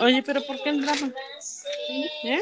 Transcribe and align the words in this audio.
Oye, 0.00 0.22
pero 0.22 0.42
¿por 0.42 0.62
qué 0.62 0.70
el 0.70 0.80
drama? 0.82 1.12
¿Eh? 2.24 2.40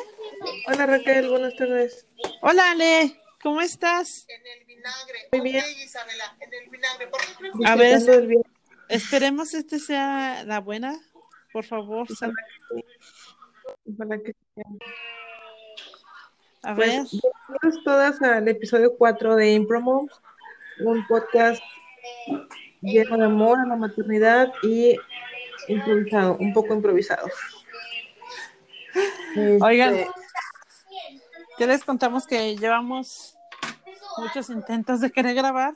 Hola 0.68 0.86
Raquel, 0.86 1.28
buenas 1.28 1.54
tardes. 1.56 2.06
Hola 2.42 2.70
Ale, 2.73 3.16
¿cómo 3.42 3.60
estás? 3.60 4.27
En 4.29 4.46
el 4.61 4.66
vinagre. 4.66 5.29
Muy 5.33 5.41
bien. 5.41 5.65
Isabela, 5.83 6.37
en 6.41 6.53
el 6.55 6.71
vinagre. 6.71 7.07
¿Por 7.09 7.21
qué 7.21 7.27
crees 7.39 7.55
A 7.65 7.77
ver, 7.77 8.29
esperemos 8.89 9.55
este 9.55 9.79
sea 9.79 10.45
la 10.45 10.61
buena, 10.61 10.99
por 11.53 11.65
favor. 11.65 12.07
Sal- 12.15 12.33
Ojalá 13.95 14.19
que 14.19 14.35
A 16.62 16.75
Pues, 16.75 16.89
ver, 16.89 17.07
bienvenidos 17.11 17.85
todas 17.85 18.23
al 18.23 18.48
episodio 18.48 18.95
4 18.96 19.37
de 19.37 19.53
Impromo, 19.53 20.09
un 20.80 21.07
podcast 21.07 21.62
lleno 22.83 23.17
de 23.17 23.25
amor 23.25 23.59
a 23.59 23.67
la 23.67 23.77
maternidad 23.77 24.53
y 24.62 24.96
improvisado, 25.69 26.37
un 26.39 26.53
poco 26.53 26.75
improvisado. 26.75 27.29
Este, 29.35 29.59
Oigan. 29.61 29.95
ya 31.59 31.67
les 31.67 31.85
contamos 31.85 32.27
que 32.27 32.56
llevamos 32.56 33.36
muchos 34.18 34.48
intentos 34.50 35.00
de 35.00 35.10
querer 35.10 35.34
grabar 35.34 35.74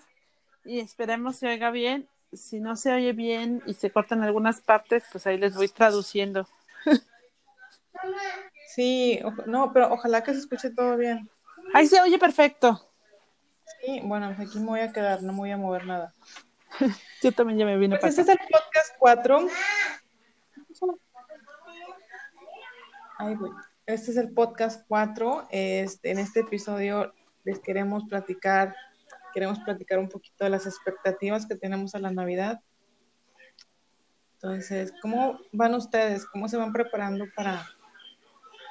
y 0.65 0.81
esperemos 0.81 1.37
se 1.37 1.49
oiga 1.49 1.71
bien. 1.71 2.09
Si 2.33 2.61
no 2.61 2.77
se 2.77 2.93
oye 2.93 3.13
bien 3.13 3.63
y 3.67 3.75
se 3.75 3.91
cortan 3.91 4.23
algunas 4.23 4.61
partes, 4.61 5.03
pues 5.11 5.27
ahí 5.27 5.37
les 5.37 5.55
voy 5.55 5.69
traduciendo. 5.69 6.49
Sí, 8.69 9.21
no, 9.47 9.73
pero 9.73 9.93
ojalá 9.93 10.23
que 10.23 10.33
se 10.33 10.39
escuche 10.39 10.71
todo 10.71 10.97
bien. 10.97 11.29
Ahí 11.75 11.87
se 11.87 12.01
oye 12.01 12.19
perfecto. 12.19 12.89
Sí, 13.81 14.01
bueno, 14.05 14.33
pues 14.35 14.49
aquí 14.49 14.59
me 14.59 14.67
voy 14.67 14.81
a 14.81 14.93
quedar, 14.93 15.23
no 15.23 15.33
me 15.33 15.39
voy 15.39 15.51
a 15.51 15.57
mover 15.57 15.87
nada. 15.87 16.13
Yo 17.23 17.33
también 17.33 17.59
ya 17.59 17.67
me 17.67 17.77
vine 17.77 17.99
Pues 17.99 18.15
para 18.15 18.23
este 18.23 18.33
acá. 18.33 18.33
es 18.33 18.41
el 18.41 18.59
podcast 18.59 18.95
4. 18.99 19.49
Ahí 23.19 23.35
voy. 23.35 23.51
Este 23.87 24.11
es 24.13 24.17
el 24.17 24.33
podcast 24.33 24.87
4. 24.89 25.49
Este, 25.51 26.11
en 26.11 26.19
este 26.19 26.41
episodio 26.41 27.13
les 27.45 27.59
queremos 27.59 28.05
platicar, 28.09 28.75
queremos 29.35 29.59
platicar 29.61 29.99
un 29.99 30.09
poquito 30.09 30.45
de 30.45 30.51
las 30.51 30.67
expectativas 30.67 31.47
que 31.47 31.57
tenemos 31.57 31.95
a 31.95 31.99
la 31.99 32.11
Navidad. 32.11 32.61
Entonces, 34.35 34.93
¿cómo 35.03 35.39
van 35.53 35.75
ustedes? 35.75 36.25
¿Cómo 36.27 36.49
se 36.49 36.57
van 36.57 36.73
preparando 36.73 37.27
para, 37.37 37.67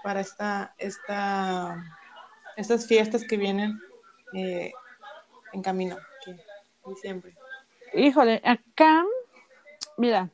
para 0.04 0.22
esta, 0.22 0.74
esta, 0.80 1.84
estas 2.58 2.88
fiestas 2.88 3.24
que 3.24 3.38
vienen 3.38 3.80
eh, 4.34 4.72
en 5.54 5.62
camino? 5.62 5.98
Que, 6.26 6.36
diciembre. 6.90 7.36
Híjole, 7.94 8.42
acá, 8.44 9.04
mira, 9.98 10.30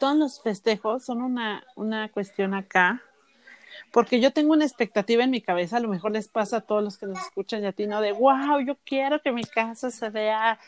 todos 0.00 0.16
los 0.16 0.42
festejos 0.42 1.04
son 1.04 1.22
una, 1.22 1.64
una 1.76 2.08
cuestión 2.10 2.54
acá, 2.54 3.02
porque 3.92 4.20
yo 4.20 4.32
tengo 4.32 4.52
una 4.52 4.64
expectativa 4.64 5.24
en 5.24 5.30
mi 5.30 5.40
cabeza, 5.42 5.76
a 5.76 5.80
lo 5.80 5.88
mejor 5.88 6.12
les 6.12 6.28
pasa 6.28 6.58
a 6.58 6.60
todos 6.62 6.82
los 6.82 6.98
que 6.98 7.06
nos 7.06 7.18
escuchan 7.18 7.62
y 7.62 7.66
a 7.66 7.72
ti, 7.72 7.86
¿no? 7.86 8.00
De, 8.00 8.12
wow, 8.12 8.60
yo 8.60 8.76
quiero 8.84 9.20
que 9.20 9.32
mi 9.32 9.44
casa 9.44 9.90
se 9.90 10.10
vea 10.10 10.58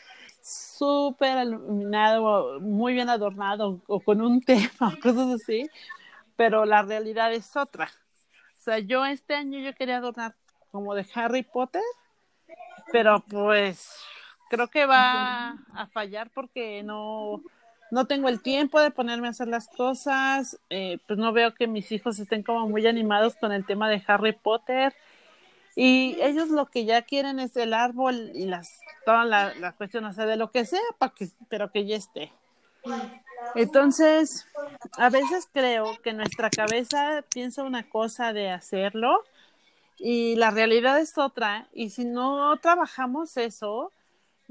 súper 0.41 1.47
iluminado, 1.47 2.59
muy 2.59 2.93
bien 2.93 3.09
adornado, 3.09 3.81
o 3.87 3.99
con 3.99 4.21
un 4.21 4.41
tema, 4.45 4.97
cosas 5.01 5.41
así, 5.41 5.69
pero 6.35 6.65
la 6.65 6.81
realidad 6.83 7.33
es 7.33 7.55
otra. 7.55 7.89
O 8.57 8.63
sea, 8.63 8.79
yo 8.79 9.05
este 9.05 9.33
año 9.33 9.59
yo 9.59 9.73
quería 9.73 9.97
adornar 9.97 10.35
como 10.71 10.93
de 10.93 11.05
Harry 11.15 11.43
Potter, 11.43 11.81
pero 12.91 13.23
pues 13.27 13.89
creo 14.51 14.67
que 14.67 14.85
va 14.85 15.51
a 15.73 15.87
fallar 15.93 16.29
porque 16.29 16.83
no, 16.83 17.41
no 17.89 18.05
tengo 18.05 18.27
el 18.27 18.41
tiempo 18.41 18.81
de 18.81 18.91
ponerme 18.91 19.27
a 19.27 19.29
hacer 19.29 19.47
las 19.47 19.69
cosas, 19.69 20.59
eh, 20.69 20.99
pues 21.07 21.17
no 21.17 21.31
veo 21.31 21.53
que 21.53 21.67
mis 21.67 21.89
hijos 21.93 22.19
estén 22.19 22.43
como 22.43 22.67
muy 22.67 22.85
animados 22.85 23.37
con 23.37 23.53
el 23.53 23.65
tema 23.65 23.89
de 23.89 24.03
Harry 24.05 24.33
Potter 24.33 24.93
y 25.73 26.17
ellos 26.19 26.49
lo 26.49 26.65
que 26.65 26.83
ya 26.83 27.03
quieren 27.03 27.39
es 27.39 27.55
el 27.55 27.73
árbol 27.73 28.31
y 28.35 28.45
las 28.45 28.77
toda 29.05 29.23
la, 29.23 29.55
la 29.55 29.71
cuestión, 29.71 30.03
o 30.03 30.11
sea, 30.11 30.25
de 30.25 30.35
lo 30.35 30.51
que 30.51 30.65
sea, 30.65 30.81
para 30.97 31.13
que, 31.13 31.29
pero 31.47 31.71
que 31.71 31.85
ya 31.85 31.95
esté. 31.95 32.33
Entonces, 33.55 34.45
a 34.97 35.09
veces 35.09 35.47
creo 35.53 35.97
que 36.03 36.11
nuestra 36.11 36.49
cabeza 36.49 37.23
piensa 37.33 37.63
una 37.63 37.87
cosa 37.87 38.33
de 38.33 38.49
hacerlo 38.49 39.23
y 39.97 40.35
la 40.35 40.51
realidad 40.51 40.99
es 40.99 41.17
otra, 41.17 41.67
y 41.73 41.91
si 41.91 42.03
no 42.03 42.57
trabajamos 42.57 43.37
eso, 43.37 43.93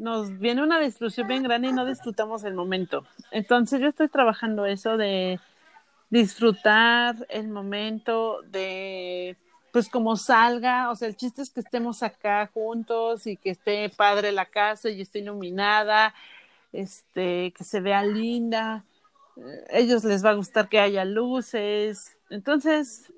nos 0.00 0.38
viene 0.38 0.62
una 0.62 0.80
destrucción 0.80 1.28
bien 1.28 1.42
grande 1.42 1.68
y 1.68 1.72
no 1.72 1.84
disfrutamos 1.84 2.42
el 2.44 2.54
momento. 2.54 3.04
Entonces 3.30 3.80
yo 3.80 3.88
estoy 3.88 4.08
trabajando 4.08 4.64
eso 4.64 4.96
de 4.96 5.38
disfrutar 6.08 7.26
el 7.28 7.48
momento, 7.48 8.40
de 8.50 9.36
pues 9.72 9.88
como 9.88 10.16
salga, 10.16 10.90
o 10.90 10.96
sea, 10.96 11.06
el 11.06 11.16
chiste 11.16 11.42
es 11.42 11.50
que 11.50 11.60
estemos 11.60 12.02
acá 12.02 12.50
juntos 12.52 13.26
y 13.26 13.36
que 13.36 13.50
esté 13.50 13.88
padre 13.90 14.32
la 14.32 14.46
casa 14.46 14.88
y 14.90 15.02
esté 15.02 15.20
iluminada, 15.20 16.12
este, 16.72 17.52
que 17.52 17.62
se 17.62 17.80
vea 17.80 18.02
linda, 18.02 18.84
eh, 19.36 19.64
ellos 19.70 20.02
les 20.02 20.24
va 20.24 20.30
a 20.30 20.34
gustar 20.34 20.68
que 20.68 20.80
haya 20.80 21.04
luces, 21.04 22.16
entonces, 22.30 23.12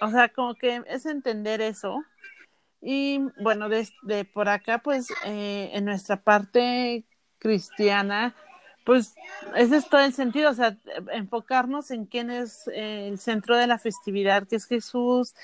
o 0.00 0.10
sea, 0.10 0.28
como 0.28 0.54
que 0.54 0.82
es 0.86 1.06
entender 1.06 1.60
eso. 1.60 2.04
Y 2.80 3.20
bueno, 3.42 3.68
desde 3.68 4.24
por 4.24 4.48
acá, 4.48 4.78
pues 4.78 5.08
eh, 5.24 5.70
en 5.72 5.84
nuestra 5.84 6.22
parte 6.22 7.04
cristiana, 7.38 8.34
pues 8.84 9.14
ese 9.54 9.76
es 9.76 9.88
todo 9.88 10.00
el 10.00 10.14
sentido, 10.14 10.50
o 10.50 10.54
sea, 10.54 10.76
enfocarnos 11.12 11.90
en 11.90 12.06
quién 12.06 12.30
es 12.30 12.68
eh, 12.68 13.08
el 13.08 13.18
centro 13.18 13.56
de 13.56 13.66
la 13.66 13.78
festividad, 13.78 14.46
que 14.46 14.56
es 14.56 14.66
Jesús, 14.66 15.34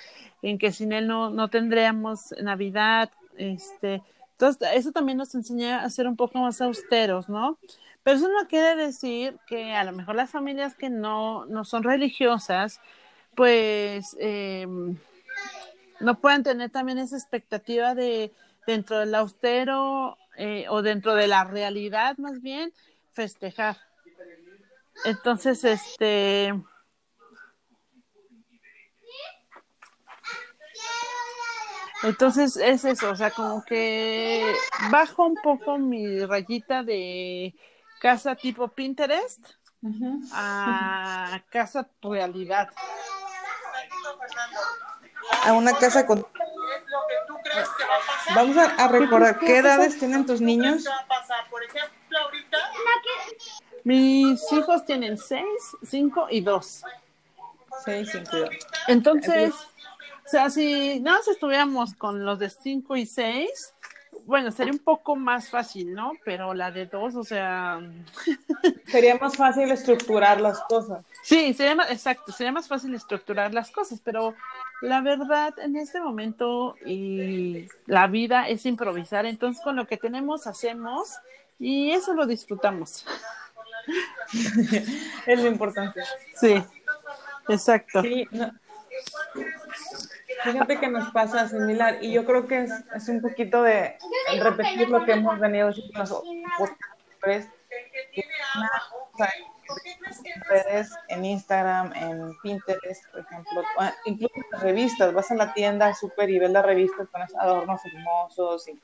en 0.43 0.59
que 0.59 0.73
sin 0.73 0.93
él 0.93 1.07
no, 1.07 1.31
no 1.31 1.49
tendríamos 1.49 2.35
Navidad, 2.41 3.11
este, 3.37 4.03
entonces 4.33 4.69
eso 4.75 4.93
también 4.93 5.19
nos 5.19 5.35
enseña 5.35 5.83
a 5.83 5.91
ser 5.91 6.07
un 6.09 6.17
poco 6.17 6.39
más 6.39 6.61
austeros, 6.61 7.29
¿no? 7.29 7.59
Pero 8.03 8.17
eso 8.17 8.29
no 8.29 8.49
quiere 8.49 8.77
decir 8.77 9.39
que 9.47 9.75
a 9.75 9.85
lo 9.85 9.93
mejor 9.93 10.15
las 10.15 10.31
familias 10.31 10.75
que 10.75 10.91
no, 10.91 11.47
no 11.47 11.65
son 11.65 11.83
religiosas, 11.83 12.81
pues 13.35 14.17
eh, 14.21 14.67
no 16.05 16.21
puedan 16.21 16.43
tener 16.43 16.71
también 16.71 16.99
esa 16.99 17.17
expectativa 17.17 17.95
de 17.95 18.33
dentro 18.67 18.99
del 18.99 19.15
austero 19.15 20.17
eh, 20.37 20.67
o 20.69 20.83
dentro 20.83 21.15
de 21.15 21.27
la 21.27 21.45
realidad 21.45 22.17
más 22.19 22.41
bien 22.41 22.73
festejar. 23.13 23.77
Entonces, 25.05 25.65
este, 25.65 26.55
entonces 32.03 32.57
es 32.57 32.85
eso, 32.85 33.11
o 33.11 33.17
sea, 33.17 33.31
como 33.31 33.65
que 33.65 34.55
bajo 34.91 35.27
un 35.27 35.37
poco 35.43 35.79
mi 35.79 36.25
rayita 36.25 36.83
de 36.83 37.55
casa 38.01 38.35
tipo 38.37 38.69
Pinterest 38.69 39.45
a 40.33 41.43
casa 41.51 41.89
realidad. 42.03 42.69
A 45.45 45.53
una 45.53 45.73
casa 45.75 46.07
con... 46.07 46.27
Vamos 48.35 48.57
a, 48.57 48.65
a 48.77 48.89
recordar, 48.89 49.39
¿qué 49.39 49.59
edades 49.59 49.99
tienen 49.99 50.27
tus 50.27 50.39
¿Qué 50.39 50.47
niños? 50.47 50.85
Mis 53.85 54.41
hijos 54.53 54.85
tienen 54.87 55.19
seis, 55.19 55.77
cinco 55.83 56.27
y 56.31 56.41
dos. 56.41 56.83
Seis, 57.85 58.09
cinco 58.11 58.37
y 58.37 58.41
dos. 58.41 58.51
Entonces, 58.89 59.55
o 60.25 60.29
sea, 60.29 60.49
si 60.49 61.01
nada 61.01 61.19
más 61.19 61.29
estuviéramos 61.29 61.95
con 61.95 62.25
los 62.25 62.39
de 62.39 62.49
5 62.49 62.97
y 62.97 63.05
6, 63.05 63.74
bueno, 64.27 64.51
sería 64.51 64.73
un 64.73 64.79
poco 64.79 65.17
más 65.17 65.51
fácil, 65.51 65.95
¿no? 65.95 66.13
Pero 66.25 66.55
la 66.55 66.71
de 66.71 66.87
2, 66.87 67.17
o 67.17 67.25
sea, 67.25 67.81
Sería 68.87 69.17
más 69.17 69.37
fácil 69.37 69.71
estructurar 69.71 70.41
las 70.41 70.61
cosas. 70.63 71.05
sí, 71.23 71.53
sería 71.55 71.75
más, 71.75 71.91
exacto, 71.91 72.33
sería 72.33 72.53
más 72.53 72.69
fácil 72.69 72.95
estructurar 72.95 73.53
las 73.53 73.71
cosas, 73.71 74.01
pero 74.03 74.35
la 74.83 75.01
verdad 75.01 75.59
en 75.59 75.77
este 75.77 76.01
momento 76.01 76.77
y 76.85 77.69
la 77.87 78.07
vida 78.07 78.49
es 78.49 78.67
improvisar, 78.67 79.27
entonces 79.27 79.63
con 79.63 79.77
lo 79.77 79.87
que 79.87 79.97
tenemos 79.97 80.47
hacemos 80.47 81.15
y 81.59 81.91
eso 81.91 82.15
lo 82.15 82.27
disfrutamos. 82.27 83.05
Es 85.27 85.43
lo 85.43 85.49
importante. 85.49 86.01
Sí, 86.35 86.63
exacto. 87.49 88.01
Sí, 88.01 88.27
no. 88.31 88.51
Fíjate 90.45 90.79
que 90.79 90.89
nos 90.89 91.11
pasa 91.11 91.49
similar 91.49 91.99
y 92.03 92.13
yo 92.13 92.25
creo 92.25 92.47
que 92.47 92.65
es, 92.65 92.73
es 92.95 93.09
un 93.09 93.21
poquito 93.21 93.63
de 93.63 93.97
repetir 94.41 94.91
lo 94.91 95.05
que 95.05 95.13
hemos 95.13 95.39
venido 95.41 95.69
diciendo 95.69 95.93
en 95.95 95.99
los 96.01 96.11
en 101.09 101.25
Instagram, 101.25 101.93
en 101.95 102.37
Pinterest, 102.43 103.07
por 103.11 103.21
ejemplo, 103.21 103.63
o 103.79 103.85
incluso 104.05 104.35
en 104.37 104.45
las 104.53 104.63
revistas, 104.63 105.13
vas 105.13 105.31
a 105.31 105.35
la 105.35 105.53
tienda 105.55 105.95
súper 105.95 106.31
y 106.31 106.39
ves 106.39 106.51
las 106.51 106.65
revistas 106.65 107.09
con 107.09 107.23
esos 107.23 107.37
adornos 107.41 107.81
hermosos 107.85 108.69
y 108.69 108.79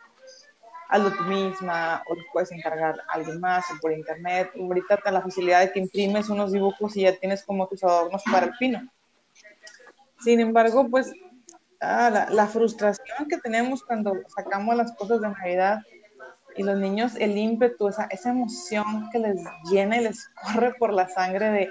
hazlo 0.89 1.13
tú 1.13 1.23
misma 1.25 2.03
o 2.09 2.15
lo 2.15 2.23
puedes 2.33 2.51
encargar 2.53 3.01
a 3.01 3.13
alguien 3.13 3.41
más 3.41 3.71
o 3.71 3.75
por 3.81 3.93
internet. 3.93 4.51
Ahorita 4.59 4.97
te 4.97 5.11
la 5.11 5.21
facilidad 5.21 5.61
de 5.61 5.73
que 5.73 5.81
imprimes 5.81 6.29
unos 6.29 6.53
dibujos 6.53 6.97
y 6.97 7.03
ya 7.03 7.15
tienes 7.17 7.45
como 7.45 7.69
tus 7.69 7.85
adornos 7.85 8.23
para 8.31 8.47
el 8.47 8.53
pino. 8.59 8.81
Sin 10.19 10.41
embargo, 10.41 10.89
pues 10.91 11.13
ah, 11.81 12.11
la, 12.11 12.31
la, 12.31 12.47
frustración 12.47 13.29
que 13.29 13.39
tenemos 13.39 13.85
cuando 13.85 14.15
sacamos 14.35 14.77
las 14.77 14.93
cosas 14.97 15.21
de 15.21 15.29
Navidad 15.29 15.81
y 16.57 16.63
los 16.63 16.79
niños, 16.79 17.15
el 17.17 17.37
ímpetu, 17.37 17.89
esa, 17.89 18.05
esa 18.05 18.31
emoción 18.31 19.09
que 19.11 19.19
les 19.19 19.41
llena 19.71 19.99
y 19.99 20.05
les 20.05 20.29
corre 20.43 20.75
por 20.75 20.93
la 20.93 21.09
sangre 21.09 21.51
de 21.51 21.71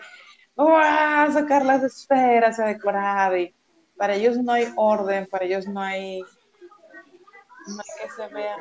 ¡Wow! 0.59 1.31
sacar 1.31 1.65
las 1.65 1.81
esferas 1.83 2.59
a 2.59 2.65
decorar 2.65 3.37
y 3.37 3.55
para 3.95 4.15
ellos 4.15 4.37
no 4.37 4.51
hay 4.51 4.67
orden, 4.75 5.25
para 5.27 5.45
ellos 5.45 5.65
no 5.67 5.81
hay, 5.81 6.19
no 6.19 7.79
hay 7.79 8.01
que 8.01 8.09
se 8.13 8.27
vea. 8.33 8.57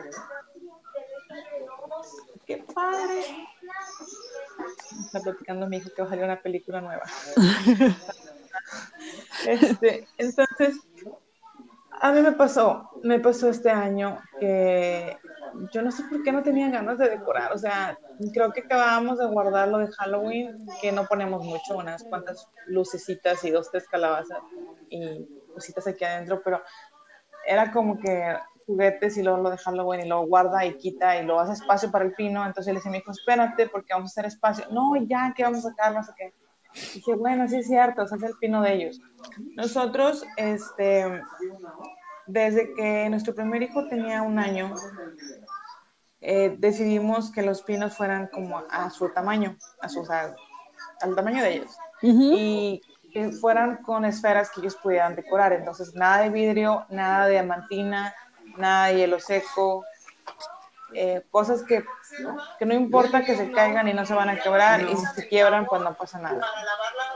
¡Qué 2.47 2.65
padre! 2.73 3.49
Está 5.07 5.21
platicando 5.21 5.67
mi 5.67 5.79
hijo 5.79 5.91
que 5.95 6.03
va 6.03 6.07
a 6.07 6.11
salir 6.11 6.25
una 6.25 6.41
película 6.41 6.81
nueva. 6.81 7.03
este, 9.47 10.07
entonces, 10.19 10.79
a 12.01 12.13
mí 12.13 12.21
me 12.21 12.33
pasó, 12.33 12.91
me 13.03 13.19
pasó 13.21 13.49
este 13.49 13.71
año 13.71 14.19
que 14.39 15.17
yo 15.73 15.83
no 15.83 15.91
sé 15.91 16.05
por 16.05 16.23
qué 16.23 16.33
no 16.33 16.43
tenía 16.43 16.71
ganas 16.71 16.99
de 16.99 17.09
decorar, 17.11 17.53
o 17.53 17.59
sea, 17.59 17.99
creo 18.33 18.53
que 18.53 18.61
acabábamos 18.61 19.19
de 19.19 19.27
guardar 19.27 19.69
lo 19.69 19.79
de 19.79 19.89
Halloween, 19.93 20.55
que 20.81 20.93
no 20.93 21.07
ponemos 21.07 21.45
mucho, 21.45 21.77
unas 21.77 22.05
cuantas 22.05 22.49
lucecitas 22.67 23.43
y 23.45 23.51
dos, 23.51 23.71
tres 23.71 23.87
calabazas 23.89 24.39
y 24.91 25.27
cositas 25.55 25.87
aquí 25.87 26.05
adentro, 26.05 26.41
pero 26.45 26.63
era 27.47 27.73
como 27.73 27.99
que 27.99 28.37
juguetes 28.67 29.17
y 29.17 29.23
luego 29.23 29.39
lo 29.43 29.51
de 29.51 29.59
Halloween 29.59 30.01
y 30.03 30.09
luego 30.09 30.27
guarda 30.27 30.65
y 30.67 30.77
quita 30.77 31.19
y 31.19 31.25
luego 31.25 31.41
hace 31.41 31.55
espacio 31.55 31.91
para 31.91 32.05
el 32.05 32.13
pino, 32.13 32.45
entonces 32.47 32.73
le 32.73 32.79
dije 32.79 32.89
a 32.89 32.93
mi 32.93 32.99
hijo, 32.99 33.11
espérate 33.11 33.69
porque 33.69 33.95
vamos 33.95 34.11
a 34.11 34.13
hacer 34.13 34.27
espacio, 34.27 34.67
no, 34.71 34.93
ya, 35.09 35.33
que 35.35 35.43
vamos 35.43 35.65
a 35.65 35.71
sacar, 35.71 35.95
no 35.95 36.05
sé 36.05 36.13
qué. 36.17 36.35
Dije, 36.75 37.15
bueno, 37.15 37.49
sí 37.49 37.57
es 37.57 37.67
cierto, 37.67 38.07
se 38.07 38.15
hace 38.15 38.27
el 38.27 38.37
pino 38.37 38.63
de 38.63 38.75
ellos. 38.75 39.01
Nosotros, 39.57 40.25
este, 40.37 41.23
desde 42.27 42.73
que 42.75 43.09
nuestro 43.11 43.35
primer 43.35 43.63
hijo 43.63 43.89
tenía 43.89 44.23
un 44.23 44.39
año, 44.39 44.75
eh, 46.21 46.57
decidimos 46.59 47.31
que 47.31 47.43
los 47.43 47.63
pinos 47.63 47.97
fueran 47.97 48.29
como 48.29 48.63
a 48.71 48.91
su 48.91 49.09
tamaño, 49.11 49.57
a 49.81 49.89
su, 49.89 50.07
al 50.11 51.15
tamaño 51.15 51.43
de 51.43 51.55
ellos. 51.55 51.77
Y 52.03 52.83
que 53.13 53.33
fueran 53.33 53.79
con 53.83 54.05
esferas 54.05 54.51
que 54.51 54.61
ellos 54.61 54.77
pudieran 54.77 55.17
decorar. 55.17 55.53
Entonces, 55.53 55.95
nada 55.95 56.23
de 56.23 56.31
vidrio, 56.31 56.87
nada 56.91 57.27
de 57.27 57.33
diamantina, 57.33 58.15
nada 58.57 58.89
de 58.89 58.97
hielo 58.97 59.21
seco, 59.21 59.85
eh, 60.95 61.23
cosas 61.31 61.63
que, 61.63 61.85
que, 62.59 62.67
no 62.67 62.75
importa 62.75 63.25
que 63.25 63.37
se 63.37 63.51
caigan 63.53 63.89
y 63.89 63.95
no 63.95 64.07
se 64.07 64.15
van 64.15 64.31
a 64.31 64.41
quebrar, 64.41 64.83
y 64.83 64.97
si 64.97 65.07
se 65.15 65.29
quiebran, 65.29 65.67
pues 65.67 65.83
no 65.83 65.95
pasa 65.95 66.19
nada. 66.19 66.47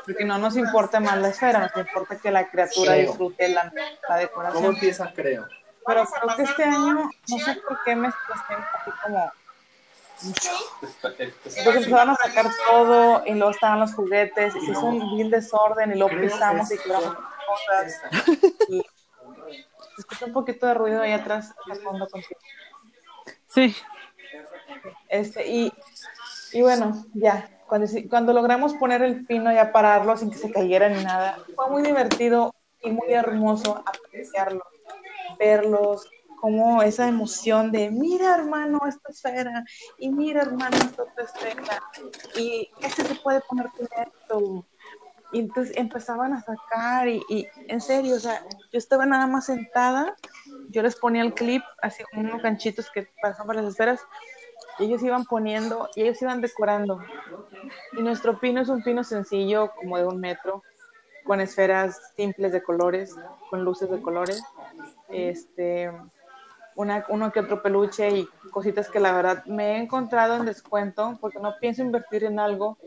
Porque 0.04 0.24
no 0.24 0.38
nos 0.38 0.56
importa 0.56 1.00
más 1.00 1.19
la 1.19 1.28
esfera, 1.28 1.58
nos 1.60 1.86
importa 1.86 2.16
que 2.16 2.30
la 2.30 2.48
criatura 2.48 2.94
disfrute 2.94 3.48
la, 3.48 3.72
la 4.08 4.16
decoración. 4.16 4.62
¿Cómo 4.62 4.74
empieza, 4.74 5.12
creo? 5.14 5.46
pero 5.86 6.04
creo 6.04 6.36
que 6.36 6.42
este 6.42 6.64
año, 6.64 7.10
no 7.28 7.38
sé 7.38 7.54
por 7.56 7.82
qué 7.84 7.96
me 7.96 8.08
estresé 8.08 8.54
así 8.54 8.90
como... 9.02 9.32
Porque 11.00 11.78
empezaron 11.78 12.10
a 12.10 12.14
sacar 12.14 12.46
todo 12.70 13.24
y 13.26 13.34
luego 13.34 13.50
estaban 13.50 13.80
los 13.80 13.92
juguetes 13.92 14.54
y 14.54 14.60
se 14.60 14.70
hizo 14.70 14.86
un 14.86 15.16
vil 15.16 15.30
desorden 15.30 15.92
y 15.92 15.98
luego 15.98 16.16
pisamos 16.20 16.70
y 16.70 16.78
quebramos 16.78 17.16
cosas. 17.16 18.00
Y 18.69 18.84
escucha 19.98 20.26
un 20.26 20.32
poquito 20.32 20.66
de 20.66 20.74
ruido 20.74 21.02
ahí 21.02 21.12
atrás, 21.12 21.52
fondo 21.82 22.08
contigo. 22.08 22.40
Sí. 23.54 23.75
Este, 25.08 25.46
y, 25.46 25.72
y 26.52 26.62
bueno, 26.62 27.04
ya, 27.14 27.49
cuando, 27.66 27.87
cuando 28.08 28.32
logramos 28.32 28.75
poner 28.75 29.02
el 29.02 29.26
pino 29.26 29.52
y 29.52 29.58
a 29.58 29.72
pararlo 29.72 30.16
sin 30.16 30.31
que 30.31 30.38
se 30.38 30.50
cayera 30.50 30.88
ni 30.88 31.02
nada, 31.04 31.38
fue 31.54 31.70
muy 31.70 31.82
divertido 31.82 32.54
y 32.82 32.90
muy 32.90 33.12
hermoso 33.12 33.84
apreciarlo 33.87 34.64
verlos, 35.38 36.08
como 36.40 36.82
esa 36.82 37.06
emoción 37.06 37.70
de, 37.70 37.90
mira 37.90 38.34
hermano, 38.34 38.81
esta 38.88 39.10
esfera, 39.10 39.64
y 39.98 40.10
mira 40.10 40.43
hermano, 40.43 40.76
esta 40.76 41.05
otra 41.05 41.25
esfera, 41.25 41.82
y 42.37 42.69
este 42.81 43.05
se 43.05 43.14
puede 43.16 43.40
poner 43.43 43.69
con 43.69 43.88
esto. 43.96 44.66
Y 45.32 45.40
entonces 45.40 45.75
empezaban 45.76 46.32
a 46.34 46.43
sacar, 46.43 47.08
y, 47.08 47.22
y, 47.28 47.46
en 47.69 47.81
serio, 47.81 48.16
o 48.16 48.19
sea, 48.19 48.44
yo 48.72 48.78
estaba 48.78 49.06
nada 49.06 49.26
más 49.26 49.46
sentada, 49.46 50.14
yo 50.72 50.82
les 50.82 50.96
ponía 50.96 51.22
el 51.22 51.34
clip, 51.34 51.62
así 51.80 52.02
como 52.04 52.28
unos 52.28 52.42
ganchitos 52.42 52.90
que 52.90 53.08
pasan 53.20 53.46
para 53.46 53.62
las 53.62 53.72
esferas, 53.72 54.00
y 54.78 54.84
ellos 54.84 55.02
iban 55.02 55.24
poniendo, 55.24 55.88
y 55.94 56.02
ellos 56.02 56.20
iban 56.22 56.40
decorando. 56.40 57.00
Y 57.92 58.02
nuestro 58.02 58.40
pino 58.40 58.60
es 58.60 58.69
un 58.69 58.82
pino 58.82 59.04
sencillo, 59.04 59.72
como 59.76 59.98
de 59.98 60.06
un 60.06 60.19
metro, 60.19 60.62
con 61.24 61.40
esferas 61.40 62.12
simples 62.16 62.52
de 62.52 62.62
colores, 62.62 63.14
con 63.50 63.64
luces 63.64 63.90
de 63.90 64.02
colores, 64.02 64.42
este, 65.08 65.92
una, 66.74 67.04
uno 67.08 67.30
que 67.30 67.40
otro 67.40 67.62
peluche 67.62 68.10
y 68.10 68.28
cositas 68.50 68.88
que 68.88 68.98
la 68.98 69.12
verdad 69.12 69.44
me 69.44 69.72
he 69.72 69.78
encontrado 69.78 70.36
en 70.36 70.46
descuento 70.46 71.19
porque 71.20 71.38
no 71.38 71.54
pienso 71.60 71.82
invertir 71.82 72.24
en 72.24 72.38
algo 72.38 72.78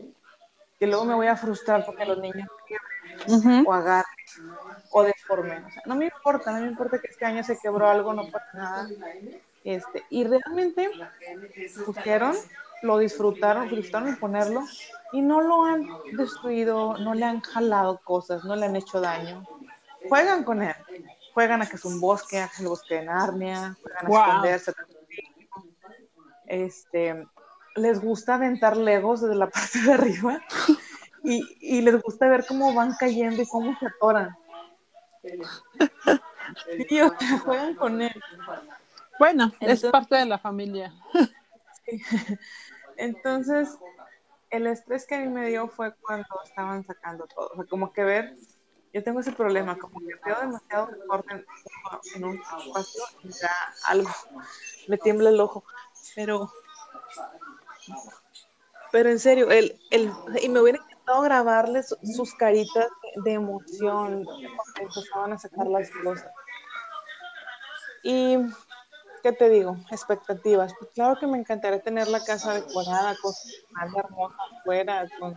que 0.78 0.86
luego 0.86 1.04
me 1.04 1.14
voy 1.14 1.28
a 1.28 1.36
frustrar 1.36 1.86
porque 1.86 2.04
los 2.04 2.18
niños 2.18 2.48
o 3.64 3.72
agarren 3.72 4.04
o 5.00 5.70
sea, 5.70 5.82
no 5.84 5.94
me 5.94 6.06
importa, 6.06 6.52
no 6.52 6.60
me 6.60 6.68
importa 6.68 6.98
que 6.98 7.08
este 7.08 7.24
año 7.24 7.42
se 7.44 7.58
quebró 7.58 7.88
algo, 7.88 8.14
no 8.14 8.30
pasa 8.30 8.48
nada. 8.54 8.88
Este, 9.62 10.04
y 10.10 10.24
realmente 10.24 10.88
pusieron, 11.84 12.34
lo 12.82 12.98
disfrutaron, 12.98 13.68
disfrutaron 13.68 14.08
en 14.08 14.16
ponerlo 14.16 14.64
y 15.12 15.20
no 15.20 15.40
lo 15.40 15.64
han 15.64 15.86
destruido, 16.16 16.96
no 16.98 17.14
le 17.14 17.24
han 17.24 17.40
jalado 17.40 18.00
cosas, 18.04 18.44
no 18.44 18.56
le 18.56 18.66
han 18.66 18.76
hecho 18.76 19.00
daño. 19.00 19.44
Juegan 20.08 20.44
con 20.44 20.62
él, 20.62 20.74
juegan 21.34 21.62
a 21.62 21.66
que 21.66 21.76
es 21.76 21.84
un 21.84 22.00
bosque, 22.00 22.40
a 22.40 22.46
que 22.46 22.54
es 22.54 22.60
el 22.60 22.68
bosque 22.68 22.94
de 22.94 23.04
Narnia, 23.04 23.76
juegan 23.82 24.06
a 24.06 24.08
esconderse. 24.08 24.72
Este, 26.46 27.26
les 27.74 28.00
gusta 28.00 28.36
aventar 28.36 28.76
legos 28.76 29.20
desde 29.20 29.34
la 29.34 29.50
parte 29.50 29.80
de 29.80 29.92
arriba 29.92 30.40
y, 31.24 31.42
y 31.60 31.80
les 31.82 32.00
gusta 32.00 32.28
ver 32.28 32.46
cómo 32.46 32.72
van 32.72 32.94
cayendo 32.98 33.42
y 33.42 33.46
cómo 33.46 33.76
se 33.78 33.86
atoran. 33.86 34.34
Juegan 37.44 37.74
con 37.74 38.02
él. 38.02 38.22
Bueno, 39.18 39.52
Entonces, 39.60 39.84
es 39.84 39.90
parte 39.90 40.16
de 40.16 40.26
la 40.26 40.38
familia. 40.38 40.92
Sí. 41.84 42.00
Entonces, 42.96 43.78
el 44.50 44.66
estrés 44.66 45.06
que 45.06 45.16
a 45.16 45.20
mí 45.20 45.28
me 45.28 45.48
dio 45.48 45.68
fue 45.68 45.94
cuando 45.96 46.26
estaban 46.44 46.84
sacando 46.84 47.26
todo. 47.26 47.50
O 47.52 47.56
sea, 47.56 47.64
como 47.64 47.92
que 47.92 48.04
ver, 48.04 48.36
yo 48.92 49.02
tengo 49.02 49.20
ese 49.20 49.32
problema, 49.32 49.76
como 49.76 50.00
que 50.00 50.14
veo 50.24 50.40
demasiado 50.40 50.88
orden 51.08 51.44
en 52.14 52.24
un 52.24 52.36
espacio 52.36 53.02
y 53.22 53.28
ya 53.30 53.52
algo 53.86 54.10
me 54.88 54.98
tiembla 54.98 55.30
el 55.30 55.40
ojo. 55.40 55.64
Pero, 56.14 56.50
pero 58.92 59.10
en 59.10 59.18
serio, 59.18 59.50
el, 59.50 59.78
el, 59.90 60.12
y 60.42 60.48
me 60.48 60.60
hubiera 60.60 60.82
encantado 61.06 61.22
grabarles 61.22 61.94
sus 62.02 62.34
caritas 62.34 62.88
de 63.24 63.32
emoción 63.32 64.24
cuando 64.24 64.80
empezaban 64.80 65.32
a 65.32 65.38
sacar 65.38 65.66
las 65.66 65.90
cosas. 65.90 66.30
Y 68.02 68.38
¿qué 69.22 69.32
te 69.32 69.48
digo? 69.48 69.76
Expectativas. 69.90 70.74
Pues 70.78 70.90
claro 70.94 71.18
que 71.18 71.26
me 71.26 71.38
encantaría 71.38 71.80
tener 71.80 72.08
la 72.08 72.22
casa 72.24 72.54
decorada, 72.54 73.14
con 73.22 73.32
algo 73.76 74.00
hermosa 74.00 74.36
afuera, 74.58 75.08
con 75.18 75.36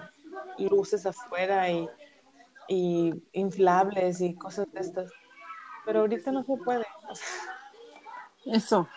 luces 0.58 1.06
afuera 1.06 1.70
y, 1.70 1.88
y, 2.68 3.14
inflables 3.34 4.22
y 4.22 4.36
cosas 4.36 4.66
de 4.72 4.80
estas. 4.80 5.12
Pero 5.86 6.02
ahorita 6.02 6.32
no 6.32 6.44
se 6.44 6.58
puede. 6.58 6.86
Eso. 8.46 8.88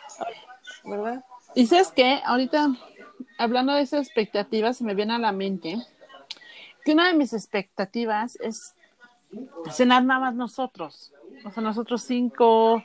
¿Verdad? 0.85 1.25
Y 1.55 1.67
sabes 1.67 1.93
qué, 1.93 2.21
ahorita 2.25 2.69
hablando 3.39 3.75
de 3.75 3.83
esas 3.83 4.07
expectativas, 4.07 4.79
se 4.79 4.85
me 4.85 4.95
viene 4.95 5.15
a 5.15 5.19
la 5.19 5.33
mente 5.33 5.77
que 6.85 6.93
una 6.93 7.09
de 7.09 7.15
mis 7.15 7.33
expectativas 7.33 8.37
es 8.41 8.75
cenar 9.71 10.05
nada 10.05 10.21
más 10.21 10.35
nosotros. 10.35 11.13
O 11.45 11.51
sea, 11.51 11.63
nosotros 11.63 12.03
cinco, 12.03 12.83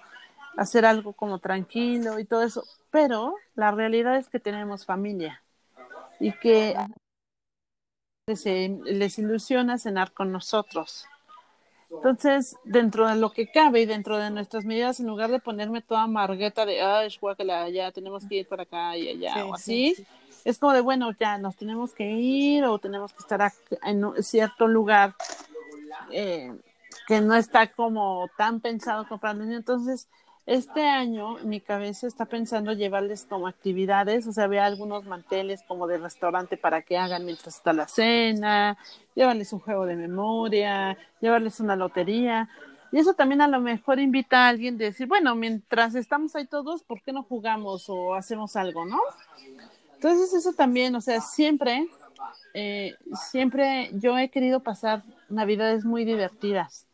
hacer 0.57 0.85
algo 0.85 1.13
como 1.13 1.39
tranquilo 1.39 2.19
y 2.19 2.25
todo 2.25 2.43
eso, 2.43 2.63
pero 2.89 3.35
la 3.55 3.71
realidad 3.71 4.17
es 4.17 4.29
que 4.29 4.39
tenemos 4.39 4.85
familia 4.85 5.43
y 6.19 6.31
que 6.33 6.75
les, 8.27 8.45
les 8.45 9.19
ilusiona 9.19 9.77
cenar 9.77 10.11
con 10.13 10.31
nosotros. 10.31 11.05
Entonces, 11.89 12.57
dentro 12.65 13.07
de 13.07 13.15
lo 13.15 13.31
que 13.31 13.49
cabe 13.49 13.81
y 13.81 13.85
dentro 13.85 14.17
de 14.17 14.29
nuestras 14.29 14.65
medidas, 14.65 14.99
en 14.99 15.07
lugar 15.07 15.31
de 15.31 15.39
ponerme 15.39 15.81
toda 15.81 16.05
margueta 16.07 16.65
de, 16.65 16.81
ay, 16.81 17.09
guácala, 17.19 17.69
ya 17.69 17.91
tenemos 17.91 18.25
que 18.27 18.35
ir 18.35 18.47
por 18.47 18.59
acá 18.59 18.97
y 18.97 19.09
allá, 19.09 19.33
sí, 19.33 19.39
o 19.39 19.53
así, 19.53 19.93
sí, 19.95 20.03
sí. 20.03 20.07
Es 20.49 20.57
como 20.59 20.73
de, 20.73 20.81
bueno, 20.81 21.11
ya 21.19 21.37
nos 21.37 21.55
tenemos 21.57 21.93
que 21.93 22.09
ir 22.09 22.63
o 22.65 22.79
tenemos 22.79 23.11
que 23.13 23.19
estar 23.19 23.51
en 23.83 24.23
cierto 24.23 24.67
lugar 24.67 25.13
eh, 26.11 26.53
que 27.07 27.21
no 27.21 27.35
está 27.35 27.67
como 27.67 28.29
tan 28.37 28.61
pensado 28.61 29.07
comprando. 29.07 29.43
Entonces, 29.43 30.07
Este 30.47 30.87
año 30.87 31.35
mi 31.43 31.59
cabeza 31.59 32.07
está 32.07 32.25
pensando 32.25 32.71
llevarles 32.71 33.25
como 33.25 33.47
actividades, 33.47 34.25
o 34.27 34.31
sea, 34.31 34.45
había 34.45 34.65
algunos 34.65 35.03
manteles 35.05 35.61
como 35.67 35.87
de 35.87 35.97
restaurante 35.97 36.55
para 36.55 36.81
que 36.83 36.97
hagan 36.97 37.25
mientras 37.25 37.57
está 37.57 37.73
la 37.73 37.85
cena, 37.89 38.77
llevarles 39.13 39.51
un 39.51 39.59
juego 39.59 39.85
de 39.85 39.97
memoria, 39.97 40.97
llevarles 41.19 41.59
una 41.59 41.75
lotería. 41.75 42.47
Y 42.93 42.99
eso 42.99 43.13
también 43.13 43.41
a 43.41 43.49
lo 43.49 43.59
mejor 43.59 43.99
invita 43.99 44.45
a 44.45 44.47
alguien 44.49 44.75
a 44.75 44.77
decir, 44.77 45.07
bueno, 45.07 45.35
mientras 45.35 45.95
estamos 45.95 46.33
ahí 46.37 46.47
todos, 46.47 46.81
¿por 46.83 47.01
qué 47.01 47.11
no 47.11 47.23
jugamos 47.23 47.89
o 47.89 48.13
hacemos 48.15 48.55
algo, 48.55 48.85
no? 48.85 48.99
Entonces 49.97 50.31
eso 50.33 50.53
también, 50.53 50.95
o 50.95 51.01
sea, 51.01 51.21
siempre, 51.21 51.87
eh, 52.53 52.95
siempre 53.31 53.89
yo 53.93 54.15
he 54.17 54.29
querido 54.29 54.59
pasar 54.59 55.01
navidades 55.27 55.85
muy 55.85 56.05
divertidas 56.05 56.85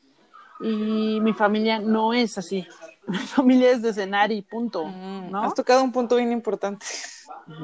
y 0.62 1.20
mi 1.20 1.34
familia 1.34 1.80
no 1.80 2.14
es 2.14 2.38
así. 2.38 2.66
Mi 3.08 3.18
familia 3.18 3.72
es 3.72 3.82
de 3.82 3.94
cenar 3.94 4.32
y 4.32 4.42
punto, 4.42 4.86
Mm, 4.86 5.30
¿no? 5.30 5.44
Has 5.44 5.54
tocado 5.54 5.84
un 5.84 5.92
punto 5.92 6.16
bien 6.16 6.32
importante. 6.32 6.86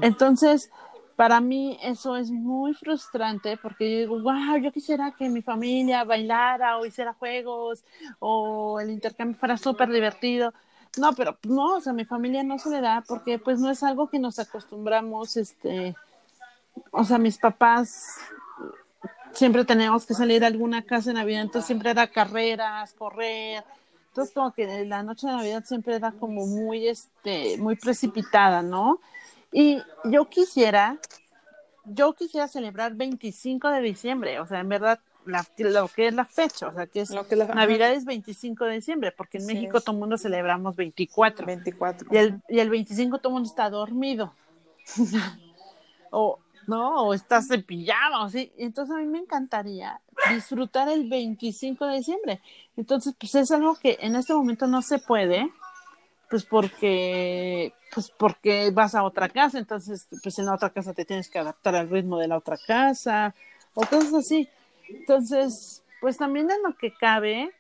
Entonces, 0.02 0.70
para 1.16 1.40
mí 1.40 1.80
eso 1.82 2.18
es 2.18 2.30
muy 2.30 2.74
frustrante 2.74 3.56
porque 3.56 3.90
yo 3.90 4.00
digo, 4.00 4.22
wow, 4.22 4.58
yo 4.62 4.74
quisiera 4.74 5.12
que 5.12 5.30
mi 5.30 5.42
familia 5.42 6.04
bailara 6.04 6.78
o 6.78 6.86
hiciera 6.86 7.14
juegos 7.14 7.86
o 8.20 8.82
el 8.82 8.90
intercambio 8.90 9.38
fuera 9.38 9.58
súper 9.58 9.90
divertido. 9.90 10.54
No, 10.98 11.14
pero 11.14 11.38
no, 11.44 11.76
o 11.76 11.82
sea, 11.82 11.94
mi 11.94 12.06
familia 12.06 12.44
no 12.44 12.58
se 12.58 12.70
le 12.70 12.82
da 12.82 13.04
porque 13.08 13.38
pues 13.40 13.60
no 13.60 13.70
es 13.70 13.84
algo 13.84 14.10
que 14.10 14.20
nos 14.20 14.40
acostumbramos, 14.40 15.38
este, 15.38 15.96
o 16.92 17.04
sea, 17.04 17.18
mis 17.18 17.38
papás 17.38 18.18
siempre 19.34 19.66
teníamos 19.66 20.06
que 20.06 20.14
salir 20.14 20.44
a 20.44 20.48
alguna 20.48 20.84
casa 20.84 21.12
de 21.12 21.16
Navidad, 21.16 21.42
entonces 21.42 21.68
siempre 21.68 21.92
era 21.92 22.08
carreras, 22.08 22.94
correr. 22.94 23.64
Entonces 24.10 24.34
como 24.34 24.52
que 24.54 24.86
la 24.86 25.04
noche 25.04 25.28
de 25.28 25.34
Navidad 25.34 25.64
siempre 25.66 25.96
era 25.96 26.12
como 26.12 26.46
muy, 26.48 26.88
este, 26.88 27.58
muy 27.58 27.76
precipitada, 27.76 28.62
¿no? 28.64 29.00
Y 29.52 29.82
yo 30.06 30.30
quisiera, 30.30 30.98
yo 31.86 32.14
quisiera 32.14 32.48
celebrar 32.48 32.96
25 32.96 33.70
de 33.70 33.82
diciembre, 33.82 34.40
o 34.40 34.48
sea, 34.48 34.60
en 34.60 34.70
verdad, 34.70 35.00
la, 35.30 35.46
lo 35.58 35.88
que 35.88 36.08
es 36.08 36.14
la 36.14 36.26
fecha, 36.26 36.68
o 36.68 36.74
sea, 36.74 36.88
que 36.88 37.02
es 37.02 37.10
Lo 37.12 37.28
que 37.28 37.36
es 37.36 37.40
la- 37.40 37.46
ajá. 37.46 37.56
Navidad 37.56 37.92
es 37.94 38.06
25 38.06 38.66
de 38.66 38.76
diciembre, 38.76 39.12
porque 39.12 39.38
en 39.38 39.46
México 39.46 39.78
es. 39.78 39.84
todo 39.84 39.94
el 39.96 40.00
mundo 40.00 40.18
celebramos 40.18 40.76
24. 40.76 41.46
24. 41.46 42.08
Y 42.12 42.18
el, 42.18 42.42
y 42.50 42.60
el 42.60 42.70
25 42.70 43.20
todo 43.20 43.30
el 43.30 43.34
mundo 43.36 43.50
está 43.50 43.70
dormido. 43.70 44.34
o, 46.12 46.40
¿no? 46.68 47.04
O 47.04 47.14
estás 47.14 47.50
en 47.52 47.64
pijama, 47.64 48.24
o 48.24 48.30
sí. 48.30 48.52
Entonces 48.58 48.96
a 48.96 49.00
mí 49.00 49.06
me 49.06 49.20
encantaría 49.20 50.00
disfrutar 50.34 50.90
el 50.90 51.10
25 51.10 51.86
de 51.86 51.98
diciembre. 51.98 52.42
Entonces, 52.78 53.14
pues 53.20 53.36
es 53.36 53.52
algo 53.52 53.76
que 53.76 53.98
en 54.02 54.16
este 54.16 54.34
momento 54.34 54.68
no 54.68 54.82
se 54.82 55.00
puede, 55.00 55.50
pues 56.30 56.46
porque, 56.46 57.74
pues 57.94 58.12
porque 58.12 58.70
vas 58.72 58.94
a 58.96 59.04
otra 59.04 59.30
casa, 59.30 59.58
entonces, 59.58 60.08
pues 60.22 60.38
en 60.40 60.46
la 60.46 60.54
otra 60.54 60.70
casa 60.70 60.94
te 60.94 61.06
tienes 61.06 61.30
que 61.30 61.40
adaptar 61.40 61.76
al 61.76 61.90
ritmo 61.90 62.18
de 62.20 62.28
la 62.28 62.38
otra 62.38 62.58
casa, 62.58 63.34
o 63.74 63.82
cosas 63.82 64.14
así. 64.14 64.48
Entonces, 64.90 65.84
pues 66.02 66.18
también 66.18 66.50
en 66.50 66.62
lo 66.64 66.76
que 66.78 66.94
cabe, 66.94 67.52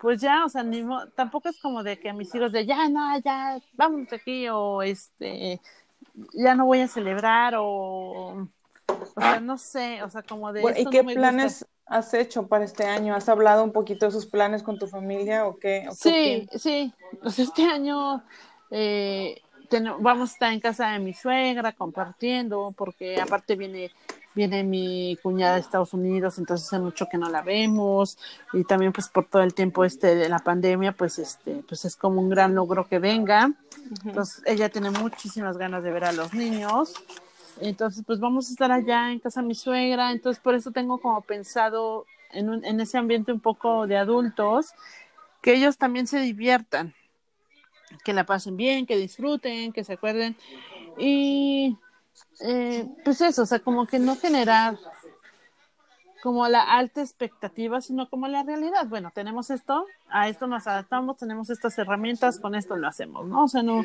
pues 0.00 0.20
ya, 0.20 0.44
o 0.44 0.48
sea, 0.48 0.62
ni 0.62 0.82
mo- 0.82 1.06
tampoco 1.10 1.48
es 1.48 1.58
como 1.58 1.82
de 1.82 1.98
que 1.98 2.08
a 2.08 2.12
mis 2.14 2.34
hijos 2.34 2.52
de 2.52 2.66
ya, 2.66 2.88
no, 2.88 3.18
ya, 3.20 3.60
vamos 3.74 4.12
aquí, 4.12 4.48
o 4.48 4.82
este, 4.82 5.60
ya 6.34 6.54
no 6.54 6.66
voy 6.66 6.80
a 6.80 6.88
celebrar, 6.88 7.54
o, 7.56 8.48
o 8.88 9.20
sea, 9.20 9.40
no 9.40 9.58
sé, 9.58 10.02
o 10.02 10.10
sea, 10.10 10.22
como 10.22 10.52
de 10.52 10.62
Bueno, 10.62 10.78
¿Y 10.78 10.84
qué 10.84 10.84
no 10.84 11.06
me 11.06 11.14
gusta. 11.14 11.14
planes 11.14 11.66
has 11.86 12.12
hecho 12.14 12.46
para 12.48 12.64
este 12.64 12.84
año? 12.84 13.14
¿Has 13.14 13.28
hablado 13.28 13.64
un 13.64 13.72
poquito 13.72 14.06
de 14.06 14.12
sus 14.12 14.26
planes 14.26 14.62
con 14.62 14.78
tu 14.78 14.86
familia 14.86 15.46
o 15.46 15.58
qué? 15.58 15.86
o 15.88 15.90
qué 15.90 15.94
Sí, 15.94 16.48
sí. 16.58 16.92
Pues 17.22 17.38
este 17.38 17.62
año 17.64 18.22
eh, 18.70 19.40
vamos 20.00 20.30
a 20.30 20.32
estar 20.32 20.52
en 20.52 20.60
casa 20.60 20.90
de 20.90 20.98
mi 20.98 21.14
suegra 21.14 21.72
compartiendo, 21.72 22.74
porque 22.76 23.20
aparte 23.20 23.56
viene 23.56 23.90
viene 24.38 24.62
mi 24.62 25.18
cuñada 25.20 25.54
de 25.54 25.60
Estados 25.60 25.92
Unidos, 25.92 26.38
entonces 26.38 26.68
hace 26.68 26.78
mucho 26.78 27.06
que 27.10 27.18
no 27.18 27.28
la 27.28 27.42
vemos 27.42 28.16
y 28.52 28.62
también 28.62 28.92
pues 28.92 29.08
por 29.08 29.24
todo 29.26 29.42
el 29.42 29.52
tiempo 29.52 29.84
este 29.84 30.14
de 30.14 30.28
la 30.28 30.38
pandemia, 30.38 30.92
pues 30.92 31.18
este 31.18 31.64
pues 31.68 31.84
es 31.84 31.96
como 31.96 32.20
un 32.20 32.28
gran 32.30 32.54
logro 32.54 32.86
que 32.88 33.00
venga. 33.00 33.50
Entonces 34.04 34.42
ella 34.46 34.68
tiene 34.68 34.90
muchísimas 34.90 35.58
ganas 35.58 35.82
de 35.82 35.90
ver 35.90 36.04
a 36.04 36.12
los 36.12 36.32
niños. 36.34 36.94
Entonces, 37.60 38.04
pues 38.06 38.20
vamos 38.20 38.48
a 38.48 38.50
estar 38.52 38.70
allá 38.70 39.10
en 39.10 39.18
casa 39.18 39.40
de 39.40 39.48
mi 39.48 39.54
suegra. 39.56 40.12
Entonces, 40.12 40.40
por 40.40 40.54
eso 40.54 40.70
tengo 40.70 40.98
como 40.98 41.20
pensado 41.22 42.06
en, 42.32 42.48
un- 42.48 42.64
en 42.64 42.80
ese 42.80 42.96
ambiente 42.98 43.32
un 43.32 43.40
poco 43.40 43.88
de 43.88 43.96
adultos, 43.96 44.68
que 45.42 45.54
ellos 45.54 45.76
también 45.76 46.06
se 46.06 46.20
diviertan, 46.20 46.94
que 48.04 48.12
la 48.12 48.24
pasen 48.24 48.56
bien, 48.56 48.86
que 48.86 48.96
disfruten, 48.96 49.72
que 49.72 49.82
se 49.82 49.94
acuerden. 49.94 50.36
Y 50.98 51.76
eh, 52.40 52.86
pues 53.04 53.20
eso, 53.20 53.42
o 53.42 53.46
sea, 53.46 53.58
como 53.60 53.86
que 53.86 53.98
no 53.98 54.16
generar 54.16 54.78
como 56.22 56.48
la 56.48 56.62
alta 56.62 57.00
expectativa, 57.00 57.80
sino 57.80 58.08
como 58.08 58.28
la 58.28 58.42
realidad. 58.42 58.86
Bueno, 58.86 59.10
tenemos 59.14 59.50
esto, 59.50 59.86
a 60.08 60.28
esto 60.28 60.46
nos 60.46 60.66
adaptamos, 60.66 61.16
tenemos 61.16 61.50
estas 61.50 61.78
herramientas, 61.78 62.38
con 62.38 62.54
esto 62.54 62.76
lo 62.76 62.88
hacemos, 62.88 63.26
¿no? 63.26 63.44
O 63.44 63.48
sea, 63.48 63.62
no, 63.62 63.82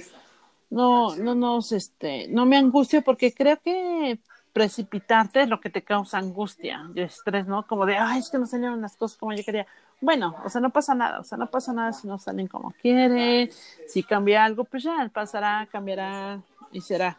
no, 0.69 1.15
no 1.15 1.35
nos, 1.35 1.71
este, 1.71 2.27
no 2.29 2.45
me 2.45 2.57
angustio 2.57 3.03
porque 3.03 3.33
creo 3.33 3.59
que 3.61 4.19
precipitarte 4.53 5.41
es 5.41 5.49
lo 5.49 5.59
que 5.59 5.69
te 5.69 5.81
causa 5.81 6.19
angustia 6.19 6.89
y 6.95 7.01
estrés, 7.01 7.47
¿no? 7.47 7.65
Como 7.65 7.85
de, 7.85 7.97
ay, 7.97 8.19
es 8.19 8.29
que 8.29 8.37
no 8.37 8.45
salieron 8.45 8.81
las 8.81 8.95
cosas 8.95 9.17
como 9.17 9.33
yo 9.33 9.43
quería. 9.43 9.65
Bueno, 9.99 10.35
o 10.45 10.49
sea, 10.49 10.61
no 10.61 10.69
pasa 10.69 10.93
nada, 10.93 11.19
o 11.19 11.23
sea, 11.23 11.37
no 11.37 11.49
pasa 11.49 11.73
nada 11.73 11.93
si 11.93 12.07
no 12.07 12.19
salen 12.19 12.47
como 12.47 12.71
quiere, 12.81 13.49
si 13.87 14.03
cambia 14.03 14.43
algo, 14.43 14.63
pues 14.63 14.83
ya 14.83 15.09
pasará, 15.13 15.67
cambiará 15.71 16.41
y 16.71 16.81
será. 16.81 17.17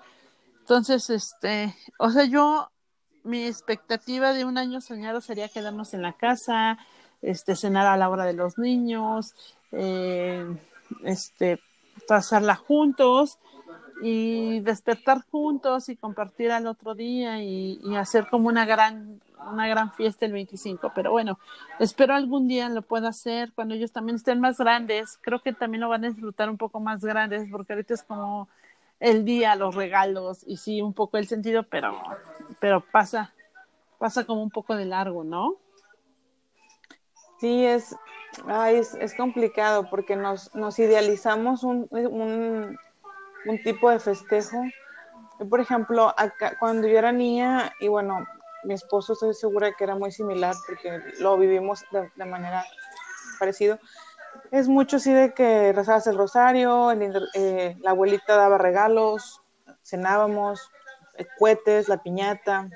Entonces, 0.64 1.10
este, 1.10 1.74
o 1.98 2.08
sea, 2.08 2.24
yo, 2.24 2.70
mi 3.22 3.44
expectativa 3.44 4.32
de 4.32 4.46
un 4.46 4.56
año 4.56 4.80
soñado 4.80 5.20
sería 5.20 5.50
quedarnos 5.50 5.92
en 5.92 6.00
la 6.00 6.14
casa, 6.14 6.78
este, 7.20 7.54
cenar 7.54 7.86
a 7.86 7.98
la 7.98 8.08
hora 8.08 8.24
de 8.24 8.32
los 8.32 8.56
niños, 8.56 9.34
eh, 9.72 10.42
este, 11.02 11.60
pasarla 12.08 12.54
juntos 12.56 13.38
y 14.02 14.60
despertar 14.60 15.26
juntos 15.30 15.90
y 15.90 15.96
compartir 15.96 16.50
al 16.50 16.66
otro 16.66 16.94
día 16.94 17.42
y, 17.42 17.78
y 17.84 17.96
hacer 17.96 18.28
como 18.30 18.48
una 18.48 18.64
gran 18.64 19.20
una 19.52 19.68
gran 19.68 19.92
fiesta 19.92 20.24
el 20.24 20.32
25, 20.32 20.92
pero 20.94 21.10
bueno, 21.10 21.38
espero 21.78 22.14
algún 22.14 22.48
día 22.48 22.70
lo 22.70 22.80
pueda 22.80 23.08
hacer 23.08 23.52
cuando 23.52 23.74
ellos 23.74 23.92
también 23.92 24.16
estén 24.16 24.40
más 24.40 24.56
grandes, 24.56 25.18
creo 25.20 25.42
que 25.42 25.52
también 25.52 25.82
lo 25.82 25.90
van 25.90 26.06
a 26.06 26.08
disfrutar 26.08 26.48
un 26.48 26.56
poco 26.56 26.80
más 26.80 27.04
grandes 27.04 27.46
porque 27.50 27.74
ahorita 27.74 27.92
es 27.92 28.02
como 28.02 28.48
el 29.00 29.24
día, 29.24 29.56
los 29.56 29.74
regalos 29.74 30.44
y 30.46 30.56
sí, 30.56 30.80
un 30.80 30.94
poco 30.94 31.18
el 31.18 31.26
sentido, 31.26 31.64
pero 31.64 32.00
pero 32.60 32.84
pasa 32.92 33.34
pasa 33.98 34.24
como 34.24 34.42
un 34.42 34.50
poco 34.50 34.76
de 34.76 34.84
largo, 34.84 35.24
¿no? 35.24 35.56
Sí, 37.40 37.64
es, 37.64 37.96
ay, 38.46 38.76
es, 38.76 39.14
complicado 39.14 39.88
porque 39.88 40.16
nos, 40.16 40.54
nos 40.54 40.78
idealizamos 40.78 41.62
un, 41.62 41.88
un, 41.90 42.78
tipo 43.64 43.90
de 43.90 43.98
festejo. 43.98 44.62
Por 45.48 45.60
ejemplo, 45.60 46.14
acá, 46.16 46.56
cuando 46.58 46.86
yo 46.86 46.98
era 46.98 47.12
niña, 47.12 47.72
y 47.80 47.88
bueno, 47.88 48.26
mi 48.64 48.74
esposo 48.74 49.14
estoy 49.14 49.34
segura 49.34 49.72
que 49.72 49.84
era 49.84 49.94
muy 49.94 50.10
similar 50.10 50.54
porque 50.66 51.00
lo 51.18 51.36
vivimos 51.36 51.84
de, 51.90 52.10
de 52.14 52.24
manera 52.24 52.64
parecida. 53.38 53.78
Es 54.54 54.68
mucho 54.68 54.98
así 54.98 55.12
de 55.12 55.34
que 55.34 55.72
rezabas 55.72 56.06
el 56.06 56.16
rosario, 56.16 56.92
eh, 56.92 57.76
la 57.80 57.90
abuelita 57.90 58.36
daba 58.36 58.56
regalos, 58.56 59.42
cenábamos, 59.82 60.70
eh, 61.18 61.26
cohetes, 61.40 61.88
la 61.88 62.00
piñata, 62.00 62.68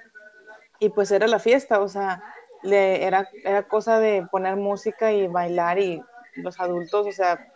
y 0.80 0.88
pues 0.88 1.12
era 1.12 1.28
la 1.28 1.38
fiesta, 1.38 1.78
o 1.78 1.86
sea, 1.86 2.20
le, 2.64 3.04
era, 3.04 3.28
era 3.44 3.68
cosa 3.68 4.00
de 4.00 4.26
poner 4.28 4.56
música 4.56 5.12
y 5.12 5.28
bailar 5.28 5.78
y 5.78 6.02
los 6.34 6.58
adultos, 6.58 7.06
o 7.06 7.12
sea, 7.12 7.46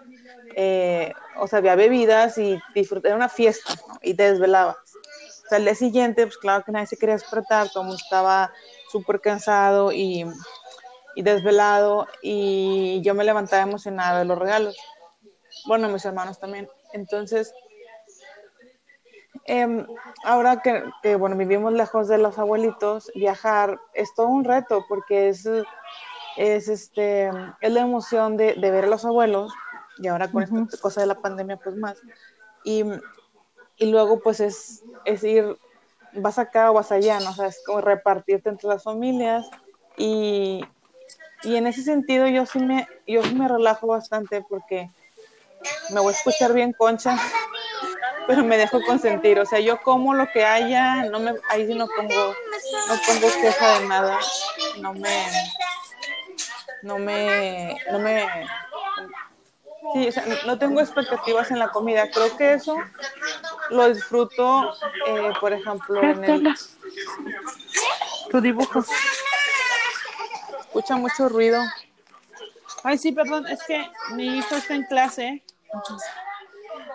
eh, 0.55 1.13
o 1.39 1.49
sea, 1.49 1.59
había 1.59 1.75
bebidas 1.75 2.39
y 2.39 2.61
disfrutar, 2.77 3.09
era 3.09 3.17
una 3.17 3.29
fiesta, 3.29 3.75
y 4.03 4.15
te 4.15 4.31
desvelabas. 4.31 4.77
O 4.77 5.49
sea, 5.49 5.59
el 5.59 5.65
día 5.65 5.75
siguiente, 5.75 6.27
pues 6.27 6.39
claro 6.39 6.63
que 6.63 6.71
nadie 6.71 6.87
se 6.87 6.97
quería 6.97 7.17
despertar, 7.17 7.71
todo 7.71 7.83
mundo 7.83 7.99
estaba 8.01 8.53
súper 8.89 9.21
cansado 9.21 9.91
y, 9.91 10.25
y 11.15 11.23
desvelado, 11.23 12.07
y 12.23 13.01
yo 13.03 13.15
me 13.15 13.25
levantaba 13.25 13.63
emocionada 13.63 14.21
de 14.21 14.25
los 14.25 14.39
regalos. 14.39 14.77
Bueno, 15.67 15.89
mis 15.89 16.05
hermanos 16.05 16.39
también. 16.39 16.69
Entonces, 16.93 17.53
eh, 19.47 19.87
ahora 20.25 20.63
que, 20.63 20.85
que, 21.03 21.17
bueno, 21.17 21.37
vivimos 21.37 21.73
lejos 21.73 22.09
de 22.09 22.19
los 22.19 22.39
abuelitos, 22.39 23.11
viajar 23.15 23.81
es 23.95 24.15
todo 24.15 24.29
un 24.29 24.45
reto 24.45 24.85
porque 24.89 25.29
es, 25.29 25.49
es, 26.37 26.69
este, 26.69 27.31
es 27.61 27.73
la 27.73 27.81
emoción 27.81 28.37
de, 28.37 28.55
de 28.55 28.71
ver 28.71 28.85
a 28.85 28.89
los 28.89 29.05
abuelos 29.05 29.53
y 29.99 30.09
ahora 30.09 30.31
con 30.31 30.43
Ujú. 30.43 30.65
esta 30.65 30.79
cosa 30.79 31.01
de 31.01 31.07
la 31.09 31.21
pandemia 31.21 31.57
pues 31.57 31.77
más. 31.77 31.99
Y, 32.65 32.85
y 33.77 33.87
luego 33.91 34.21
pues 34.21 34.41
es, 34.41 34.85
es 35.05 35.25
ir, 35.25 35.59
vas 36.13 36.39
acá 36.39 36.71
o 36.71 36.75
vas 36.75 36.93
allá, 36.93 37.21
¿no? 37.21 37.31
O 37.31 37.35
sea, 37.35 37.47
es 37.47 37.61
como 37.65 37.81
repartirte 37.81 38.49
entre 38.49 38.69
las 38.69 38.85
familias 38.85 39.49
y, 39.97 40.65
y 41.45 41.57
en 41.57 41.67
ese 41.67 41.83
sentido 41.83 42.27
yo 42.29 42.47
sí 42.47 42.59
me, 42.59 42.89
yo 43.07 43.23
sí 43.23 43.35
me 43.35 43.49
relajo 43.49 43.87
bastante 43.89 44.45
porque 44.49 44.91
me 45.91 46.01
voy 46.01 46.13
a 46.13 46.17
escuchar 46.17 46.53
bien 46.53 46.73
concha, 46.73 47.17
pero 48.27 48.45
me 48.45 48.57
dejo 48.57 48.81
consentir. 48.83 49.39
O 49.39 49.47
sea, 49.47 49.61
yo 49.61 49.81
como 49.83 50.15
lo 50.15 50.31
que 50.31 50.45
haya, 50.45 51.05
no 51.05 51.21
me, 51.21 51.35
ahí 51.49 51.67
sí 51.67 51.75
no 51.75 51.87
pongo, 51.87 52.35
no 52.89 52.95
pongo 53.07 53.29
queja 53.41 53.81
de 53.81 53.87
nada, 53.87 54.19
no 54.81 54.93
me, 54.95 55.27
no 56.83 56.99
me, 56.99 57.77
no 57.91 57.99
me, 57.99 58.27
sí, 59.95 60.09
o 60.09 60.13
sea, 60.13 60.25
no 60.47 60.59
tengo 60.59 60.81
expectativas 60.81 61.51
en 61.51 61.59
la 61.59 61.69
comida. 61.69 62.11
Creo 62.11 62.37
que 62.37 62.55
eso 62.55 62.77
lo 63.71 63.93
disfruto, 63.93 64.73
eh, 65.07 65.33
por 65.41 65.53
ejemplo, 65.53 66.03
en 66.03 66.25
el, 66.25 66.55
Tu 68.31 68.41
dibujo. 68.41 68.85
Escucha 70.73 70.97
mucho 70.97 71.29
ruido. 71.29 71.63
Ay, 72.83 72.97
sí, 72.97 73.13
perdón, 73.13 73.47
es 73.47 73.63
que 73.65 73.87
mi 74.15 74.39
hijo 74.39 74.55
está 74.55 74.75
en 74.75 74.85
clase. 74.85 75.45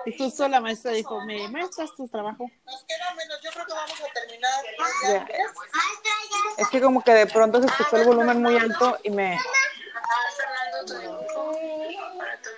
Y 0.08 0.18
justo 0.18 0.48
la 0.48 0.60
maestra 0.60 0.94
dijo, 0.94 1.22
mi 1.22 1.48
maestra, 1.50 1.86
¿es 1.86 1.96
tu 1.96 2.08
trabajo? 2.08 2.50
Nos 2.66 2.84
queda 2.86 3.14
menos, 3.14 3.40
yo 3.44 3.52
creo 3.52 3.66
que 3.68 3.74
vamos 3.74 4.02
a 4.02 4.14
terminar. 4.14 4.66
Ya. 5.04 5.28
Es 6.58 6.68
que 6.70 6.82
como 6.82 7.04
que 7.04 7.14
de 7.14 7.28
pronto 7.28 7.62
se 7.62 7.68
escuchó 7.68 7.98
el 7.98 8.08
volumen 8.08 8.42
muy 8.42 8.58
alto 8.58 8.98
y 9.04 9.12
me... 9.12 9.40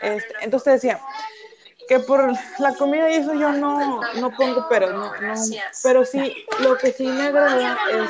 Este, 0.02 0.34
entonces 0.40 0.74
decía 0.76 1.02
que 1.90 2.00
por 2.00 2.32
la 2.60 2.76
comida 2.76 3.10
y 3.10 3.16
eso 3.16 3.34
yo 3.34 3.52
no, 3.52 4.00
no 4.14 4.32
pongo 4.32 4.68
pero, 4.70 4.94
no, 4.94 5.14
no, 5.20 5.34
pero 5.84 6.06
sí, 6.06 6.46
lo 6.60 6.78
que 6.78 6.94
sí 6.94 7.08
me 7.08 7.28
agrada 7.28 7.78
es, 7.92 8.10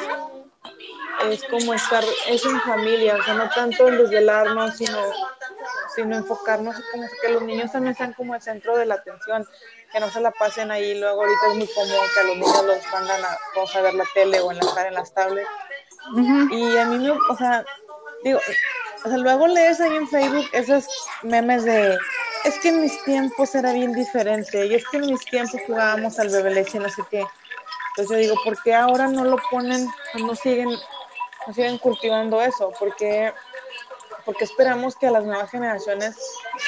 es 1.28 1.44
como 1.46 1.74
estar, 1.74 2.04
es 2.28 2.46
en 2.46 2.60
familia, 2.62 3.16
o 3.16 3.24
sea, 3.24 3.34
no 3.34 3.50
tanto 3.50 3.88
en 3.88 3.98
desvelarnos, 3.98 4.78
sino, 4.78 4.98
sino 5.96 6.16
enfocarnos 6.18 6.76
como 6.92 7.08
que 7.22 7.30
los 7.30 7.42
niños 7.44 7.72
también 7.72 7.96
sean 7.96 8.14
como 8.14 8.36
el 8.36 8.42
centro 8.42 8.78
de 8.78 8.86
la 8.86 8.96
atención, 8.96 9.48
que 9.92 10.00
no 10.00 10.10
se 10.10 10.22
la 10.22 10.32
pasen 10.32 10.72
ahí, 10.72 11.00
luego 11.00 11.22
ahorita 11.22 11.48
es 11.52 11.56
muy 11.56 11.68
común 11.68 12.06
que 12.14 12.20
a 12.20 12.24
los 12.24 12.36
niños 12.38 12.66
los 12.66 12.92
mandan 12.92 13.26
a, 13.26 13.38
vamos 13.56 13.76
a 13.76 13.82
ver 13.82 13.94
la 13.94 14.06
tele 14.14 14.40
o 14.40 14.52
en 14.52 14.60
la, 14.60 14.88
en 14.88 14.94
las 14.94 15.14
tablets, 15.14 15.50
y 16.52 16.78
a 16.78 16.86
mí 16.86 16.98
me, 17.00 17.12
o 17.12 17.38
sea, 17.38 17.66
digo, 18.24 18.40
o 19.04 19.10
sea, 19.10 19.18
luego 19.18 19.48
lees 19.48 19.82
ahí 19.82 19.96
en 19.96 20.08
Facebook 20.08 20.46
esos 20.54 20.88
memes 21.24 21.66
de, 21.66 21.98
es 22.46 22.60
que 22.60 22.70
en 22.70 22.82
mis 22.82 23.04
tiempos 23.04 23.54
era 23.56 23.74
bien 23.74 23.94
diferente, 23.94 24.66
y 24.66 24.76
es 24.76 24.88
que 24.88 24.98
en 24.98 25.08
mis 25.08 25.26
tiempos 25.26 25.60
jugábamos 25.68 26.18
al 26.20 26.30
bebé 26.30 26.52
leche, 26.52 26.80
no 26.80 26.90
sé 26.90 27.02
qué. 27.10 27.26
Entonces 27.90 28.16
yo 28.16 28.22
digo, 28.22 28.44
¿por 28.46 28.62
qué 28.64 28.74
ahora 28.74 29.08
no 29.08 29.26
lo 29.26 29.38
ponen, 29.52 29.88
no 30.16 30.36
siguen, 30.36 30.70
siguen 31.54 31.78
cultivando 31.78 32.42
eso? 32.42 32.72
¿Por 32.78 32.96
qué, 32.96 33.34
porque 34.26 34.44
esperamos 34.44 34.96
que 34.96 35.08
a 35.08 35.12
las 35.12 35.24
nuevas 35.24 35.50
generaciones 35.50 36.16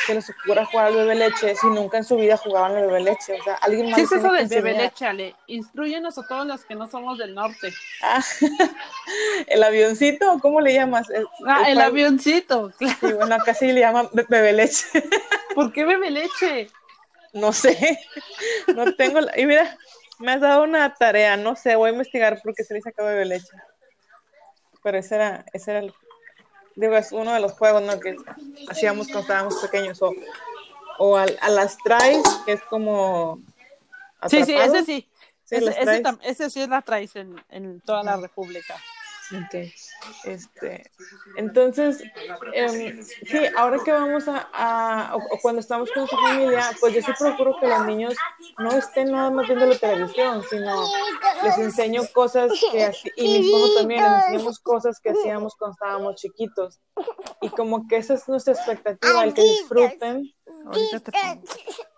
se 0.05 0.15
les 0.15 0.29
ocurra 0.29 0.65
jugar 0.65 0.88
al 0.88 0.95
bebé 0.95 1.15
leche 1.15 1.55
si 1.55 1.67
nunca 1.67 1.97
en 1.97 2.03
su 2.03 2.15
vida 2.17 2.38
jugaban 2.38 2.75
al 2.75 2.88
bebé 2.88 3.01
leche? 3.01 3.39
O 3.39 3.43
sea, 3.43 3.55
alguien 3.55 3.85
más 3.89 3.95
¿Qué 3.95 4.01
es 4.03 4.11
eso 4.11 4.31
del 4.31 4.47
bebé 4.47 4.73
leche, 4.73 5.05
Ale? 5.05 5.35
Instruyenos 5.47 6.17
a 6.17 6.27
todos 6.27 6.45
los 6.47 6.63
que 6.65 6.75
no 6.75 6.89
somos 6.89 7.17
del 7.17 7.33
norte. 7.35 7.73
Ah, 8.01 8.21
el 9.47 9.63
avioncito, 9.63 10.39
¿cómo 10.41 10.61
le 10.61 10.73
llamas? 10.73 11.09
El, 11.09 11.27
Ah, 11.45 11.65
el 11.69 11.79
avioncito. 11.81 12.71
claro. 12.77 12.97
Sí, 13.01 13.13
bueno, 13.13 13.35
acá 13.35 13.53
sí 13.53 13.71
le 13.71 13.81
llaman 13.81 14.09
be- 14.13 14.25
bebé 14.29 14.53
leche. 14.53 14.85
¿Por 15.55 15.71
qué 15.73 15.85
bebé 15.85 16.09
leche? 16.11 16.67
No 17.33 17.53
sé, 17.53 17.97
no 18.75 18.93
tengo 18.95 19.21
la... 19.21 19.38
Y 19.39 19.45
mira, 19.45 19.77
me 20.19 20.33
has 20.33 20.41
dado 20.41 20.63
una 20.63 20.93
tarea, 20.95 21.38
no 21.38 21.55
sé, 21.55 21.75
voy 21.75 21.89
a 21.89 21.93
investigar 21.93 22.41
por 22.41 22.53
qué 22.53 22.63
se 22.63 22.73
le 22.73 22.81
saca 22.81 23.03
bebé 23.03 23.25
leche. 23.25 23.47
Pero 24.83 24.97
ese 24.97 25.15
era, 25.15 25.45
ese 25.53 25.71
era 25.71 25.79
el... 25.81 25.93
Digo, 26.75 26.95
es 26.95 27.11
uno 27.11 27.33
de 27.33 27.39
los 27.39 27.51
juegos, 27.53 27.81
¿no? 27.83 28.00
Que 28.00 28.15
hacíamos 28.69 29.07
cuando 29.07 29.21
estábamos 29.21 29.55
pequeños. 29.57 30.01
O, 30.01 30.13
o 31.00 31.17
al- 31.17 31.38
a, 31.41 31.50
las 31.50 31.77
traes, 31.77 32.23
que 32.45 32.53
es 32.53 32.61
como... 32.63 33.39
Sí, 34.27 34.43
sí, 34.45 34.53
ese 34.53 34.83
sí. 34.85 35.07
Sí, 35.43 35.55
ese, 35.57 35.81
ese 35.81 36.03
ese 36.23 36.50
sí 36.50 36.65
la 36.67 36.81
traes 36.81 37.15
en, 37.17 37.35
en 37.50 37.81
toda 37.81 38.03
la 38.03 38.15
República. 38.15 38.75
Ok. 39.33 39.69
Este, 40.24 40.89
entonces, 41.36 42.03
em, 42.53 43.03
sí, 43.03 43.39
ahora 43.58 43.77
que 43.84 43.91
vamos 43.91 44.27
a, 44.27 44.50
a- 44.53 45.15
o, 45.15 45.20
o 45.20 45.39
cuando 45.41 45.62
estamos 45.62 45.91
con 45.91 46.07
su 46.07 46.16
familia, 46.18 46.72
pues 46.79 46.94
yo 46.94 47.01
sí 47.01 47.11
procuro 47.20 47.55
que 47.59 47.68
los 47.68 47.85
niños 47.85 48.16
no 48.57 48.72
estén 48.72 49.11
nada 49.11 49.29
más 49.31 49.48
viendo 49.48 49.66
la 49.66 49.77
televisión, 49.77 50.44
sino 50.50 50.83
les 51.44 51.57
enseño 51.57 52.01
cosas 52.14 52.51
que 52.72 52.83
así, 52.83 53.09
y 53.16 53.27
mi 53.27 53.46
esposo 53.46 53.75
también, 53.79 54.03
les 54.03 54.11
enseñamos 54.25 54.59
cosas 54.59 55.00
que 55.00 55.09
hacíamos 55.11 55.55
cuando 55.55 55.74
estábamos 55.74 56.16
chiquitos. 56.16 56.79
Y 57.42 57.50
como 57.50 57.87
que 57.87 57.98
esa 57.98 58.14
es 58.16 58.27
nuestra 58.27 58.53
expectativa, 58.53 59.24
el 59.24 59.33
que 59.33 59.42
disfruten, 59.44 60.33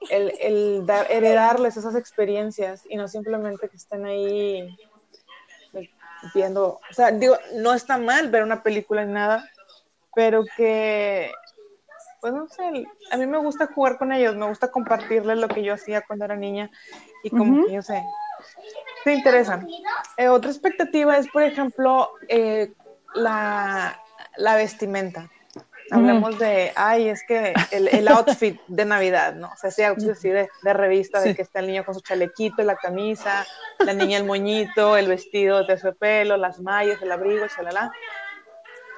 el, 0.10 0.34
el 0.40 0.86
dar, 0.86 1.12
heredarles 1.12 1.76
esas 1.78 1.96
experiencias 1.96 2.84
y 2.90 2.96
no 2.98 3.08
simplemente 3.08 3.68
que 3.70 3.76
estén 3.78 4.06
ahí 4.06 4.78
viendo, 6.34 6.80
o 6.90 6.94
sea, 6.94 7.12
digo, 7.12 7.38
no 7.56 7.74
está 7.74 7.98
mal 7.98 8.30
ver 8.30 8.44
una 8.44 8.64
película 8.64 9.06
ni 9.06 9.14
nada, 9.14 9.50
pero 10.16 10.44
que, 10.58 11.32
pues 12.22 12.34
no 12.34 12.48
sé, 12.48 12.86
a 13.12 13.18
mí 13.18 13.26
me 13.26 13.38
gusta 13.38 13.68
jugar 13.68 13.98
con 13.98 14.12
ellos, 14.12 14.36
me 14.36 14.48
gusta 14.48 14.70
compartirles 14.70 15.38
lo 15.38 15.48
que 15.48 15.64
yo 15.64 15.74
hacía 15.74 16.02
cuando 16.06 16.26
era 16.26 16.36
niña 16.36 16.70
y 17.24 17.30
como 17.30 17.66
que 17.66 17.74
yo 17.74 17.82
sé, 17.82 18.04
se 19.04 19.14
interesan. 19.14 19.68
Eh, 20.18 20.30
otra 20.30 20.52
expectativa 20.52 21.18
es, 21.18 21.28
por 21.30 21.44
ejemplo, 21.44 22.10
eh, 22.28 22.74
la, 23.16 24.00
la 24.38 24.56
vestimenta. 24.56 25.30
Hablemos 25.94 26.40
de, 26.40 26.72
ay, 26.76 27.10
es 27.10 27.24
que 27.28 27.54
el, 27.72 27.88
el 27.88 28.08
outfit 28.08 28.60
de 28.68 28.86
Navidad, 28.86 29.36
¿no? 29.36 29.48
O 29.48 29.56
sea, 29.56 29.70
ese 29.70 29.86
outfit 29.86 30.10
así 30.12 30.30
de, 30.30 30.50
de 30.64 30.74
revista, 30.74 31.22
de 31.22 31.30
Sí. 31.30 31.36
que 31.36 31.42
está 31.44 31.60
el 31.60 31.68
niño 31.68 31.86
con 31.86 31.94
su 31.94 32.02
chalequito 32.02 32.64
la 32.64 32.76
camisa, 32.76 33.46
la 33.80 33.94
niña 33.94 34.18
el 34.18 34.26
moñito, 34.26 34.98
el 34.98 35.08
vestido 35.08 35.64
de 35.66 35.78
su 35.78 35.96
pelo, 35.96 36.38
las 36.38 36.60
mallas, 36.60 37.02
el 37.02 37.12
abrigo, 37.12 37.46
chalala. 37.48 37.92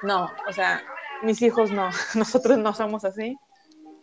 No, 0.02 0.30
o 0.48 0.52
sea, 0.52 0.82
mis 1.22 1.40
hijos 1.42 1.70
no, 1.70 1.90
nosotros 2.14 2.58
no 2.58 2.72
somos 2.72 3.04
así. 3.04 3.36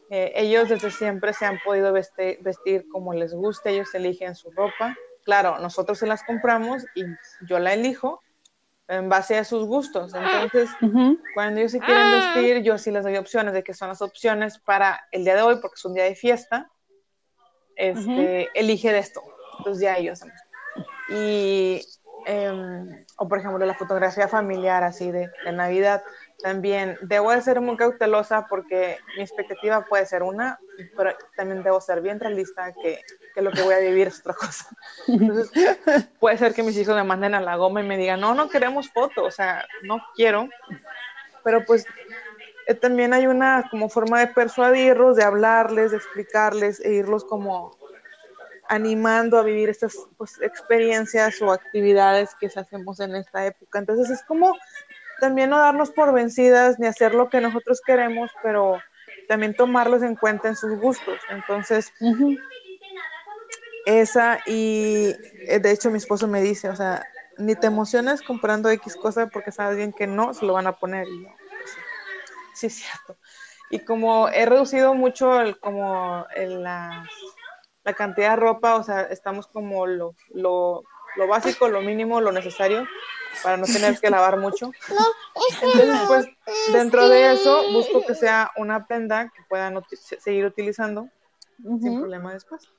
Eh, 0.09 0.31
ellos 0.35 0.69
desde 0.69 0.91
siempre 0.91 1.33
se 1.33 1.45
han 1.45 1.59
podido 1.65 1.91
vestir, 1.91 2.37
vestir 2.41 2.85
como 2.91 3.13
les 3.13 3.33
guste, 3.33 3.71
ellos 3.71 3.93
eligen 3.95 4.35
su 4.35 4.51
ropa. 4.51 4.95
Claro, 5.25 5.57
nosotros 5.59 5.97
se 5.97 6.05
las 6.05 6.23
compramos 6.23 6.85
y 6.95 7.03
yo 7.47 7.57
la 7.57 7.73
elijo 7.73 8.21
en 8.87 9.09
base 9.09 9.37
a 9.37 9.43
sus 9.43 9.65
gustos. 9.65 10.13
Entonces, 10.13 10.69
cuando 11.33 11.59
ellos 11.59 11.71
se 11.71 11.79
quieren 11.79 12.11
vestir, 12.11 12.63
yo 12.63 12.77
sí 12.77 12.91
les 12.91 13.03
doy 13.03 13.17
opciones 13.17 13.53
de 13.53 13.63
que 13.63 13.73
son 13.73 13.87
las 13.87 14.01
opciones 14.01 14.59
para 14.59 15.07
el 15.11 15.23
día 15.23 15.35
de 15.35 15.41
hoy, 15.41 15.55
porque 15.61 15.75
es 15.75 15.85
un 15.85 15.93
día 15.93 16.03
de 16.03 16.15
fiesta. 16.15 16.69
Este, 17.75 18.49
Elige 18.53 18.91
de 18.91 18.99
esto. 18.99 19.21
Entonces 19.59 19.81
ya 19.81 19.97
ellos. 19.97 20.21
Y, 21.09 21.81
em, 22.25 23.05
o 23.17 23.27
por 23.27 23.39
ejemplo, 23.39 23.65
la 23.65 23.73
fotografía 23.73 24.27
familiar 24.27 24.83
así 24.83 25.11
de, 25.11 25.29
de 25.45 25.51
Navidad. 25.51 26.03
También 26.41 26.97
debo 27.01 27.31
de 27.31 27.41
ser 27.41 27.61
muy 27.61 27.77
cautelosa 27.77 28.47
porque 28.47 28.97
mi 29.15 29.23
expectativa 29.23 29.85
puede 29.85 30.05
ser 30.05 30.23
una, 30.23 30.59
pero 30.97 31.11
también 31.37 31.63
debo 31.63 31.79
ser 31.79 32.01
bien 32.01 32.19
realista 32.19 32.73
que, 32.73 33.01
que 33.33 33.41
lo 33.41 33.51
que 33.51 33.61
voy 33.61 33.73
a 33.75 33.79
vivir 33.79 34.07
es 34.07 34.19
otra 34.19 34.33
cosa. 34.33 34.67
Entonces, 35.07 35.51
puede 36.19 36.37
ser 36.37 36.53
que 36.53 36.63
mis 36.63 36.77
hijos 36.77 36.95
me 36.95 37.03
manden 37.03 37.35
a 37.35 37.41
la 37.41 37.55
goma 37.55 37.81
y 37.81 37.87
me 37.87 37.97
digan, 37.97 38.19
no, 38.19 38.33
no 38.33 38.49
queremos 38.49 38.89
foto, 38.89 39.23
o 39.23 39.31
sea, 39.31 39.65
no 39.83 40.01
quiero. 40.15 40.49
Pero 41.43 41.65
pues 41.65 41.85
eh, 42.67 42.73
también 42.73 43.13
hay 43.13 43.27
una 43.27 43.67
como 43.69 43.89
forma 43.89 44.19
de 44.19 44.27
persuadirlos, 44.27 45.15
de 45.15 45.23
hablarles, 45.23 45.91
de 45.91 45.97
explicarles 45.97 46.79
e 46.79 46.93
irlos 46.93 47.25
como 47.25 47.71
animando 48.69 49.37
a 49.37 49.43
vivir 49.43 49.69
estas 49.69 49.95
pues, 50.17 50.41
experiencias 50.41 51.41
o 51.41 51.51
actividades 51.51 52.35
que 52.39 52.47
hacemos 52.47 52.99
en 52.99 53.15
esta 53.15 53.45
época. 53.45 53.79
Entonces 53.79 54.09
es 54.09 54.23
como 54.23 54.55
también 55.19 55.49
no 55.49 55.59
darnos 55.59 55.91
por 55.91 56.13
vencidas 56.13 56.79
ni 56.79 56.87
hacer 56.87 57.13
lo 57.15 57.29
que 57.29 57.41
nosotros 57.41 57.81
queremos, 57.85 58.37
pero 58.41 58.85
también 59.27 59.55
tomarlos 59.55 60.03
en 60.03 60.15
cuenta 60.17 60.49
en 60.49 60.55
sus 60.55 60.73
gustos. 60.77 61.25
Entonces, 61.29 61.95
esa 63.85 64.41
y 64.45 65.19
eh, 65.45 65.59
de 65.59 65.71
hecho 65.71 65.91
mi 65.91 65.97
esposo 65.97 66.27
me 66.27 66.41
dice, 66.41 66.69
o 66.69 66.75
sea, 66.75 67.07
ni 67.37 67.55
te 67.55 67.67
emociones 67.67 68.23
comprando 68.23 68.69
X 68.69 68.95
cosa 68.97 69.27
porque 69.27 69.51
sabes 69.51 69.77
bien 69.77 69.93
que 69.93 70.07
no 70.07 70.33
se 70.33 70.45
lo 70.45 70.53
van 70.53 70.67
a 70.67 70.77
poner. 70.77 71.09
Y 71.09 71.23
yo, 71.23 71.39
pues, 71.57 71.71
sí, 71.73 71.85
sí, 72.53 72.67
es 72.67 72.75
cierto. 72.75 73.19
Y 73.69 73.85
como 73.85 74.29
he 74.29 74.45
reducido 74.45 74.95
mucho 74.95 75.41
el, 75.41 75.59
como 75.59 76.25
el- 76.35 76.63
la, 76.63 77.11
la 77.83 77.93
cantidad 77.95 78.31
de 78.31 78.35
ropa, 78.37 78.75
o 78.77 78.83
sea, 78.83 79.01
estamos 79.03 79.47
como 79.47 79.87
lo, 79.87 80.15
lo, 80.29 80.87
lo 81.15 81.27
básico, 81.27 81.67
lo 81.67 81.81
mínimo, 81.81 82.21
lo 82.21 82.31
necesario 82.31 82.87
para 83.41 83.57
no 83.57 83.65
tener 83.65 83.99
que 83.99 84.09
lavar 84.09 84.37
mucho. 84.37 84.71
Entonces, 85.61 85.99
pues, 86.07 86.27
dentro 86.71 87.09
de 87.09 87.33
eso, 87.33 87.71
busco 87.71 88.05
que 88.05 88.15
sea 88.15 88.51
una 88.57 88.85
prenda 88.85 89.29
que 89.29 89.41
puedan 89.49 89.81
seguir 90.19 90.45
utilizando 90.45 91.09
sin 91.57 91.99
problema 91.99 92.33
después. 92.33 92.69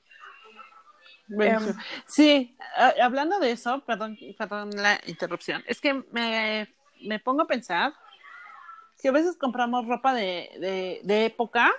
Em, 1.31 1.75
sí, 2.07 2.57
hablando 3.03 3.39
de 3.39 3.53
eso, 3.53 3.83
perdón, 3.85 4.17
perdón 4.37 4.71
la 4.75 5.01
interrupción, 5.07 5.65
es 5.67 5.81
que 5.81 6.05
me, 6.13 6.69
me 7.01 7.19
pongo 7.19 7.43
a 7.43 7.47
pensar 7.47 7.95
que 9.01 9.09
a 9.09 9.13
veces 9.13 9.37
compramos 9.37 9.87
ropa 9.87 10.15
de, 10.15 10.51
de, 10.61 11.01
de 11.03 11.27
época 11.27 11.73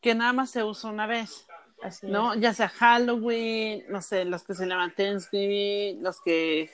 que 0.00 0.14
nada 0.14 0.32
más 0.32 0.50
se 0.50 0.64
usa 0.64 0.90
una 0.90 1.06
vez. 1.06 1.46
Así 1.82 2.06
¿no? 2.06 2.34
Ya 2.34 2.52
sea 2.52 2.68
Halloween, 2.68 3.84
no 3.88 4.02
sé, 4.02 4.24
los 4.24 4.42
que 4.42 4.54
se 4.54 4.66
llaman 4.66 4.94
Thanksgiving, 4.94 6.02
los 6.02 6.20
que 6.20 6.70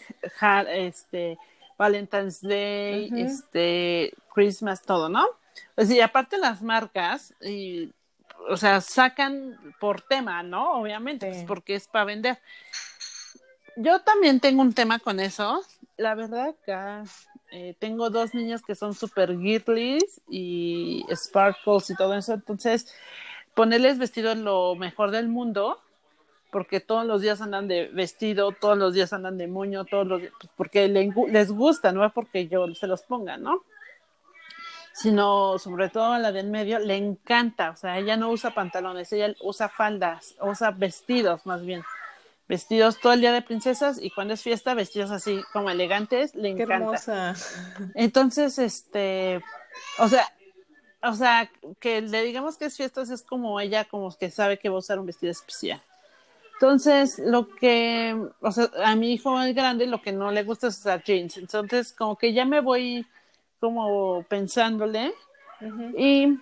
este 0.69 1.39
Valentine's 1.79 2.41
Day, 2.43 3.11
este 3.17 4.15
Christmas, 4.35 4.83
todo, 4.83 5.09
¿no? 5.09 5.27
Pues 5.75 5.91
y 5.91 6.01
aparte 6.01 6.39
las 6.39 6.63
marcas 6.63 7.35
y 7.41 7.93
o 8.49 8.57
sea, 8.57 8.81
sacan 8.81 9.59
por 9.81 10.01
tema, 10.01 10.43
¿no? 10.43 10.81
Obviamente, 10.81 11.27
pues, 11.27 11.45
porque 11.45 11.75
es 11.75 11.89
para 11.89 12.05
vender. 12.05 12.39
Yo 13.77 14.01
también 14.01 14.41
tengo 14.41 14.63
un 14.63 14.73
tema 14.73 14.99
con 14.99 15.21
eso. 15.21 15.63
La 15.97 16.15
verdad 16.15 16.55
que 16.65 17.05
eh, 17.51 17.75
tengo 17.79 18.11
dos 18.11 18.35
niños 18.35 18.63
que 18.63 18.75
son 18.75 18.95
super 18.95 19.37
girlies 19.39 20.21
y 20.29 21.05
sparkles 21.15 21.91
y 21.91 21.97
todo 21.97 22.15
eso, 22.15 22.35
entonces 22.35 22.93
ponerles 23.57 23.99
vestido 23.99 24.31
es 24.31 24.39
lo 24.39 24.77
mejor 24.77 25.11
del 25.11 25.29
mundo, 25.29 25.81
porque 26.53 26.79
todos 26.79 27.07
los 27.07 27.23
días 27.23 27.41
andan 27.41 27.67
de 27.67 27.89
vestido, 27.89 28.53
todos 28.53 28.77
los 28.77 28.93
días 28.93 29.13
andan 29.15 29.39
de 29.39 29.49
moño, 29.49 29.87
todos 29.87 30.07
los 30.07 30.21
pues, 30.21 30.53
porque 30.57 30.87
les 30.89 31.51
gusta, 31.51 31.91
no 31.91 32.05
es 32.05 32.13
porque 32.13 32.49
yo 32.49 32.73
se 32.75 32.87
los 32.87 33.03
ponga, 33.03 33.39
¿no? 33.39 33.65
Sino, 34.93 35.59
sobre 35.59 35.89
todo 35.89 36.13
a 36.13 36.19
la 36.19 36.33
del 36.33 36.49
medio, 36.49 36.79
le 36.79 36.97
encanta, 36.97 37.71
o 37.71 37.77
sea, 37.77 37.99
ella 37.99 38.17
no 38.17 38.31
usa 38.31 38.55
pantalones, 38.55 39.11
ella 39.13 39.35
usa 39.41 39.69
faldas, 39.71 40.37
usa 40.41 40.71
vestidos 40.71 41.47
más 41.47 41.65
bien. 41.65 41.83
Vestidos 42.49 43.01
todo 43.01 43.15
el 43.15 43.21
día 43.21 43.33
de 43.33 43.43
princesas 43.43 43.99
y 44.01 44.11
cuando 44.11 44.35
es 44.35 44.43
fiesta, 44.43 44.75
vestidos 44.75 45.11
así 45.11 45.43
como 45.53 45.71
elegantes, 45.71 46.35
le 46.35 46.51
encanta. 46.51 46.67
Qué 46.67 46.75
hermosa. 46.75 47.35
Entonces, 47.95 48.59
este, 48.59 49.43
o 49.99 50.09
sea, 50.09 50.29
o 51.03 51.15
sea, 51.15 51.51
que 51.81 52.01
le 52.01 52.23
digamos 52.23 52.57
que 52.57 52.67
es 52.67 52.77
fiestas 52.77 53.11
es 53.11 53.23
como 53.23 53.61
ella 53.61 53.85
como 53.85 54.15
que 54.17 54.31
sabe 54.31 54.59
que 54.59 54.69
va 54.69 54.77
a 54.77 54.79
usar 54.79 54.99
un 54.99 55.07
vestido 55.07 55.31
especial. 55.31 55.83
Entonces, 56.55 57.19
lo 57.19 57.49
que, 57.55 58.17
o 58.41 58.51
sea, 58.51 58.71
a 58.83 58.97
mi 58.97 59.13
hijo 59.13 59.41
el 59.43 59.53
grande 59.53 59.87
lo 59.87 60.01
que 60.01 60.13
no 60.13 60.31
le 60.31 60.43
gusta 60.43 60.69
es 60.69 60.79
usar 60.79 61.03
jeans. 61.03 61.37
Entonces, 61.37 61.93
como 61.93 62.17
que 62.17 62.33
ya 62.33 62.47
me 62.47 62.61
voy 62.61 63.07
como 63.61 64.23
pensándole 64.23 65.13
y 65.97 66.39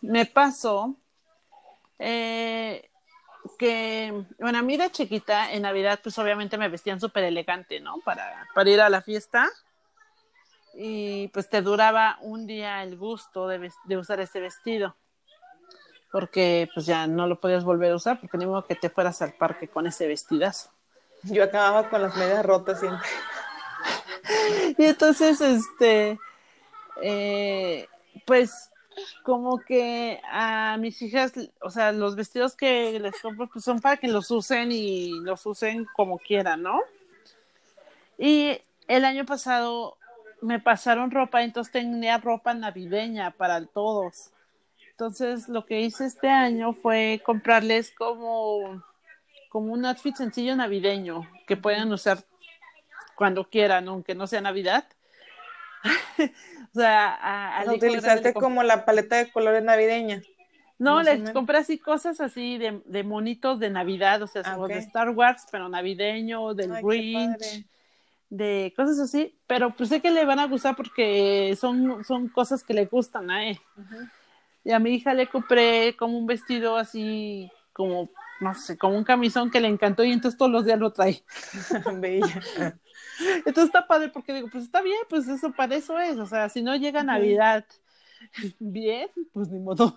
me 0.00 0.24
pasó 0.26 0.94
eh, 1.98 2.88
que, 3.58 4.24
bueno, 4.38 4.58
a 4.58 4.62
mí 4.62 4.76
de 4.78 4.90
chiquita 4.90 5.52
en 5.52 5.62
Navidad, 5.62 6.00
pues 6.02 6.18
obviamente 6.18 6.56
me 6.56 6.68
vestían 6.68 7.00
súper 7.00 7.24
elegante, 7.24 7.80
¿no? 7.80 7.98
Para, 8.04 8.46
para 8.54 8.70
ir 8.70 8.80
a 8.80 8.88
la 8.88 9.02
fiesta 9.02 9.50
y 10.80 11.26
pues 11.28 11.48
te 11.48 11.60
duraba 11.60 12.18
un 12.20 12.46
día 12.46 12.84
el 12.84 12.96
gusto 12.96 13.48
de, 13.48 13.68
usar 13.96 14.20
ese 14.20 14.38
vestido 14.38 14.94
porque 16.12 16.70
pues 16.72 16.86
ya 16.86 17.08
no 17.08 17.26
lo 17.26 17.40
podías 17.40 17.64
volver 17.64 17.90
a 17.90 17.96
usar 17.96 18.20
porque 18.20 18.38
ni 18.38 18.46
modo 18.46 18.64
que 18.64 18.76
te 18.76 18.88
fueras 18.88 19.20
al 19.20 19.32
parque 19.32 19.66
con 19.68 19.88
ese 19.88 20.06
vestidazo. 20.06 20.70
Yo 21.24 21.42
acababa 21.42 21.90
con 21.90 22.00
las 22.00 22.16
medias 22.16 22.46
rotas 22.46 22.78
siempre. 22.78 23.08
y 24.78 24.84
entonces, 24.84 25.40
este, 25.40 26.18
eh, 27.02 27.88
pues 28.24 28.70
como 29.24 29.58
que 29.58 30.20
a 30.30 30.76
mis 30.78 31.02
hijas, 31.02 31.32
o 31.60 31.70
sea, 31.70 31.90
los 31.90 32.14
vestidos 32.14 32.54
que 32.54 32.98
les 33.00 33.20
compro 33.20 33.48
pues 33.52 33.64
son 33.64 33.80
para 33.80 33.96
que 33.96 34.08
los 34.08 34.30
usen 34.30 34.70
y 34.70 35.10
los 35.20 35.44
usen 35.44 35.86
como 35.94 36.18
quieran, 36.18 36.62
¿no? 36.62 36.80
Y 38.16 38.58
el 38.86 39.04
año 39.04 39.26
pasado 39.26 39.97
me 40.40 40.60
pasaron 40.60 41.10
ropa, 41.10 41.42
entonces 41.42 41.72
tenía 41.72 42.18
ropa 42.18 42.54
navideña 42.54 43.30
para 43.32 43.64
todos. 43.66 44.30
Entonces 44.90 45.48
lo 45.48 45.64
que 45.64 45.80
hice 45.80 46.06
este 46.06 46.28
año 46.28 46.72
fue 46.72 47.22
comprarles 47.24 47.92
como, 47.92 48.82
como 49.48 49.72
un 49.72 49.84
outfit 49.84 50.16
sencillo 50.16 50.56
navideño 50.56 51.28
que 51.46 51.56
puedan 51.56 51.92
usar 51.92 52.18
cuando 53.14 53.48
quieran, 53.48 53.88
aunque 53.88 54.14
no 54.14 54.26
sea 54.26 54.40
Navidad. 54.40 54.84
o 56.18 56.74
sea, 56.74 57.58
a, 57.60 57.72
utilizaste 57.72 58.32
como 58.34 58.62
la 58.62 58.84
paleta 58.84 59.16
de 59.16 59.30
colores 59.30 59.62
navideña. 59.62 60.22
No, 60.78 61.02
les 61.02 61.30
compré 61.30 61.58
así 61.58 61.78
cosas 61.78 62.20
así 62.20 62.56
de, 62.56 62.82
de 62.84 63.02
monitos 63.02 63.58
de 63.58 63.68
Navidad, 63.70 64.22
o 64.22 64.28
sea, 64.28 64.42
ah, 64.44 64.66
de 64.68 64.78
Star 64.78 65.10
Wars, 65.10 65.46
pero 65.50 65.68
navideño, 65.68 66.54
del 66.54 66.80
Grinch 66.82 67.66
de 68.30 68.72
cosas 68.76 68.98
así, 68.98 69.38
pero 69.46 69.74
pues 69.74 69.88
sé 69.88 70.00
que 70.00 70.10
le 70.10 70.24
van 70.24 70.38
a 70.38 70.46
gustar 70.46 70.76
porque 70.76 71.56
son, 71.58 72.04
son 72.04 72.28
cosas 72.28 72.62
que 72.62 72.74
le 72.74 72.86
gustan 72.86 73.30
a 73.30 73.48
él. 73.48 73.58
Y 74.64 74.72
a 74.72 74.78
mi 74.78 74.94
hija 74.94 75.14
le 75.14 75.28
compré 75.28 75.96
como 75.96 76.18
un 76.18 76.26
vestido 76.26 76.76
así, 76.76 77.50
como, 77.72 78.10
no 78.40 78.54
sé, 78.54 78.76
como 78.76 78.98
un 78.98 79.04
camisón 79.04 79.50
que 79.50 79.60
le 79.60 79.68
encantó 79.68 80.04
y 80.04 80.12
entonces 80.12 80.36
todos 80.36 80.52
los 80.52 80.64
días 80.64 80.78
lo 80.78 80.92
trae. 80.92 81.22
entonces 83.46 83.64
está 83.64 83.86
padre 83.86 84.10
porque 84.10 84.34
digo, 84.34 84.48
pues 84.50 84.64
está 84.64 84.82
bien, 84.82 85.00
pues 85.08 85.26
eso 85.28 85.52
para 85.52 85.76
eso 85.76 85.98
es, 85.98 86.18
o 86.18 86.26
sea, 86.26 86.48
si 86.48 86.62
no 86.62 86.76
llega 86.76 87.02
Navidad 87.02 87.64
bien, 88.58 89.08
pues 89.32 89.48
ni 89.48 89.58
modo. 89.58 89.94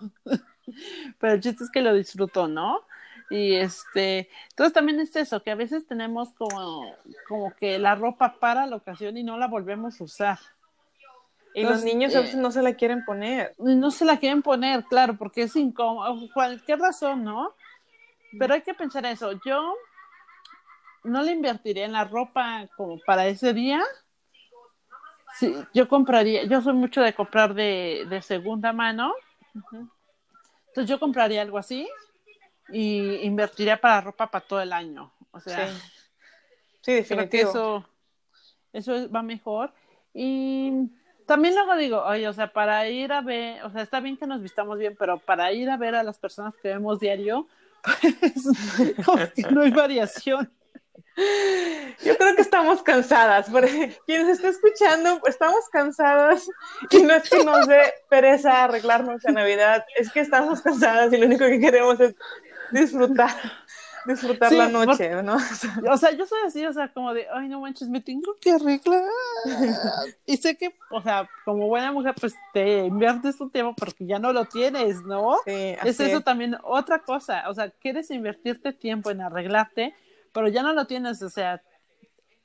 pero 1.18 1.34
el 1.34 1.40
chiste 1.40 1.64
es 1.64 1.70
que 1.70 1.82
lo 1.82 1.92
disfrutó, 1.94 2.48
¿no? 2.48 2.80
Y 3.32 3.54
este, 3.54 4.28
entonces 4.50 4.74
también 4.74 5.00
es 5.00 5.16
eso, 5.16 5.42
que 5.42 5.50
a 5.50 5.54
veces 5.54 5.86
tenemos 5.86 6.34
como, 6.34 6.94
como 7.26 7.56
que 7.56 7.78
la 7.78 7.94
ropa 7.94 8.36
para 8.38 8.66
la 8.66 8.76
ocasión 8.76 9.16
y 9.16 9.22
no 9.22 9.38
la 9.38 9.46
volvemos 9.46 9.98
a 9.98 10.04
usar. 10.04 10.38
Y 11.54 11.62
los 11.62 11.82
niños 11.82 12.14
a 12.14 12.20
veces 12.20 12.36
no 12.36 12.50
se 12.50 12.60
la 12.60 12.74
quieren 12.74 13.06
poner. 13.06 13.54
No 13.56 13.90
se 13.90 14.04
la 14.04 14.18
quieren 14.18 14.42
poner, 14.42 14.84
claro, 14.84 15.16
porque 15.16 15.44
es 15.44 15.56
incómodo, 15.56 16.28
cualquier 16.34 16.78
razón, 16.78 17.24
¿no? 17.24 17.54
Pero 18.38 18.52
hay 18.52 18.60
que 18.60 18.74
pensar 18.74 19.06
eso. 19.06 19.32
Yo 19.46 19.76
no 21.02 21.22
le 21.22 21.32
invertiría 21.32 21.86
en 21.86 21.92
la 21.92 22.04
ropa 22.04 22.68
como 22.76 22.98
para 23.06 23.26
ese 23.28 23.54
día. 23.54 23.82
Sí, 25.38 25.54
yo 25.72 25.88
compraría, 25.88 26.44
yo 26.44 26.60
soy 26.60 26.74
mucho 26.74 27.00
de 27.00 27.14
comprar 27.14 27.54
de, 27.54 28.06
de 28.10 28.20
segunda 28.20 28.74
mano. 28.74 29.14
Entonces 30.66 30.86
yo 30.86 31.00
compraría 31.00 31.40
algo 31.40 31.56
así 31.56 31.88
y 32.72 33.16
invertiría 33.26 33.80
para 33.80 34.00
ropa 34.00 34.30
para 34.30 34.44
todo 34.44 34.60
el 34.60 34.72
año. 34.72 35.12
O 35.30 35.40
sea, 35.40 35.68
sí, 36.80 36.92
definitivo. 36.92 37.86
eso, 38.72 39.10
va 39.10 39.22
mejor. 39.22 39.72
Y 40.14 40.90
también 41.26 41.54
luego 41.54 41.76
digo, 41.76 42.02
oye, 42.02 42.28
o 42.28 42.32
sea, 42.32 42.52
para 42.52 42.88
ir 42.88 43.12
a 43.12 43.20
ver, 43.20 43.62
o 43.64 43.70
sea, 43.70 43.82
está 43.82 44.00
bien 44.00 44.16
que 44.16 44.26
nos 44.26 44.42
vistamos 44.42 44.78
bien, 44.78 44.96
pero 44.98 45.18
para 45.18 45.52
ir 45.52 45.70
a 45.70 45.76
ver 45.76 45.94
a 45.94 46.02
las 46.02 46.18
personas 46.18 46.54
que 46.56 46.68
vemos 46.68 47.00
diario, 47.00 47.46
pues 49.04 49.50
no 49.50 49.62
hay 49.62 49.70
variación. 49.70 50.50
Yo 52.04 52.16
creo 52.16 52.34
que 52.34 52.42
estamos 52.42 52.82
cansadas, 52.82 53.50
porque 53.50 53.98
quienes 54.06 54.28
está 54.28 54.48
escuchando, 54.48 55.20
estamos 55.26 55.68
cansadas 55.70 56.48
y 56.90 57.02
no 57.02 57.14
es 57.14 57.28
que 57.28 57.44
nos 57.44 57.66
dé 57.66 57.92
pereza 58.08 58.64
arreglarnos 58.64 59.24
en 59.26 59.34
Navidad, 59.34 59.84
es 59.96 60.10
que 60.10 60.20
estamos 60.20 60.62
cansadas 60.62 61.12
y 61.12 61.18
lo 61.18 61.26
único 61.26 61.44
que 61.44 61.60
queremos 61.60 62.00
es 62.00 62.14
disfrutar, 62.72 63.30
disfrutar 64.06 64.52
la 64.52 64.68
noche, 64.68 65.22
¿no? 65.22 65.36
O 65.90 65.96
sea, 65.96 66.12
yo 66.12 66.26
soy 66.26 66.40
así, 66.46 66.64
o 66.64 66.72
sea, 66.72 66.92
como 66.92 67.14
de, 67.14 67.26
ay, 67.32 67.48
no 67.48 67.60
manches, 67.60 67.88
me 67.88 68.00
tengo 68.00 68.34
que 68.40 68.52
arreglar. 68.52 69.02
Y 70.26 70.36
sé 70.36 70.56
que, 70.56 70.74
o 70.90 71.02
sea, 71.02 71.28
como 71.44 71.68
buena 71.68 71.92
mujer, 71.92 72.14
pues 72.18 72.34
te 72.52 72.84
inviertes 72.86 73.36
tu 73.36 73.50
tiempo 73.50 73.74
porque 73.76 74.06
ya 74.06 74.18
no 74.18 74.32
lo 74.32 74.44
tienes, 74.46 75.02
¿no? 75.02 75.36
Sí, 75.44 75.76
es 75.84 76.00
eso 76.00 76.20
también 76.20 76.56
otra 76.62 77.00
cosa, 77.00 77.48
o 77.48 77.54
sea, 77.54 77.70
quieres 77.70 78.10
invertirte 78.10 78.72
tiempo 78.72 79.10
en 79.10 79.20
arreglarte, 79.20 79.94
pero 80.32 80.48
ya 80.48 80.62
no 80.62 80.72
lo 80.72 80.86
tienes, 80.86 81.22
o 81.22 81.28
sea, 81.28 81.62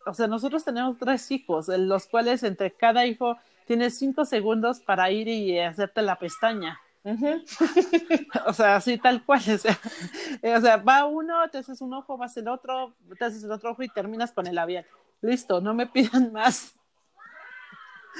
o 0.05 0.13
sea, 0.13 0.27
nosotros 0.27 0.63
tenemos 0.63 0.97
tres 0.97 1.29
hijos, 1.31 1.67
los 1.67 2.07
cuales 2.07 2.43
entre 2.43 2.71
cada 2.71 3.05
hijo 3.05 3.37
tienes 3.65 3.97
cinco 3.97 4.23
segundos 4.23 4.79
para 4.79 5.11
ir 5.11 5.27
y 5.27 5.59
hacerte 5.59 6.01
la 6.01 6.17
pestaña. 6.17 6.79
o 8.45 8.53
sea, 8.53 8.75
así 8.75 8.97
tal 8.97 9.23
cual. 9.25 9.41
O 9.41 10.61
sea, 10.61 10.77
va 10.77 11.05
uno, 11.05 11.49
te 11.49 11.59
haces 11.59 11.81
un 11.81 11.93
ojo, 11.93 12.17
vas 12.17 12.35
el 12.37 12.47
otro, 12.47 12.95
te 13.17 13.25
haces 13.25 13.43
el 13.43 13.51
otro 13.51 13.71
ojo 13.71 13.83
y 13.83 13.89
terminas 13.89 14.31
con 14.31 14.47
el 14.47 14.55
labial. 14.55 14.85
Listo, 15.21 15.61
no 15.61 15.73
me 15.73 15.87
pidan 15.87 16.31
más. 16.31 16.73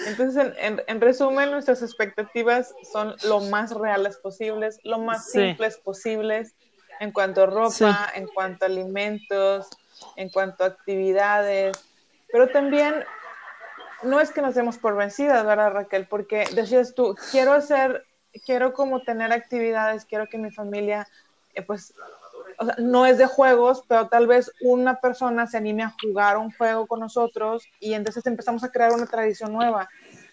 Entonces, 0.06 0.54
en, 0.60 1.02
resumen, 1.02 1.50
nuestras 1.50 1.82
expectativas 1.82 2.73
son 2.91 3.15
lo 3.23 3.39
más 3.41 3.71
reales 3.71 4.17
posibles, 4.17 4.80
lo 4.84 5.00
más 5.00 5.32
simples 5.32 5.78
posibles 5.78 6.56
en 7.00 7.12
cuanto 7.12 7.43
a 7.43 7.45
ropa, 7.47 8.12
en 8.13 8.28
cuanto 8.28 8.65
a 8.65 8.67
alimentos, 8.67 9.67
en 10.15 10.30
cuanto 10.30 10.63
a 10.63 10.67
actividades, 10.67 11.78
pero 12.32 12.50
también 12.50 13.06
no 14.04 14.19
es 14.19 14.32
que 14.32 14.41
nos 14.41 14.56
demos 14.56 14.78
por 14.78 14.95
vencidas, 14.95 15.45
¿verdad, 15.45 15.71
Raquel? 15.71 16.08
Porque 16.08 16.45
decías 16.54 16.93
tú, 16.93 17.15
quiero 17.32 17.54
hacer 17.54 18.06
quiero 18.39 18.73
como 18.73 19.02
tener 19.02 19.32
actividades, 19.32 20.06
quiero 20.06 20.28
que 20.28 20.38
mi 20.38 20.52
familia, 20.52 21.08
eh, 21.54 21.62
pues, 21.62 21.93
o 22.60 22.65
sea, 22.65 22.76
no 22.80 23.06
es 23.06 23.17
de 23.17 23.26
juegos, 23.26 23.84
pero 23.88 24.08
tal 24.08 24.28
vez 24.28 24.52
una 24.62 25.00
persona 25.00 25.47
se 25.47 25.58
anime 25.58 25.84
a 25.84 25.95
jugar 26.02 26.38
un 26.38 26.52
juego 26.52 26.88
con 26.88 27.00
nosotros 27.00 27.63
y 27.80 27.93
entonces 27.93 28.26
empezamos 28.26 28.63
a 28.63 28.71
crear 28.71 28.91
una 28.91 29.06
tradición 29.06 29.54
nueva. 29.54 29.89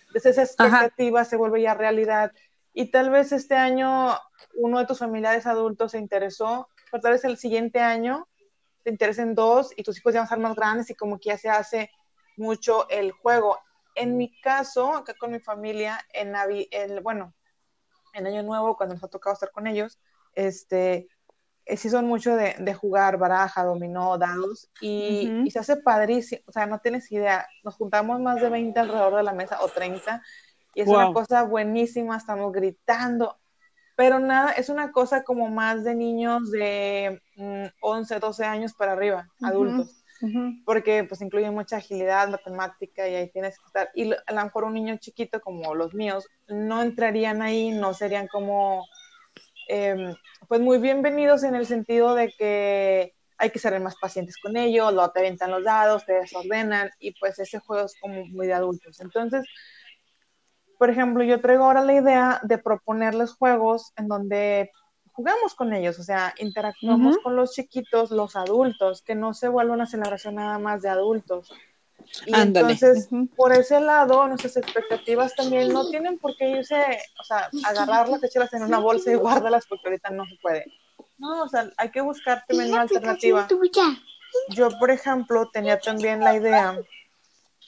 Entonces 0.06 0.32
esa 0.32 0.42
expectativa 0.42 1.24
se 1.24 1.36
vuelve 1.36 1.62
ya 1.62 1.74
realidad. 1.74 2.32
Y 2.72 2.90
tal 2.90 3.10
vez 3.10 3.32
este 3.32 3.54
año 3.54 4.16
uno 4.54 4.78
de 4.78 4.86
tus 4.86 4.98
familiares 4.98 5.46
adultos 5.46 5.92
se 5.92 5.98
interesó, 5.98 6.68
pero 6.90 7.02
tal 7.02 7.12
vez 7.12 7.24
el 7.24 7.36
siguiente 7.36 7.80
año 7.80 8.28
te 8.82 8.90
interesen 8.90 9.34
dos 9.34 9.72
y 9.76 9.82
tus 9.82 9.98
hijos 9.98 10.14
ya 10.14 10.20
van 10.20 10.26
a 10.26 10.28
ser 10.28 10.38
más 10.38 10.54
grandes 10.54 10.90
y 10.90 10.94
como 10.94 11.18
que 11.18 11.30
ya 11.30 11.38
se 11.38 11.48
hace 11.48 11.90
mucho 12.36 12.88
el 12.90 13.12
juego. 13.12 13.58
En 13.94 14.16
mi 14.16 14.40
caso, 14.40 14.94
acá 14.94 15.14
con 15.14 15.32
mi 15.32 15.40
familia, 15.40 15.98
en 16.12 16.32
Navi, 16.32 16.68
el, 16.70 17.00
bueno, 17.00 17.32
en 18.14 18.26
Año 18.26 18.42
Nuevo, 18.42 18.76
cuando 18.76 18.94
nos 18.94 19.04
ha 19.04 19.08
tocado 19.08 19.34
estar 19.34 19.50
con 19.50 19.66
ellos, 19.66 19.98
este, 20.34 21.08
eh, 21.66 21.76
sí 21.76 21.90
son 21.90 22.06
mucho 22.06 22.36
de, 22.36 22.56
de, 22.58 22.74
jugar 22.74 23.18
baraja, 23.18 23.64
dominó, 23.64 24.18
dados, 24.18 24.70
y, 24.80 25.28
uh 25.28 25.32
-huh. 25.32 25.46
y, 25.46 25.50
se 25.50 25.58
hace 25.58 25.76
padrísimo, 25.76 26.42
o 26.46 26.52
sea, 26.52 26.66
no 26.66 26.78
tienes 26.78 27.10
idea, 27.10 27.46
nos 27.62 27.74
juntamos 27.74 28.20
más 28.20 28.40
de 28.40 28.50
20 28.50 28.78
alrededor 28.78 29.16
de 29.16 29.22
la 29.22 29.32
mesa, 29.32 29.58
o 29.62 29.68
30, 29.68 30.22
y 30.74 30.82
es 30.82 30.86
wow. 30.86 30.96
una 30.96 31.12
cosa 31.12 31.42
buenísima, 31.42 32.16
estamos 32.16 32.52
gritando, 32.52 33.38
pero 33.96 34.18
nada, 34.18 34.52
es 34.52 34.68
una 34.68 34.92
cosa 34.92 35.22
como 35.22 35.48
más 35.48 35.84
de 35.84 35.94
niños 35.94 36.50
de 36.50 37.22
mm, 37.36 37.66
11, 37.80 38.18
12 38.18 38.44
años 38.44 38.74
para 38.74 38.92
arriba, 38.92 39.28
uh 39.40 39.44
-huh. 39.44 39.48
adultos. 39.48 40.03
Porque 40.64 41.04
pues 41.04 41.20
incluye 41.20 41.50
mucha 41.50 41.76
agilidad, 41.76 42.28
matemática 42.28 43.08
y 43.08 43.14
ahí 43.14 43.30
tienes 43.30 43.58
que 43.58 43.66
estar. 43.66 43.90
Y 43.94 44.12
a 44.12 44.32
lo 44.32 44.44
mejor 44.44 44.64
un 44.64 44.74
niño 44.74 44.96
chiquito 44.98 45.40
como 45.40 45.74
los 45.74 45.94
míos 45.94 46.26
no 46.48 46.82
entrarían 46.82 47.42
ahí, 47.42 47.70
no 47.70 47.92
serían 47.94 48.26
como 48.28 48.86
eh, 49.68 50.14
pues 50.48 50.60
muy 50.60 50.78
bienvenidos 50.78 51.42
en 51.42 51.54
el 51.54 51.66
sentido 51.66 52.14
de 52.14 52.32
que 52.38 53.14
hay 53.38 53.50
que 53.50 53.58
ser 53.58 53.78
más 53.80 53.96
pacientes 53.96 54.36
con 54.38 54.56
ellos, 54.56 54.92
lo 54.92 55.10
te 55.10 55.20
aventan 55.20 55.50
los 55.50 55.64
dados, 55.64 56.06
te 56.06 56.14
desordenan 56.14 56.90
y 56.98 57.12
pues 57.18 57.38
ese 57.38 57.58
juego 57.58 57.86
es 57.86 57.94
como 58.00 58.24
muy 58.26 58.46
de 58.46 58.54
adultos. 58.54 59.00
Entonces, 59.00 59.44
por 60.78 60.90
ejemplo, 60.90 61.24
yo 61.24 61.40
traigo 61.40 61.64
ahora 61.64 61.82
la 61.82 61.94
idea 61.94 62.40
de 62.42 62.58
proponerles 62.58 63.32
juegos 63.32 63.92
en 63.96 64.08
donde 64.08 64.70
jugamos 65.14 65.54
con 65.54 65.72
ellos, 65.72 65.98
o 65.98 66.02
sea, 66.02 66.34
interactuamos 66.38 67.16
uh 67.16 67.18
-huh. 67.18 67.22
con 67.22 67.36
los 67.36 67.52
chiquitos, 67.52 68.10
los 68.10 68.36
adultos, 68.36 69.02
que 69.02 69.14
no 69.14 69.32
se 69.32 69.48
vuelva 69.48 69.74
una 69.74 69.86
celebración 69.86 70.34
nada 70.34 70.58
más 70.58 70.82
de 70.82 70.88
adultos. 70.88 71.52
Y 72.26 72.34
Ándale. 72.34 72.72
entonces, 72.72 73.08
uh 73.10 73.16
-huh. 73.16 73.30
por 73.34 73.52
ese 73.52 73.80
lado, 73.80 74.26
nuestras 74.26 74.56
expectativas 74.56 75.34
también 75.34 75.72
no 75.72 75.88
tienen 75.88 76.18
por 76.18 76.36
qué 76.36 76.50
irse, 76.50 76.98
o 77.20 77.24
sea, 77.24 77.48
agarrarlas, 77.64 78.22
echarlas 78.24 78.52
en 78.54 78.64
una 78.64 78.78
bolsa 78.78 79.12
y 79.12 79.14
guardarlas 79.14 79.66
porque 79.66 79.88
ahorita 79.88 80.10
no 80.10 80.26
se 80.26 80.36
puede. 80.42 80.64
No, 81.16 81.44
o 81.44 81.48
sea, 81.48 81.70
hay 81.76 81.90
que 81.90 82.00
buscar 82.00 82.44
también 82.46 82.72
una 82.72 82.82
alternativa. 82.82 83.46
Yo, 84.50 84.68
por 84.80 84.90
ejemplo, 84.90 85.48
tenía 85.52 85.78
también 85.78 86.20
la 86.20 86.34
idea, 86.34 86.76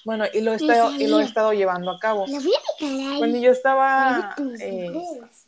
bueno, 0.06 0.24
y 0.32 0.40
lo 0.40 0.52
he 0.52 0.54
estado, 0.54 0.94
y 0.94 1.08
lo 1.08 1.18
he 1.18 1.24
estado 1.24 1.52
llevando 1.52 1.90
a 1.90 1.98
cabo. 1.98 2.26
Cuando 3.18 3.38
yo 3.38 3.50
estaba, 3.50 4.36
eh, 4.60 4.88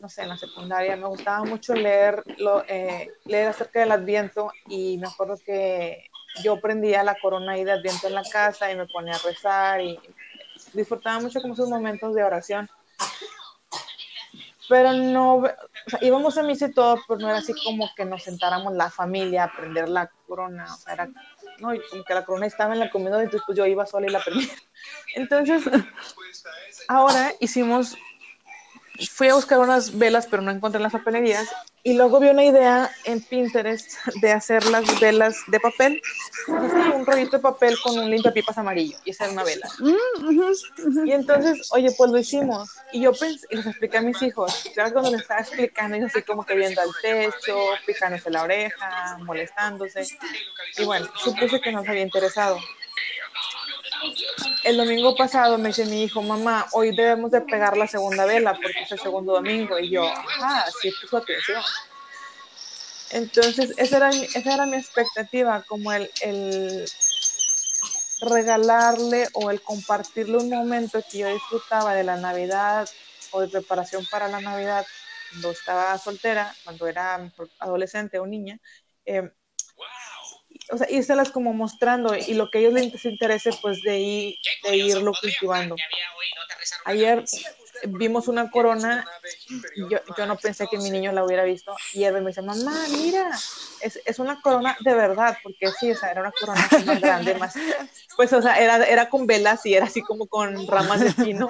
no 0.01 0.09
sé, 0.09 0.23
en 0.23 0.31
la 0.31 0.37
secundaria, 0.37 0.97
me 0.97 1.07
gustaba 1.07 1.45
mucho 1.45 1.77
leer, 1.77 2.25
lo, 2.39 2.65
eh, 2.67 3.09
leer 3.25 3.51
acerca 3.51 3.79
del 3.79 3.93
Adviento 3.93 4.51
y 4.67 4.99
me 4.99 5.07
acuerdo 5.07 5.37
que 5.47 6.11
yo 6.43 6.61
prendía 6.61 7.05
la 7.05 7.17
corona 7.23 7.53
ahí 7.53 7.63
de 7.63 7.71
Adviento 7.71 8.09
en 8.09 8.15
la 8.15 8.25
casa 8.25 8.73
y 8.73 8.75
me 8.75 8.89
ponía 8.89 9.15
a 9.15 9.19
rezar 9.19 9.81
y 9.81 9.97
disfrutaba 10.73 11.21
mucho 11.21 11.41
como 11.41 11.55
esos 11.55 11.69
momentos 11.69 12.13
de 12.17 12.25
oración. 12.25 12.69
Pero 14.69 14.93
no, 14.93 15.37
o 15.37 15.51
sea, 15.87 16.01
íbamos 16.03 16.37
a 16.37 16.43
misa 16.43 16.67
y 16.67 16.73
todo, 16.73 16.99
pero 17.07 17.21
no 17.21 17.29
era 17.29 17.39
así 17.39 17.55
como 17.65 17.89
que 17.97 18.05
nos 18.05 18.25
sentáramos 18.25 18.75
la 18.75 18.91
familia 18.91 19.45
a 19.45 19.53
prender 19.53 19.89
la 19.89 20.11
corona, 20.27 20.65
o 20.75 20.77
sea, 20.77 20.95
era, 20.95 21.09
no, 21.61 21.75
y 21.75 21.81
como 21.89 22.05
que 22.05 22.15
la 22.15 22.25
corona 22.25 22.47
estaba 22.47 22.73
en 22.73 22.81
la 22.81 22.91
comida, 22.91 23.17
entonces 23.23 23.43
pues 23.47 23.57
yo 23.57 23.67
iba 23.67 23.87
sola 23.87 24.07
y 24.07 24.11
la 24.11 24.23
prendía. 24.23 24.49
Entonces, 25.15 25.63
ahora 26.89 27.33
hicimos, 27.41 27.97
fui 29.07 29.29
a 29.29 29.35
buscar 29.35 29.59
unas 29.59 29.97
velas, 29.97 30.27
pero 30.27 30.43
no 30.43 30.51
encontré 30.51 30.79
en 30.79 30.83
las 30.83 30.93
papelerías, 30.93 31.49
y 31.85 31.95
luego 31.95 32.21
vi 32.21 32.29
una 32.29 32.45
idea 32.45 32.91
en 33.05 33.21
Pinterest 33.21 33.93
de 34.21 34.33
hacer 34.33 34.67
las 34.67 35.01
velas 35.01 35.39
de 35.47 35.61
papel. 35.61 36.03
Entonces, 36.47 36.95
un 36.95 37.07
rollito 37.07 37.37
de 37.37 37.43
papel 37.43 37.79
con 37.83 37.97
un 37.99 38.11
limpiapipas 38.11 38.59
amarillo 38.59 38.99
y 39.05 39.13
hacer 39.13 39.31
una 39.31 39.45
vela. 39.45 39.69
Y 41.07 41.13
entonces, 41.13 41.69
oye, 41.73 41.91
pues 41.97 42.11
lo 42.11 42.19
hicimos. 42.19 42.69
Y 42.93 43.03
yo 43.03 43.13
pensé, 43.13 43.47
y 43.51 43.57
les 43.57 43.67
expliqué 43.67 43.99
a 43.99 44.03
mis 44.03 44.21
hijos. 44.23 44.69
Claro, 44.75 44.93
cuando 44.93 45.13
les 45.13 45.23
estaba 45.23 45.41
explicando, 45.41 45.97
ellos 45.97 46.11
así 46.15 46.23
como 46.23 46.45
que 46.45 46.57
viendo 46.57 46.81
al 46.83 46.91
techo, 47.01 47.57
picándose 47.87 48.29
la 48.31 48.43
oreja, 48.43 49.17
molestándose. 49.21 50.07
Y 50.77 50.85
bueno, 50.85 51.09
supuse 51.17 51.61
que 51.61 51.73
nos 51.73 51.89
había 51.89 52.03
interesado. 52.03 52.59
El 54.65 54.77
domingo 54.77 55.17
pasado 55.17 55.59
me 55.59 55.69
dice 55.69 55.87
mi 55.87 56.03
hijo, 56.03 56.23
mamá, 56.23 56.67
hoy 56.73 56.95
debemos 56.95 57.31
de 57.31 57.41
pegar 57.41 57.77
la 57.77 57.87
segunda 57.87 58.27
vela 58.27 58.55
porque 58.55 58.83
es 58.83 58.93
el 58.93 58.99
segundo 58.99 59.33
domingo. 59.33 59.79
Y 59.79 59.91
yo, 59.91 60.07
ajá, 60.07 60.67
sí 60.81 60.93
puso 61.01 61.19
atención. 61.19 61.63
Entonces, 63.11 63.73
esa 63.79 63.97
era, 63.97 64.11
esa 64.11 64.55
era 64.55 64.67
mi 64.67 64.77
expectativa, 64.77 65.65
como 65.67 65.93
el, 65.93 66.11
el 66.21 66.85
regalarle 68.21 69.29
o 69.33 69.51
el 69.51 69.63
compartirle 69.63 70.37
un 70.37 70.51
momento 70.51 71.03
que 71.11 71.19
yo 71.19 71.33
disfrutaba 71.33 71.95
de 71.95 72.05
la 72.05 72.17
Navidad 72.17 72.89
o 73.31 73.41
de 73.41 73.49
preparación 73.49 74.07
para 74.11 74.29
la 74.29 74.41
Navidad 74.41 74.87
cuando 75.31 75.51
estaba 75.51 75.97
soltera, 75.99 76.55
cuando 76.65 76.87
era 76.87 77.31
adolescente 77.59 78.19
o 78.19 78.27
niña, 78.27 78.59
eh, 79.05 79.31
o 80.71 80.79
sea, 80.79 80.91
írselas 80.91 81.31
como 81.31 81.53
mostrando 81.53 82.15
y 82.15 82.35
lo 82.35 82.51
que 82.51 82.59
a 82.59 82.61
ellos 82.61 82.75
les 82.75 83.05
interese, 83.05 83.51
pues 83.61 83.83
de, 83.83 83.99
ir, 83.99 84.37
de 84.65 84.77
irlo 84.77 85.13
cultivando. 85.21 85.77
Ayer 86.85 87.25
vimos 87.87 88.29
una 88.29 88.51
corona, 88.51 89.07
yo, 89.77 89.99
yo 90.17 90.27
no 90.27 90.37
pensé 90.37 90.67
que 90.69 90.79
mi 90.79 90.91
niño 90.91 91.13
la 91.13 91.25
hubiera 91.25 91.45
visto, 91.45 91.75
y 91.93 92.05
él 92.05 92.21
me 92.21 92.31
dice, 92.31 92.43
mamá, 92.43 92.75
mira, 92.91 93.31
es, 93.81 94.01
es 94.05 94.19
una 94.19 94.41
corona 94.41 94.77
de 94.81 94.95
verdad, 94.95 95.37
porque 95.43 95.69
sí, 95.79 95.93
o 95.93 95.97
sea, 95.97 96.11
era 96.11 96.23
una 96.23 96.33
corona 96.33 96.69
más 96.85 97.01
grande, 97.01 97.35
más, 97.35 97.55
pues, 98.17 98.33
o 98.33 98.43
sea, 98.43 98.59
era, 98.59 98.85
era 98.85 99.09
con 99.09 99.27
velas 99.27 99.65
y 99.67 99.75
era 99.75 99.87
así 99.87 100.03
como 100.03 100.27
con 100.27 100.67
ramas 100.67 101.01
de 101.01 101.13
pino, 101.13 101.49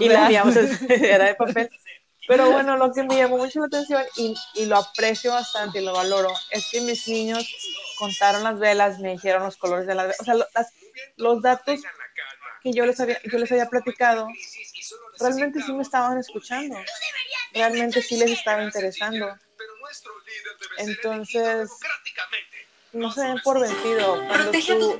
y 0.00 0.08
la 0.08 0.22
enviamos, 0.22 0.56
era 0.88 1.26
de 1.26 1.34
papel. 1.34 1.70
Pero 2.26 2.50
bueno, 2.50 2.76
lo 2.76 2.92
que 2.92 3.02
me 3.02 3.16
llamó 3.16 3.38
mucho 3.38 3.60
la 3.60 3.66
atención 3.66 4.02
y, 4.16 4.34
y, 4.54 4.66
lo 4.66 4.76
aprecio 4.76 5.32
bastante 5.32 5.80
y 5.80 5.84
lo 5.84 5.92
valoro 5.92 6.32
es 6.50 6.66
que 6.70 6.80
mis 6.80 7.06
niños 7.08 7.46
contaron 7.98 8.42
las 8.42 8.58
velas, 8.58 8.98
me 8.98 9.12
dijeron 9.12 9.44
los 9.44 9.56
colores 9.56 9.86
de 9.86 9.94
las 9.94 10.06
velas, 10.06 10.20
o 10.20 10.24
sea, 10.24 10.34
las, 10.34 10.72
los 11.16 11.42
datos 11.42 11.80
que 12.62 12.72
yo 12.72 12.84
les 12.84 12.98
había, 13.00 13.20
yo 13.22 13.38
les 13.38 13.50
había 13.52 13.68
platicado, 13.68 14.28
realmente 15.20 15.62
sí 15.62 15.72
me 15.72 15.82
estaban 15.82 16.18
escuchando, 16.18 16.76
realmente 17.52 18.02
sí 18.02 18.16
les 18.16 18.30
estaba 18.30 18.62
interesando. 18.62 19.36
Entonces, 20.78 21.70
no 22.92 23.12
se 23.12 23.22
den 23.22 23.40
por 23.42 23.60
vencido. 23.60 24.22
Cuando 24.26 24.50
tu, 24.50 24.98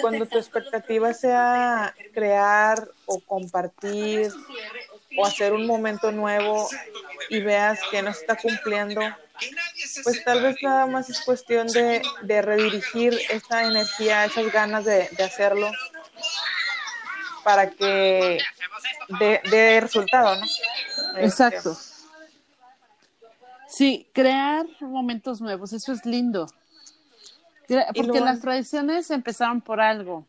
cuando 0.00 0.26
tu 0.26 0.38
expectativa 0.38 1.12
sea 1.14 1.94
crear 2.12 2.88
o 3.06 3.20
compartir 3.20 4.32
o 5.16 5.26
hacer 5.26 5.52
un 5.52 5.66
momento 5.66 6.12
nuevo 6.12 6.68
y 7.28 7.40
veas 7.40 7.80
que 7.90 8.02
no 8.02 8.12
se 8.12 8.20
está 8.20 8.36
cumpliendo, 8.36 9.00
pues 10.04 10.24
tal 10.24 10.42
vez 10.42 10.56
nada 10.62 10.86
más 10.86 11.10
es 11.10 11.20
cuestión 11.20 11.66
de, 11.68 12.02
de 12.22 12.42
redirigir 12.42 13.18
esa 13.30 13.64
energía, 13.64 14.24
esas 14.24 14.52
ganas 14.52 14.84
de, 14.84 15.08
de 15.16 15.24
hacerlo 15.24 15.70
para 17.44 17.70
que 17.70 18.38
dé 19.18 19.40
de 19.50 19.80
resultado, 19.80 20.36
¿no? 20.36 20.46
Exacto. 21.18 21.76
Sí, 23.68 24.06
crear 24.12 24.66
momentos 24.80 25.40
nuevos, 25.40 25.72
eso 25.72 25.92
es 25.92 26.04
lindo. 26.04 26.46
Porque 27.68 28.02
luego, 28.02 28.24
las 28.24 28.40
tradiciones 28.40 29.10
empezaron 29.10 29.60
por 29.62 29.80
algo. 29.80 30.26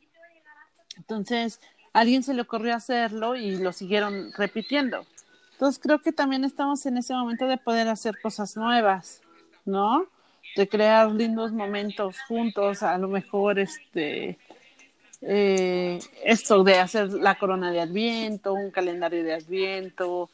Entonces, 0.96 1.60
alguien 1.94 2.24
se 2.24 2.34
le 2.34 2.42
ocurrió 2.42 2.76
hacerlo 2.76 3.36
y 3.36 3.58
lo 3.58 3.72
siguieron 3.72 4.32
repitiendo. 4.38 5.06
Entonces, 5.54 5.82
creo 5.82 6.00
que 6.00 6.12
también 6.12 6.44
estamos 6.44 6.86
en 6.86 6.98
ese 6.98 7.14
momento 7.14 7.48
de 7.48 7.58
poder 7.58 7.88
hacer 7.88 8.20
cosas 8.22 8.58
nuevas, 8.58 9.22
¿no? 9.66 10.08
De 10.56 10.68
crear 10.68 11.12
lindos 11.12 11.52
momentos 11.52 12.18
juntos, 12.28 12.84
a 12.84 12.98
lo 12.98 13.08
mejor 13.08 13.60
este 13.60 14.38
eh, 15.26 16.00
esto 16.26 16.66
de 16.66 16.80
hacer 16.80 17.14
la 17.14 17.36
corona 17.36 17.72
de 17.72 17.80
Adviento, 17.80 18.54
un 18.54 18.72
calendario 18.72 19.24
de 19.24 19.34
Adviento, 19.34 20.30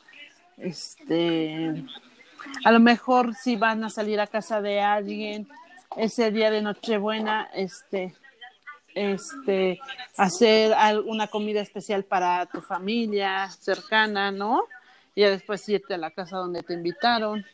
este, 0.57 1.85
a 2.65 2.71
lo 2.71 2.79
mejor 2.79 3.35
si 3.35 3.55
van 3.55 3.83
a 3.83 3.91
salir 3.91 4.19
a 4.19 4.25
casa 4.25 4.61
de 4.61 4.81
alguien 4.81 5.47
ese 5.95 6.31
día 6.31 6.49
de 6.49 6.63
Nochebuena, 6.63 7.49
este, 7.53 8.15
este, 8.99 9.79
hacer 10.17 10.75
una 11.05 11.27
comida 11.27 11.61
especial 11.61 12.03
para 12.03 12.45
tu 12.47 12.61
familia 12.61 13.49
cercana, 13.49 14.31
¿no? 14.31 14.65
Y 15.15 15.23
después 15.23 15.67
irte 15.69 15.93
a 15.93 15.97
la 15.97 16.11
casa 16.11 16.37
donde 16.37 16.63
te 16.63 16.73
invitaron. 16.73 17.45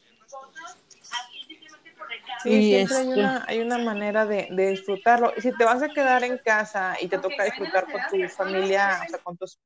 Sí, 2.41 2.49
y 2.49 2.87
siempre 2.87 2.97
este... 2.97 2.97
hay, 2.97 3.19
una, 3.19 3.45
hay 3.47 3.59
una 3.59 3.77
manera 3.77 4.25
de, 4.25 4.47
de, 4.51 4.71
disfrutarlo. 4.71 5.33
Si 5.37 5.51
te 5.51 5.63
vas 5.63 5.81
a 5.81 5.89
quedar 5.89 6.23
en 6.23 6.37
casa 6.39 6.95
y 6.99 7.07
te 7.07 7.17
toca 7.17 7.43
disfrutar 7.43 7.85
con 7.85 8.01
tu 8.09 8.27
familia, 8.29 9.01
o 9.05 9.09
sea, 9.09 9.19
con 9.19 9.37
tus, 9.37 9.59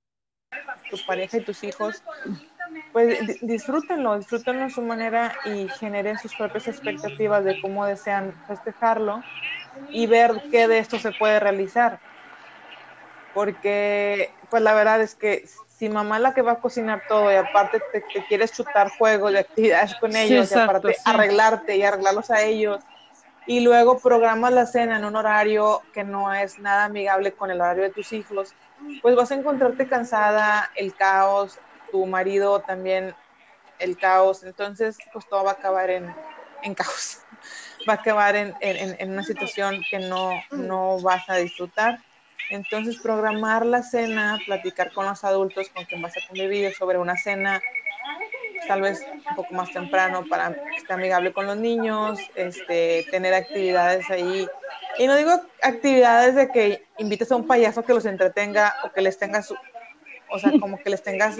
tu 0.89 0.97
pareja 1.05 1.37
y 1.37 1.41
tus 1.41 1.63
hijos, 1.63 2.03
pues 2.91 3.39
disfrútenlo, 3.41 4.17
disfrútenlo 4.17 4.65
a 4.65 4.69
su 4.69 4.81
manera 4.81 5.35
y 5.45 5.67
generen 5.69 6.17
sus 6.19 6.35
propias 6.35 6.67
expectativas 6.67 7.43
de 7.43 7.59
cómo 7.61 7.85
desean 7.85 8.33
festejarlo 8.47 9.23
y 9.89 10.07
ver 10.07 10.41
qué 10.51 10.67
de 10.67 10.79
esto 10.79 10.99
se 10.99 11.11
puede 11.11 11.39
realizar. 11.39 11.99
Porque, 13.33 14.31
pues 14.49 14.63
la 14.63 14.73
verdad 14.73 15.01
es 15.01 15.15
que 15.15 15.45
si 15.77 15.87
mamá 15.87 16.17
es 16.17 16.21
la 16.23 16.33
que 16.33 16.41
va 16.41 16.53
a 16.53 16.59
cocinar 16.59 17.03
todo 17.07 17.31
y 17.31 17.35
aparte 17.35 17.81
te, 17.91 18.03
quieres 18.27 18.51
chutar 18.51 18.89
juegos 18.97 19.31
de 19.31 19.39
actividades 19.39 19.95
con 19.95 20.15
ellos 20.15 20.51
y 20.51 20.59
aparte 20.59 20.95
arreglarte 21.05 21.77
y 21.77 21.83
arreglarlos 21.83 22.29
a 22.31 22.41
ellos 22.41 22.83
y 23.49 23.61
luego 23.61 23.97
programas 23.97 24.53
la 24.53 24.67
cena 24.67 24.97
en 24.97 25.05
un 25.05 25.15
horario 25.15 25.81
que 25.91 26.03
no 26.03 26.31
es 26.31 26.59
nada 26.59 26.85
amigable 26.85 27.31
con 27.31 27.49
el 27.49 27.59
horario 27.59 27.81
de 27.81 27.89
tus 27.89 28.13
hijos, 28.13 28.53
pues 29.01 29.15
vas 29.15 29.31
a 29.31 29.35
encontrarte 29.35 29.87
cansada, 29.87 30.69
el 30.75 30.93
caos, 30.93 31.57
tu 31.91 32.05
marido 32.05 32.59
también 32.59 33.15
el 33.79 33.97
caos, 33.97 34.43
entonces 34.43 34.99
pues 35.11 35.27
todo 35.27 35.43
va 35.45 35.51
a 35.51 35.53
acabar 35.53 35.89
en, 35.89 36.13
caos, 36.75 37.23
va 37.89 37.93
a 37.93 37.97
acabar 37.97 38.35
en, 38.35 39.11
una 39.11 39.23
situación 39.23 39.81
que 39.89 39.97
no, 39.97 40.31
no 40.51 40.99
vas 41.01 41.27
a 41.27 41.37
disfrutar. 41.37 41.99
Entonces 42.51 42.97
programar 42.97 43.65
la 43.65 43.81
cena, 43.81 44.39
platicar 44.45 44.93
con 44.93 45.05
los 45.05 45.23
adultos 45.23 45.69
con 45.69 45.85
quien 45.85 46.01
vas 46.01 46.15
a 46.17 46.27
convivir 46.27 46.73
sobre 46.75 46.97
una 46.99 47.17
cena, 47.17 47.61
tal 48.67 48.81
vez 48.81 49.01
un 49.11 49.35
poco 49.35 49.53
más 49.55 49.71
temprano 49.71 50.23
para 50.29 50.53
que 50.53 50.77
esté 50.77 50.93
amigable 50.93 51.33
con 51.33 51.47
los 51.47 51.57
niños, 51.57 52.19
este, 52.35 53.07
tener 53.09 53.33
actividades 53.33 54.09
ahí. 54.11 54.47
Y 54.99 55.07
no 55.07 55.15
digo 55.15 55.31
actividades 55.61 56.35
de 56.35 56.49
que 56.49 56.85
invites 56.99 57.31
a 57.31 57.35
un 57.35 57.47
payaso 57.47 57.83
que 57.83 57.93
los 57.93 58.05
entretenga 58.05 58.75
o 58.83 58.91
que 58.91 59.01
les 59.01 59.17
tengas, 59.17 59.51
o 60.29 60.39
sea, 60.39 60.51
como 60.59 60.77
que 60.77 60.91
les 60.91 61.01
tengas 61.01 61.37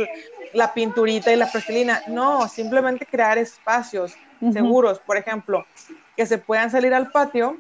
la 0.54 0.74
pinturita 0.74 1.32
y 1.32 1.36
la 1.36 1.52
plastilina. 1.52 2.02
No, 2.08 2.48
simplemente 2.48 3.06
crear 3.06 3.38
espacios 3.38 4.16
seguros. 4.54 5.00
Por 5.00 5.18
ejemplo, 5.18 5.66
que 6.16 6.26
se 6.26 6.38
puedan 6.38 6.72
salir 6.72 6.94
al 6.94 7.12
patio 7.12 7.58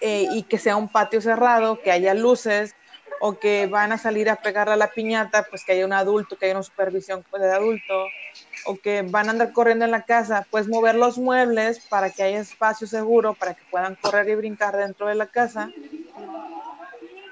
eh, 0.00 0.26
y 0.32 0.42
que 0.42 0.58
sea 0.58 0.76
un 0.76 0.88
patio 0.88 1.20
cerrado, 1.20 1.80
que 1.80 1.90
haya 1.90 2.14
luces, 2.14 2.74
o 3.20 3.38
que 3.38 3.66
van 3.66 3.92
a 3.92 3.98
salir 3.98 4.28
a 4.28 4.36
pegarle 4.36 4.74
a 4.74 4.76
la 4.76 4.90
piñata, 4.90 5.44
pues 5.44 5.64
que 5.64 5.72
haya 5.72 5.86
un 5.86 5.92
adulto, 5.92 6.36
que 6.36 6.46
haya 6.46 6.54
una 6.54 6.62
supervisión 6.62 7.24
pues, 7.30 7.42
de 7.42 7.52
adulto, 7.52 8.06
o 8.66 8.76
que 8.76 9.02
van 9.02 9.28
a 9.28 9.32
andar 9.32 9.52
corriendo 9.52 9.84
en 9.84 9.90
la 9.90 10.02
casa, 10.02 10.46
pues 10.50 10.68
mover 10.68 10.94
los 10.94 11.18
muebles 11.18 11.80
para 11.88 12.10
que 12.10 12.22
haya 12.22 12.40
espacio 12.40 12.86
seguro, 12.86 13.34
para 13.34 13.54
que 13.54 13.62
puedan 13.70 13.94
correr 13.96 14.28
y 14.28 14.34
brincar 14.34 14.76
dentro 14.76 15.06
de 15.06 15.14
la 15.14 15.26
casa, 15.26 15.70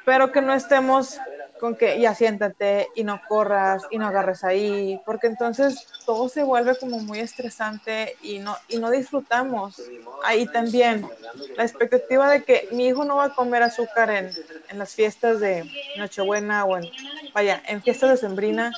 pero 0.04 0.32
que 0.32 0.40
no 0.40 0.54
estemos 0.54 1.18
con 1.64 1.76
que 1.76 1.98
ya 1.98 2.14
siéntate 2.14 2.90
y 2.94 3.04
no 3.04 3.22
corras 3.26 3.84
y 3.90 3.96
no 3.96 4.06
agarres 4.06 4.44
ahí, 4.44 5.00
porque 5.06 5.28
entonces 5.28 5.86
todo 6.04 6.28
se 6.28 6.42
vuelve 6.42 6.76
como 6.76 6.98
muy 6.98 7.20
estresante 7.20 8.18
y 8.20 8.38
no, 8.38 8.54
y 8.68 8.76
no 8.76 8.90
disfrutamos. 8.90 9.80
Ahí 10.24 10.44
también 10.44 11.08
la 11.56 11.62
expectativa 11.62 12.28
de 12.28 12.44
que 12.44 12.68
mi 12.72 12.88
hijo 12.88 13.06
no 13.06 13.16
va 13.16 13.24
a 13.24 13.34
comer 13.34 13.62
azúcar 13.62 14.10
en, 14.10 14.30
en 14.68 14.78
las 14.78 14.94
fiestas 14.94 15.40
de 15.40 15.64
Nochebuena 15.96 16.66
o 16.66 16.76
en, 16.76 16.84
vaya, 17.32 17.62
en 17.66 17.80
fiestas 17.80 18.10
de 18.10 18.16
Sembrina, 18.18 18.70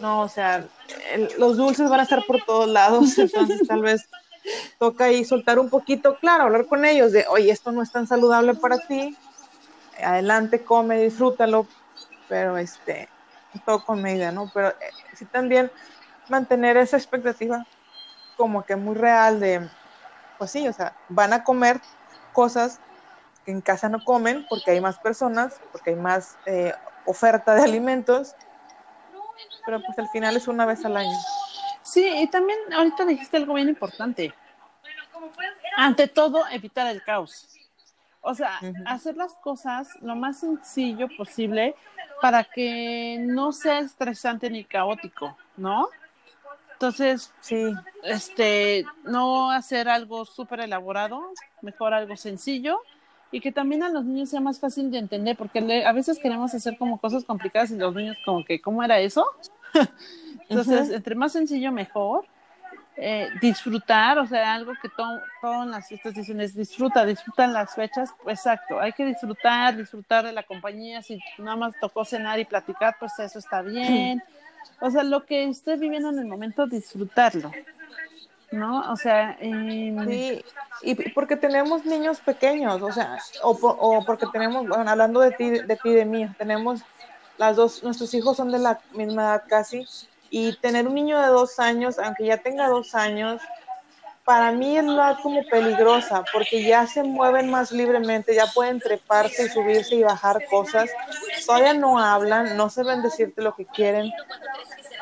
no, 0.00 0.22
o 0.22 0.28
sea, 0.30 0.66
los 1.36 1.58
dulces 1.58 1.90
van 1.90 2.00
a 2.00 2.04
estar 2.04 2.24
por 2.24 2.42
todos 2.42 2.70
lados, 2.70 3.18
entonces 3.18 3.68
tal 3.68 3.82
vez 3.82 4.08
toca 4.78 5.04
ahí 5.04 5.26
soltar 5.26 5.58
un 5.58 5.68
poquito, 5.68 6.16
claro, 6.16 6.44
hablar 6.44 6.68
con 6.68 6.86
ellos 6.86 7.12
de, 7.12 7.26
oye, 7.28 7.50
esto 7.50 7.70
no 7.70 7.82
es 7.82 7.92
tan 7.92 8.06
saludable 8.06 8.54
para 8.54 8.78
ti, 8.78 9.14
adelante, 10.02 10.64
come, 10.64 11.02
disfrútalo, 11.02 11.66
pero 12.28 12.56
este, 12.56 13.08
todo 13.64 13.84
con 13.84 14.02
medida, 14.02 14.32
¿no? 14.32 14.50
Pero 14.52 14.68
eh, 14.68 14.90
sí 15.14 15.24
también 15.26 15.70
mantener 16.28 16.76
esa 16.76 16.96
expectativa 16.96 17.66
como 18.36 18.64
que 18.64 18.76
muy 18.76 18.94
real 18.94 19.40
de, 19.40 19.68
pues 20.38 20.50
sí, 20.50 20.66
o 20.66 20.72
sea, 20.72 20.96
van 21.08 21.32
a 21.32 21.44
comer 21.44 21.80
cosas 22.32 22.80
que 23.44 23.52
en 23.52 23.60
casa 23.60 23.88
no 23.88 24.02
comen 24.04 24.46
porque 24.48 24.72
hay 24.72 24.80
más 24.80 24.98
personas, 24.98 25.60
porque 25.70 25.90
hay 25.90 25.96
más 25.96 26.38
eh, 26.46 26.72
oferta 27.06 27.54
de 27.54 27.62
alimentos, 27.62 28.34
pero 29.64 29.80
pues 29.82 29.98
al 29.98 30.08
final 30.08 30.36
es 30.36 30.48
una 30.48 30.66
vez 30.66 30.84
al 30.84 30.96
año. 30.96 31.16
Sí, 31.82 32.06
y 32.06 32.26
también 32.28 32.58
ahorita 32.72 33.04
dijiste 33.04 33.36
algo 33.36 33.54
bien 33.54 33.68
importante. 33.68 34.34
Ante 35.76 36.08
todo, 36.08 36.46
evitar 36.48 36.86
el 36.86 37.02
caos. 37.02 37.48
O 38.20 38.34
sea, 38.34 38.58
hacer 38.86 39.16
las 39.16 39.34
cosas 39.34 39.88
lo 40.00 40.16
más 40.16 40.40
sencillo 40.40 41.08
posible 41.16 41.74
para 42.24 42.42
que 42.42 43.18
no 43.20 43.52
sea 43.52 43.80
estresante 43.80 44.48
ni 44.48 44.64
caótico, 44.64 45.36
¿no? 45.58 45.88
Entonces, 46.72 47.34
sí, 47.42 47.70
este, 48.02 48.86
no 49.04 49.50
hacer 49.50 49.90
algo 49.90 50.24
súper 50.24 50.60
elaborado, 50.60 51.20
mejor 51.60 51.92
algo 51.92 52.16
sencillo 52.16 52.80
y 53.30 53.42
que 53.42 53.52
también 53.52 53.82
a 53.82 53.90
los 53.90 54.06
niños 54.06 54.30
sea 54.30 54.40
más 54.40 54.58
fácil 54.58 54.90
de 54.90 55.00
entender, 55.00 55.36
porque 55.36 55.84
a 55.84 55.92
veces 55.92 56.18
queremos 56.18 56.54
hacer 56.54 56.78
como 56.78 56.98
cosas 56.98 57.24
complicadas 57.26 57.70
y 57.72 57.76
los 57.76 57.94
niños 57.94 58.16
como 58.24 58.42
que, 58.42 58.58
¿cómo 58.58 58.82
era 58.82 59.00
eso? 59.00 59.26
Entonces, 60.48 60.88
entre 60.92 61.16
más 61.16 61.32
sencillo, 61.32 61.72
mejor 61.72 62.24
eh, 62.96 63.28
disfrutar, 63.40 64.18
o 64.18 64.26
sea, 64.26 64.54
algo 64.54 64.72
que 64.80 64.88
todas 64.88 65.66
las 65.66 65.88
fiestas 65.88 66.14
dicen 66.14 66.38
disfruta, 66.38 67.04
disfrutan 67.04 67.52
las 67.52 67.74
fechas, 67.74 68.10
exacto, 68.26 68.78
hay 68.78 68.92
que 68.92 69.04
disfrutar, 69.04 69.76
disfrutar 69.76 70.24
de 70.24 70.32
la 70.32 70.44
compañía, 70.44 71.02
si 71.02 71.20
nada 71.38 71.56
más 71.56 71.74
tocó 71.80 72.04
cenar 72.04 72.38
y 72.38 72.44
platicar, 72.44 72.96
pues 73.00 73.18
eso 73.18 73.38
está 73.38 73.62
bien, 73.62 74.22
o 74.80 74.90
sea, 74.90 75.02
lo 75.02 75.24
que 75.24 75.44
esté 75.44 75.76
viviendo 75.76 76.10
en 76.10 76.20
el 76.20 76.26
momento, 76.26 76.66
disfrutarlo, 76.66 77.50
¿no? 78.52 78.92
O 78.92 78.96
sea, 78.96 79.36
sí, 79.40 80.44
y 80.82 80.94
porque 81.10 81.36
tenemos 81.36 81.84
niños 81.84 82.20
pequeños, 82.20 82.80
o 82.80 82.92
sea, 82.92 83.18
o, 83.42 83.50
o 83.50 84.04
porque 84.04 84.26
tenemos, 84.32 84.68
bueno, 84.68 84.88
hablando 84.88 85.18
de 85.18 85.32
ti, 85.32 85.50
de 85.50 85.76
ti, 85.82 85.90
de 85.90 86.04
mí, 86.04 86.28
tenemos 86.38 86.80
las 87.38 87.56
dos, 87.56 87.82
nuestros 87.82 88.14
hijos 88.14 88.36
son 88.36 88.52
de 88.52 88.60
la 88.60 88.78
misma 88.92 89.22
edad 89.22 89.42
casi, 89.48 89.84
y 90.30 90.56
tener 90.56 90.86
un 90.86 90.94
niño 90.94 91.20
de 91.20 91.28
dos 91.28 91.58
años, 91.58 91.98
aunque 91.98 92.26
ya 92.26 92.38
tenga 92.38 92.68
dos 92.68 92.94
años, 92.94 93.40
para 94.24 94.52
mí 94.52 94.78
es 94.78 94.84
la 94.84 95.18
como 95.22 95.44
peligrosa, 95.44 96.24
porque 96.32 96.64
ya 96.64 96.86
se 96.86 97.02
mueven 97.02 97.50
más 97.50 97.70
libremente, 97.72 98.34
ya 98.34 98.46
pueden 98.46 98.80
treparse 98.80 99.44
y 99.44 99.48
subirse 99.48 99.96
y 99.96 100.02
bajar 100.02 100.46
cosas, 100.46 100.90
todavía 101.46 101.74
no 101.74 101.98
hablan, 101.98 102.56
no 102.56 102.70
saben 102.70 103.02
decirte 103.02 103.42
lo 103.42 103.54
que 103.54 103.66
quieren, 103.66 104.10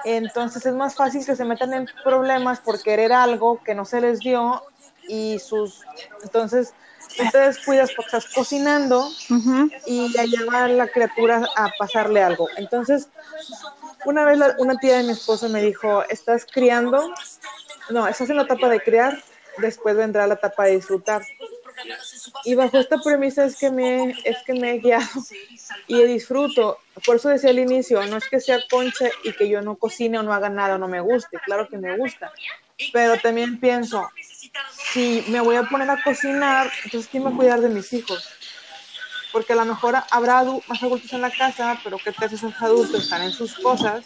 entonces 0.04 0.66
es 0.66 0.74
más 0.74 0.96
fácil 0.96 1.24
que 1.24 1.36
se 1.36 1.44
metan 1.44 1.72
en 1.72 1.88
problemas 2.02 2.58
por 2.60 2.82
querer 2.82 3.12
algo 3.12 3.62
que 3.62 3.74
no 3.74 3.84
se 3.84 4.00
les 4.00 4.18
dio 4.18 4.64
y 5.06 5.38
sus, 5.38 5.82
entonces 6.24 6.74
tú 7.16 7.22
te 7.30 7.38
descuidas 7.38 7.92
porque 7.94 8.16
estás 8.16 8.32
cocinando 8.34 9.08
y 9.86 10.12
ya 10.12 10.24
lleva 10.24 10.66
la 10.66 10.88
criatura 10.88 11.48
a 11.54 11.68
pasarle 11.78 12.22
algo, 12.22 12.48
entonces 12.56 13.08
una 14.04 14.24
vez 14.24 14.38
una 14.58 14.76
tía 14.76 14.98
de 14.98 15.04
mi 15.04 15.12
esposo 15.12 15.48
me 15.48 15.62
dijo, 15.62 16.04
estás 16.08 16.46
criando, 16.46 17.12
no, 17.90 18.06
estás 18.08 18.30
en 18.30 18.36
la 18.36 18.42
etapa 18.42 18.68
de 18.68 18.80
criar, 18.80 19.22
después 19.58 19.96
vendrá 19.96 20.26
la 20.26 20.34
etapa 20.34 20.64
de 20.64 20.76
disfrutar. 20.76 21.22
Y 22.44 22.54
bajo 22.54 22.78
esta 22.78 22.98
premisa 22.98 23.44
es 23.44 23.56
que 23.56 23.70
me, 23.70 24.10
es 24.24 24.36
que 24.46 24.54
me 24.54 24.72
he 24.72 24.78
guiado 24.78 25.06
y 25.86 26.02
disfruto. 26.04 26.78
Por 27.04 27.16
eso 27.16 27.28
decía 27.28 27.50
al 27.50 27.58
inicio, 27.58 28.04
no 28.06 28.16
es 28.16 28.28
que 28.28 28.40
sea 28.40 28.60
concha 28.70 29.08
y 29.24 29.32
que 29.32 29.48
yo 29.48 29.62
no 29.62 29.76
cocine 29.76 30.18
o 30.18 30.22
no 30.22 30.32
haga 30.32 30.48
nada 30.48 30.76
o 30.76 30.78
no 30.78 30.88
me 30.88 31.00
guste, 31.00 31.38
claro 31.44 31.68
que 31.68 31.78
me 31.78 31.96
gusta. 31.96 32.32
Pero 32.92 33.18
también 33.18 33.60
pienso, 33.60 34.10
si 34.92 35.24
me 35.28 35.40
voy 35.40 35.56
a 35.56 35.64
poner 35.64 35.88
a 35.90 36.02
cocinar, 36.02 36.70
entonces 36.84 37.08
¿quién 37.10 37.24
va 37.24 37.30
a 37.30 37.36
cuidar 37.36 37.60
de 37.60 37.68
mis 37.68 37.92
hijos? 37.92 38.28
Porque 39.32 39.54
a 39.54 39.56
lo 39.56 39.64
mejor 39.64 39.96
habrá 40.10 40.44
más 40.66 40.82
adultos 40.82 41.12
en 41.12 41.22
la 41.22 41.30
casa, 41.30 41.78
pero 41.82 41.98
que 41.98 42.12
tal 42.12 42.32
esos 42.32 42.52
adultos 42.60 43.04
están 43.04 43.22
en 43.22 43.32
sus 43.32 43.54
cosas, 43.56 44.04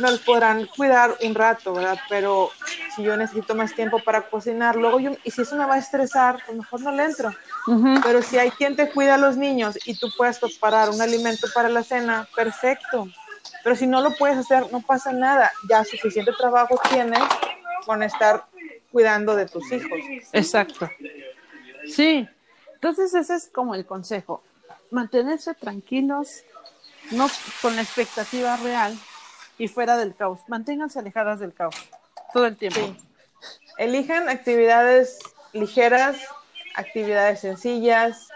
no 0.00 0.10
los 0.10 0.20
podrán 0.20 0.66
cuidar 0.66 1.16
un 1.22 1.34
rato, 1.34 1.72
¿verdad? 1.72 1.98
Pero 2.08 2.50
si 2.94 3.02
yo 3.02 3.16
necesito 3.16 3.54
más 3.54 3.74
tiempo 3.74 3.98
para 3.98 4.22
cocinar, 4.22 4.76
luego 4.76 5.00
yo, 5.00 5.12
y 5.24 5.30
si 5.30 5.42
eso 5.42 5.56
me 5.56 5.64
va 5.64 5.74
a 5.74 5.78
estresar, 5.78 6.42
pues 6.44 6.56
mejor 6.56 6.80
no 6.82 6.92
le 6.92 7.04
entro. 7.04 7.32
Pero 8.02 8.22
si 8.22 8.38
hay 8.38 8.50
quien 8.50 8.76
te 8.76 8.90
cuida 8.90 9.14
a 9.14 9.18
los 9.18 9.36
niños 9.36 9.78
y 9.84 9.98
tú 9.98 10.08
puedes 10.16 10.38
preparar 10.38 10.90
un 10.90 11.00
alimento 11.00 11.48
para 11.54 11.68
la 11.68 11.82
cena, 11.82 12.28
perfecto. 12.34 13.08
Pero 13.64 13.76
si 13.76 13.86
no 13.86 14.00
lo 14.00 14.14
puedes 14.14 14.36
hacer, 14.36 14.70
no 14.72 14.80
pasa 14.80 15.12
nada. 15.12 15.50
Ya 15.68 15.84
suficiente 15.84 16.32
trabajo 16.38 16.80
tienes 16.90 17.22
con 17.84 18.02
estar 18.02 18.44
cuidando 18.90 19.34
de 19.36 19.46
tus 19.46 19.70
hijos. 19.72 19.98
Exacto. 20.32 20.88
Sí, 21.86 22.28
entonces 22.80 23.12
ese 23.12 23.34
es 23.34 23.48
como 23.52 23.74
el 23.74 23.84
consejo, 23.84 24.40
mantenerse 24.92 25.52
tranquilos, 25.54 26.44
no 27.10 27.28
con 27.60 27.74
la 27.74 27.82
expectativa 27.82 28.56
real 28.56 28.96
y 29.58 29.66
fuera 29.66 29.96
del 29.96 30.14
caos. 30.14 30.38
Manténganse 30.46 31.00
alejadas 31.00 31.40
del 31.40 31.52
caos 31.52 31.74
todo 32.32 32.46
el 32.46 32.56
tiempo. 32.56 32.78
Elijan 33.78 34.28
actividades 34.28 35.18
ligeras, 35.52 36.18
actividades 36.76 37.40
sencillas, 37.40 38.28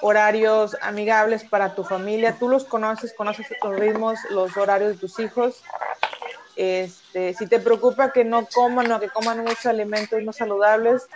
horarios 0.00 0.76
amigables 0.80 1.42
para 1.42 1.74
tu 1.74 1.82
familia. 1.82 2.36
Tú 2.38 2.48
los 2.48 2.64
conoces, 2.66 3.12
conoces 3.14 3.48
los 3.64 3.76
ritmos, 3.76 4.20
los 4.30 4.56
horarios 4.56 4.92
de 4.92 4.98
tus 4.98 5.18
hijos. 5.18 5.64
Este, 6.54 7.34
si 7.34 7.48
te 7.48 7.58
preocupa 7.58 8.12
que 8.12 8.22
no 8.22 8.46
coman 8.46 8.92
o 8.92 9.00
que 9.00 9.08
coman 9.08 9.42
muchos 9.42 9.66
alimentos 9.66 10.22
no 10.22 10.32
saludables, 10.32 11.08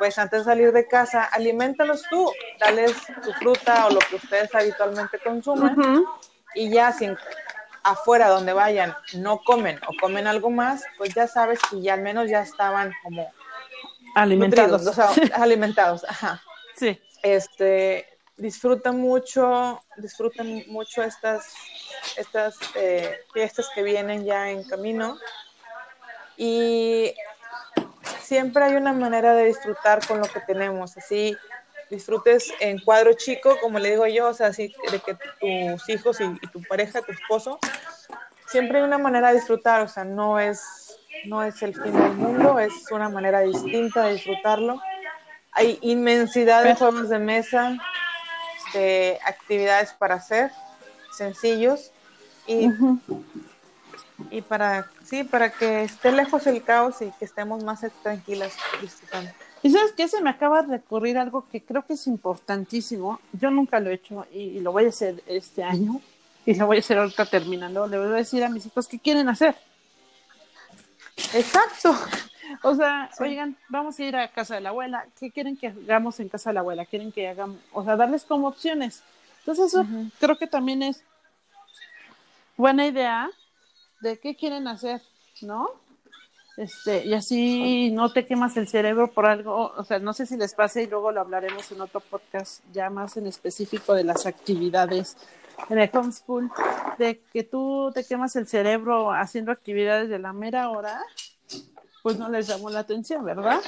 pues 0.00 0.18
antes 0.18 0.40
de 0.40 0.44
salir 0.46 0.72
de 0.72 0.88
casa, 0.88 1.24
alimentalos 1.24 2.02
tú, 2.08 2.32
dales 2.58 2.96
tu 3.22 3.34
fruta 3.34 3.86
o 3.86 3.90
lo 3.90 3.98
que 3.98 4.16
ustedes 4.16 4.52
habitualmente 4.54 5.18
consumen 5.18 6.06
y 6.54 6.70
ya 6.70 6.90
sin 6.90 7.18
afuera 7.82 8.28
donde 8.28 8.54
vayan 8.54 8.96
no 9.12 9.42
comen 9.42 9.78
o 9.86 9.92
comen 10.00 10.26
algo 10.26 10.48
más, 10.48 10.84
pues 10.96 11.12
ya 11.12 11.28
sabes 11.28 11.58
que 11.70 11.82
ya 11.82 11.92
al 11.92 12.00
menos 12.00 12.30
ya 12.30 12.40
estaban 12.40 12.94
como 13.02 13.30
alimentados, 14.14 14.86
o 14.86 14.92
sea, 14.94 15.10
alimentados, 15.34 16.02
ajá. 16.08 16.42
Sí. 16.76 16.98
Este, 17.22 18.06
disfrutan 18.38 18.98
mucho, 18.98 19.82
disfrutan 19.98 20.64
mucho 20.68 21.02
estas, 21.02 21.52
estas 22.16 22.56
eh, 22.74 23.18
fiestas 23.34 23.68
que 23.74 23.82
vienen 23.82 24.24
ya 24.24 24.48
en 24.48 24.64
camino. 24.64 25.18
Y 26.38 27.12
siempre 28.30 28.62
hay 28.62 28.76
una 28.76 28.92
manera 28.92 29.34
de 29.34 29.46
disfrutar 29.46 30.06
con 30.06 30.20
lo 30.20 30.26
que 30.28 30.38
tenemos, 30.38 30.96
así 30.96 31.36
disfrutes 31.90 32.54
en 32.60 32.78
cuadro 32.78 33.14
chico, 33.14 33.56
como 33.60 33.80
le 33.80 33.90
digo 33.90 34.06
yo, 34.06 34.28
o 34.28 34.34
sea, 34.34 34.46
así 34.46 34.72
de 34.92 35.00
que 35.00 35.14
tus 35.40 35.88
hijos 35.88 36.20
y, 36.20 36.26
y, 36.40 36.46
tu 36.46 36.62
pareja, 36.62 37.02
tu 37.02 37.10
esposo, 37.10 37.58
siempre 38.46 38.78
hay 38.78 38.84
una 38.84 38.98
manera 38.98 39.30
de 39.30 39.34
disfrutar, 39.34 39.80
o 39.80 39.88
sea, 39.88 40.04
no 40.04 40.38
es, 40.38 40.96
no 41.24 41.42
es 41.42 41.60
el 41.64 41.74
fin 41.74 41.92
del 41.92 42.12
mundo, 42.12 42.60
es 42.60 42.72
una 42.92 43.08
manera 43.08 43.40
distinta 43.40 44.04
de 44.04 44.12
disfrutarlo. 44.12 44.80
Hay 45.50 45.80
inmensidad 45.82 46.62
de 46.62 46.76
juegos 46.76 47.08
de 47.08 47.18
mesa, 47.18 47.78
de 48.72 49.18
actividades 49.26 49.92
para 49.94 50.14
hacer, 50.14 50.52
sencillos, 51.10 51.90
y, 52.46 52.68
y 54.30 54.42
para, 54.42 54.90
sí, 55.04 55.24
para 55.24 55.50
que 55.50 55.84
esté 55.84 56.12
lejos 56.12 56.46
el 56.46 56.62
caos 56.62 57.02
y 57.02 57.10
que 57.18 57.24
estemos 57.24 57.64
más 57.64 57.84
tranquilas 58.02 58.56
disfrutando. 58.80 59.30
Y 59.62 59.70
sabes 59.70 59.92
que 59.92 60.08
se 60.08 60.22
me 60.22 60.30
acaba 60.30 60.62
de 60.62 60.76
ocurrir 60.76 61.18
algo 61.18 61.46
que 61.48 61.62
creo 61.62 61.84
que 61.84 61.94
es 61.94 62.06
importantísimo. 62.06 63.20
Yo 63.32 63.50
nunca 63.50 63.78
lo 63.80 63.90
he 63.90 63.94
hecho 63.94 64.26
y, 64.32 64.60
lo 64.60 64.72
voy 64.72 64.86
a 64.86 64.88
hacer 64.88 65.22
este 65.26 65.62
año 65.62 66.00
y 66.46 66.54
lo 66.54 66.66
voy 66.66 66.78
a 66.78 66.80
hacer 66.80 66.98
ahorita 66.98 67.26
terminando. 67.26 67.86
Le 67.86 67.98
voy 67.98 68.08
a 68.08 68.16
decir 68.16 68.42
a 68.42 68.48
mis 68.48 68.64
hijos 68.66 68.88
qué 68.88 68.98
quieren 68.98 69.28
hacer. 69.28 69.54
Exacto. 71.34 71.94
O 72.62 72.74
sea, 72.74 73.08
oigan, 73.20 73.56
vamos 73.68 73.96
a 73.96 74.02
ir 74.02 74.16
a 74.16 74.26
casa 74.26 74.56
de 74.56 74.60
la 74.60 74.70
abuela. 74.70 75.06
¿Qué 75.20 75.30
quieren 75.30 75.56
que 75.56 75.68
hagamos 75.68 76.18
en 76.18 76.28
casa 76.28 76.50
de 76.50 76.54
la 76.54 76.60
abuela? 76.60 76.84
¿Quieren 76.84 77.12
que 77.12 77.28
hagamos? 77.28 77.58
O 77.72 77.84
sea, 77.84 77.94
darles 77.94 78.24
como 78.24 78.48
opciones. 78.48 79.04
Entonces, 79.38 79.66
eso 79.66 79.86
creo 80.18 80.36
que 80.36 80.48
también 80.48 80.82
es 80.82 81.04
buena 82.56 82.86
idea 82.86 83.30
de 84.00 84.18
qué 84.18 84.36
quieren 84.36 84.68
hacer, 84.68 85.02
¿no? 85.42 85.68
Este, 86.56 87.06
y 87.06 87.14
así 87.14 87.90
no 87.90 88.12
te 88.12 88.26
quemas 88.26 88.56
el 88.56 88.68
cerebro 88.68 89.10
por 89.12 89.24
algo, 89.24 89.72
o 89.76 89.84
sea, 89.84 89.98
no 89.98 90.12
sé 90.12 90.26
si 90.26 90.36
les 90.36 90.54
pase 90.54 90.82
y 90.82 90.86
luego 90.86 91.10
lo 91.10 91.20
hablaremos 91.20 91.70
en 91.72 91.80
otro 91.80 92.00
podcast 92.00 92.62
ya 92.72 92.90
más 92.90 93.16
en 93.16 93.26
específico 93.26 93.94
de 93.94 94.04
las 94.04 94.26
actividades 94.26 95.16
en 95.68 95.78
el 95.78 95.90
homeschool, 95.92 96.50
de 96.98 97.20
que 97.32 97.44
tú 97.44 97.90
te 97.94 98.04
quemas 98.04 98.36
el 98.36 98.46
cerebro 98.46 99.12
haciendo 99.12 99.52
actividades 99.52 100.08
de 100.08 100.18
la 100.18 100.32
mera 100.32 100.70
hora, 100.70 101.00
pues 102.02 102.18
no 102.18 102.28
les 102.28 102.46
llamó 102.46 102.70
la 102.70 102.80
atención, 102.80 103.24
¿verdad? 103.24 103.60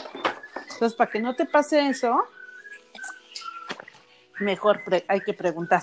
Entonces, 0.72 0.94
para 0.94 1.10
que 1.10 1.20
no 1.20 1.34
te 1.34 1.46
pase 1.46 1.86
eso, 1.88 2.24
mejor 4.40 4.82
hay 5.08 5.20
que 5.20 5.34
preguntar. 5.34 5.82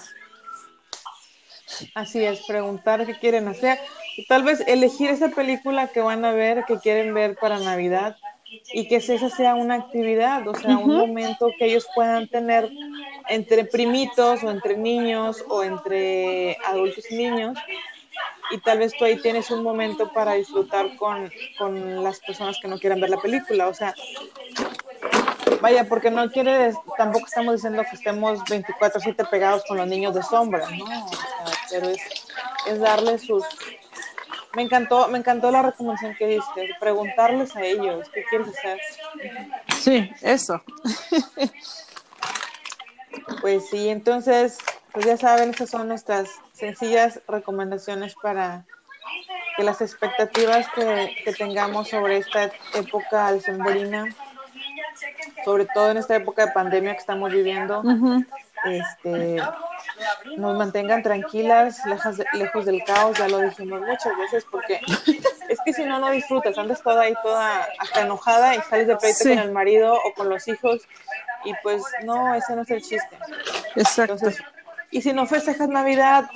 Así 1.95 2.24
es, 2.24 2.45
preguntar 2.45 3.05
qué 3.05 3.17
quieren 3.17 3.47
hacer. 3.47 3.80
Y 4.17 4.26
tal 4.26 4.43
vez 4.43 4.61
elegir 4.67 5.09
esa 5.09 5.30
película 5.30 5.88
que 5.88 6.01
van 6.01 6.26
a 6.26 6.32
ver, 6.32 6.65
que 6.65 6.80
quieren 6.80 7.13
ver 7.13 7.36
para 7.36 7.59
Navidad 7.59 8.17
y 8.74 8.88
que 8.88 8.97
esa 8.97 9.30
sea 9.30 9.55
una 9.55 9.76
actividad, 9.76 10.47
o 10.47 10.55
sea, 10.55 10.78
un 10.78 10.97
momento 10.97 11.51
que 11.57 11.65
ellos 11.65 11.88
puedan 11.93 12.28
tener 12.28 12.70
entre 13.30 13.65
primitos 13.65 14.43
o 14.43 14.49
entre 14.49 14.76
niños 14.76 15.43
o 15.47 15.63
entre 15.63 16.57
adultos 16.65 17.05
y 17.11 17.15
niños. 17.17 17.57
Y 18.51 18.57
tal 18.59 18.80
vez 18.80 18.93
tú 18.97 19.05
ahí 19.05 19.17
tienes 19.22 19.51
un 19.51 19.61
momento 19.61 20.11
para 20.11 20.34
disfrutar 20.34 20.95
con, 20.95 21.32
con 21.59 22.03
las 22.03 22.20
personas 22.20 22.57
que 22.59 22.67
no 22.67 22.80
quieran 22.80 22.99
ver 22.99 23.11
la 23.11 23.22
película. 23.22 23.67
O 23.67 23.74
sea, 23.76 23.93
Vaya, 25.62 25.84
porque 25.84 26.10
no 26.10 26.30
quiere, 26.32 26.74
tampoco 26.97 27.26
estamos 27.26 27.55
diciendo 27.55 27.84
que 27.89 27.95
estemos 27.95 28.39
24-7 28.41 29.30
pegados 29.30 29.64
con 29.68 29.78
los 29.78 29.88
niños 29.88 30.16
de 30.16 30.24
sombra, 30.24 30.70
¿no? 30.70 30.86
O 30.86 31.10
sea, 31.10 31.57
pero 31.70 31.89
es, 31.89 32.01
es 32.68 32.80
darles 32.80 33.24
sus... 33.24 33.43
Me 34.55 34.64
encantó, 34.64 35.07
me 35.10 35.20
encantó 35.20 35.51
la 35.51 35.62
recomendación 35.62 36.16
que 36.18 36.28
diste, 36.28 36.70
preguntarles 36.80 37.55
a 37.55 37.62
ellos 37.62 38.10
qué 38.14 38.24
quieres 38.30 38.47
hacer. 38.47 38.80
Sí, 39.80 40.12
eso. 40.22 40.62
Pues 43.41 43.70
sí, 43.70 43.89
entonces, 43.89 44.57
pues 44.91 45.05
ya 45.05 45.18
saben, 45.18 45.51
esas 45.51 45.70
son 45.70 45.88
nuestras 45.88 46.30
sencillas 46.53 47.22
recomendaciones 47.28 48.16
para 48.22 48.66
que 49.55 49.64
las 49.64 49.82
expectativas 49.82 50.68
que, 50.74 51.16
que 51.24 51.34
tengamos 51.34 51.89
sobre 51.89 52.18
esta 52.18 52.51
época 52.74 53.28
alcembrina 53.28 54.07
sobre 55.46 55.66
todo 55.66 55.92
en 55.92 55.98
esta 55.98 56.16
época 56.16 56.46
de 56.46 56.52
pandemia 56.52 56.94
que 56.94 57.00
estamos 57.00 57.32
viviendo, 57.32 57.84
este, 58.66 59.38
nos 60.38 60.58
mantengan 60.58 61.02
tranquilas, 61.02 61.86
lejos, 61.86 62.18
lejos 62.34 62.66
del 62.66 62.84
caos, 62.84 63.18
ya 63.18 63.28
lo 63.28 63.40
dijimos 63.40 63.82
muchas 63.82 64.18
veces, 64.18 64.46
porque 64.50 64.80
es 65.50 65.60
que 65.66 65.74
si 65.74 65.86
no, 65.86 66.00
no 66.00 66.12
disfrutas, 66.12 66.58
andas 66.58 66.82
toda 66.82 67.04
ahí 67.04 67.14
toda 67.24 67.68
hasta 67.80 68.02
enojada 68.02 68.56
y 68.56 68.62
sales 68.62 68.88
de 68.88 68.98
pleito 68.98 69.24
con 69.24 69.40
el 69.40 69.52
marido 69.52 69.94
o 69.94 70.14
con 70.14 70.30
los 70.30 70.48
hijos, 70.48 70.82
y 71.46 71.54
pues 71.64 71.82
no, 72.04 72.36
ese 72.36 72.56
no 72.56 72.64
es 72.64 72.72
el 72.72 72.82
chiste. 72.82 73.18
Exacto. 73.76 74.14
Entonces, 74.14 74.44
y 74.92 75.02
si 75.02 75.14
no 75.14 75.26
festejas 75.26 75.70
Navidad 75.70 76.30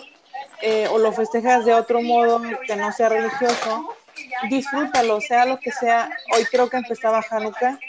eh, 0.62 0.88
o 0.92 0.98
lo 0.98 1.12
festejas 1.12 1.66
de 1.66 1.74
otro 1.74 2.02
modo 2.02 2.42
que 2.66 2.76
no 2.76 2.92
sea 2.92 3.10
religioso, 3.10 3.96
disfrútalo, 4.50 5.22
sea 5.22 5.46
lo 5.46 5.60
que 5.60 5.72
sea. 5.72 6.10
Hoy 6.36 6.46
creo 6.46 6.70
que 6.70 6.78
empezaba 6.78 7.24
Hanukkah. 7.30 7.80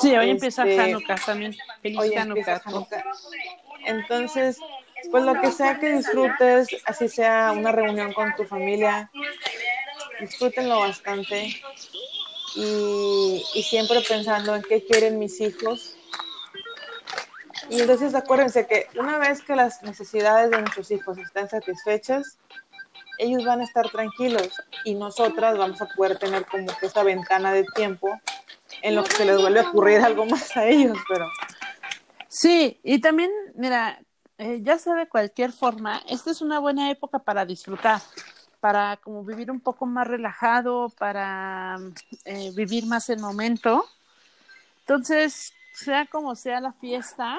Sí, 0.00 0.16
hoy 0.16 0.30
empieza 0.30 0.64
este, 0.64 0.80
Hanukkah 0.80 1.16
también. 1.24 1.56
hoy 1.96 2.14
Hanukkah. 2.14 2.62
Entonces, 3.86 4.58
pues 5.10 5.24
lo 5.24 5.40
que 5.40 5.50
sea 5.50 5.78
que 5.78 5.92
disfrutes, 5.92 6.68
así 6.84 7.08
sea 7.08 7.52
una 7.52 7.72
reunión 7.72 8.12
con 8.12 8.34
tu 8.36 8.44
familia, 8.44 9.10
disfrútenlo 10.20 10.80
bastante. 10.80 11.54
Y, 12.56 13.44
y 13.54 13.62
siempre 13.62 14.00
pensando 14.06 14.56
en 14.56 14.62
qué 14.62 14.84
quieren 14.84 15.18
mis 15.18 15.40
hijos. 15.40 15.96
Y 17.68 17.80
entonces 17.80 18.14
acuérdense 18.16 18.66
que 18.66 18.88
una 18.98 19.18
vez 19.18 19.42
que 19.42 19.54
las 19.54 19.82
necesidades 19.84 20.50
de 20.50 20.60
nuestros 20.60 20.90
hijos 20.90 21.16
están 21.18 21.48
satisfechas, 21.48 22.38
ellos 23.20 23.44
van 23.44 23.60
a 23.60 23.64
estar 23.64 23.88
tranquilos 23.90 24.60
y 24.84 24.94
nosotras 24.94 25.58
vamos 25.58 25.80
a 25.82 25.86
poder 25.86 26.18
tener 26.18 26.46
como 26.46 26.66
que 26.78 26.86
esa 26.86 27.02
ventana 27.02 27.52
de 27.52 27.64
tiempo 27.74 28.08
en 28.82 28.96
lo 28.96 29.04
que 29.04 29.12
se 29.12 29.24
les 29.24 29.40
vuelve 29.40 29.60
a 29.60 29.68
ocurrir 29.68 30.00
algo 30.00 30.24
más 30.26 30.56
a 30.56 30.66
ellos, 30.66 30.96
pero... 31.08 31.28
Sí, 32.28 32.80
y 32.82 33.00
también, 33.00 33.30
mira, 33.54 34.00
eh, 34.38 34.60
ya 34.62 34.78
sea 34.78 34.94
de 34.94 35.08
cualquier 35.08 35.52
forma, 35.52 36.00
esta 36.08 36.30
es 36.30 36.40
una 36.40 36.60
buena 36.60 36.90
época 36.90 37.18
para 37.18 37.44
disfrutar, 37.44 38.00
para 38.60 38.96
como 38.98 39.22
vivir 39.24 39.50
un 39.50 39.60
poco 39.60 39.84
más 39.84 40.06
relajado, 40.06 40.88
para 40.98 41.78
eh, 42.24 42.50
vivir 42.54 42.86
más 42.86 43.10
el 43.10 43.18
momento. 43.18 43.84
Entonces, 44.80 45.52
sea 45.74 46.06
como 46.06 46.34
sea 46.36 46.60
la 46.60 46.72
fiesta, 46.72 47.38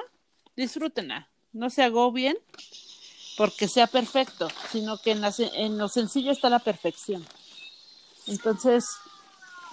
disfrútenla, 0.55 1.27
no 1.53 1.69
se 1.69 1.83
agobien 1.83 2.37
porque 3.37 3.67
sea 3.67 3.87
perfecto, 3.87 4.47
sino 4.71 4.97
que 4.97 5.11
en, 5.11 5.23
en 5.53 5.77
lo 5.77 5.87
sencillo 5.87 6.31
está 6.31 6.49
la 6.49 6.59
perfección. 6.59 7.25
Entonces, 8.27 8.85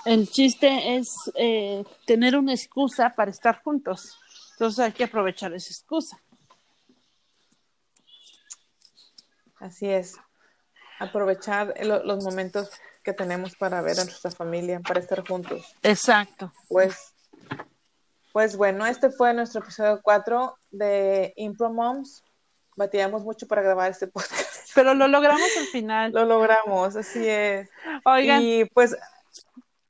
el 0.04 0.28
chiste 0.30 0.96
es 0.96 1.08
eh, 1.34 1.84
tener 2.06 2.36
una 2.36 2.54
excusa 2.54 3.14
para 3.14 3.30
estar 3.30 3.62
juntos. 3.62 4.18
Entonces 4.52 4.84
hay 4.84 4.92
que 4.92 5.04
aprovechar 5.04 5.52
esa 5.54 5.70
excusa. 5.70 6.18
Así 9.60 9.88
es. 9.88 10.16
Aprovechar 10.98 11.74
los 11.84 12.24
momentos 12.24 12.70
que 13.02 13.12
tenemos 13.12 13.54
para 13.56 13.80
ver 13.82 14.00
a 14.00 14.04
nuestra 14.04 14.30
familia, 14.30 14.80
para 14.80 15.00
estar 15.00 15.26
juntos. 15.26 15.64
Exacto. 15.82 16.52
Pues, 16.68 17.14
pues 18.32 18.56
bueno, 18.56 18.86
este 18.86 19.10
fue 19.10 19.34
nuestro 19.34 19.60
episodio 19.60 20.00
4 20.02 20.56
de 20.70 21.32
Impro 21.36 21.72
Moms 21.72 22.24
batíamos 22.78 23.22
mucho 23.24 23.46
para 23.46 23.60
grabar 23.60 23.90
este 23.90 24.06
podcast. 24.06 24.70
Pero 24.74 24.94
lo 24.94 25.06
logramos 25.08 25.48
al 25.58 25.66
final. 25.66 26.12
lo 26.12 26.24
logramos, 26.24 26.96
así 26.96 27.26
es. 27.26 27.68
Oigan. 28.04 28.42
Y 28.42 28.64
pues. 28.64 28.96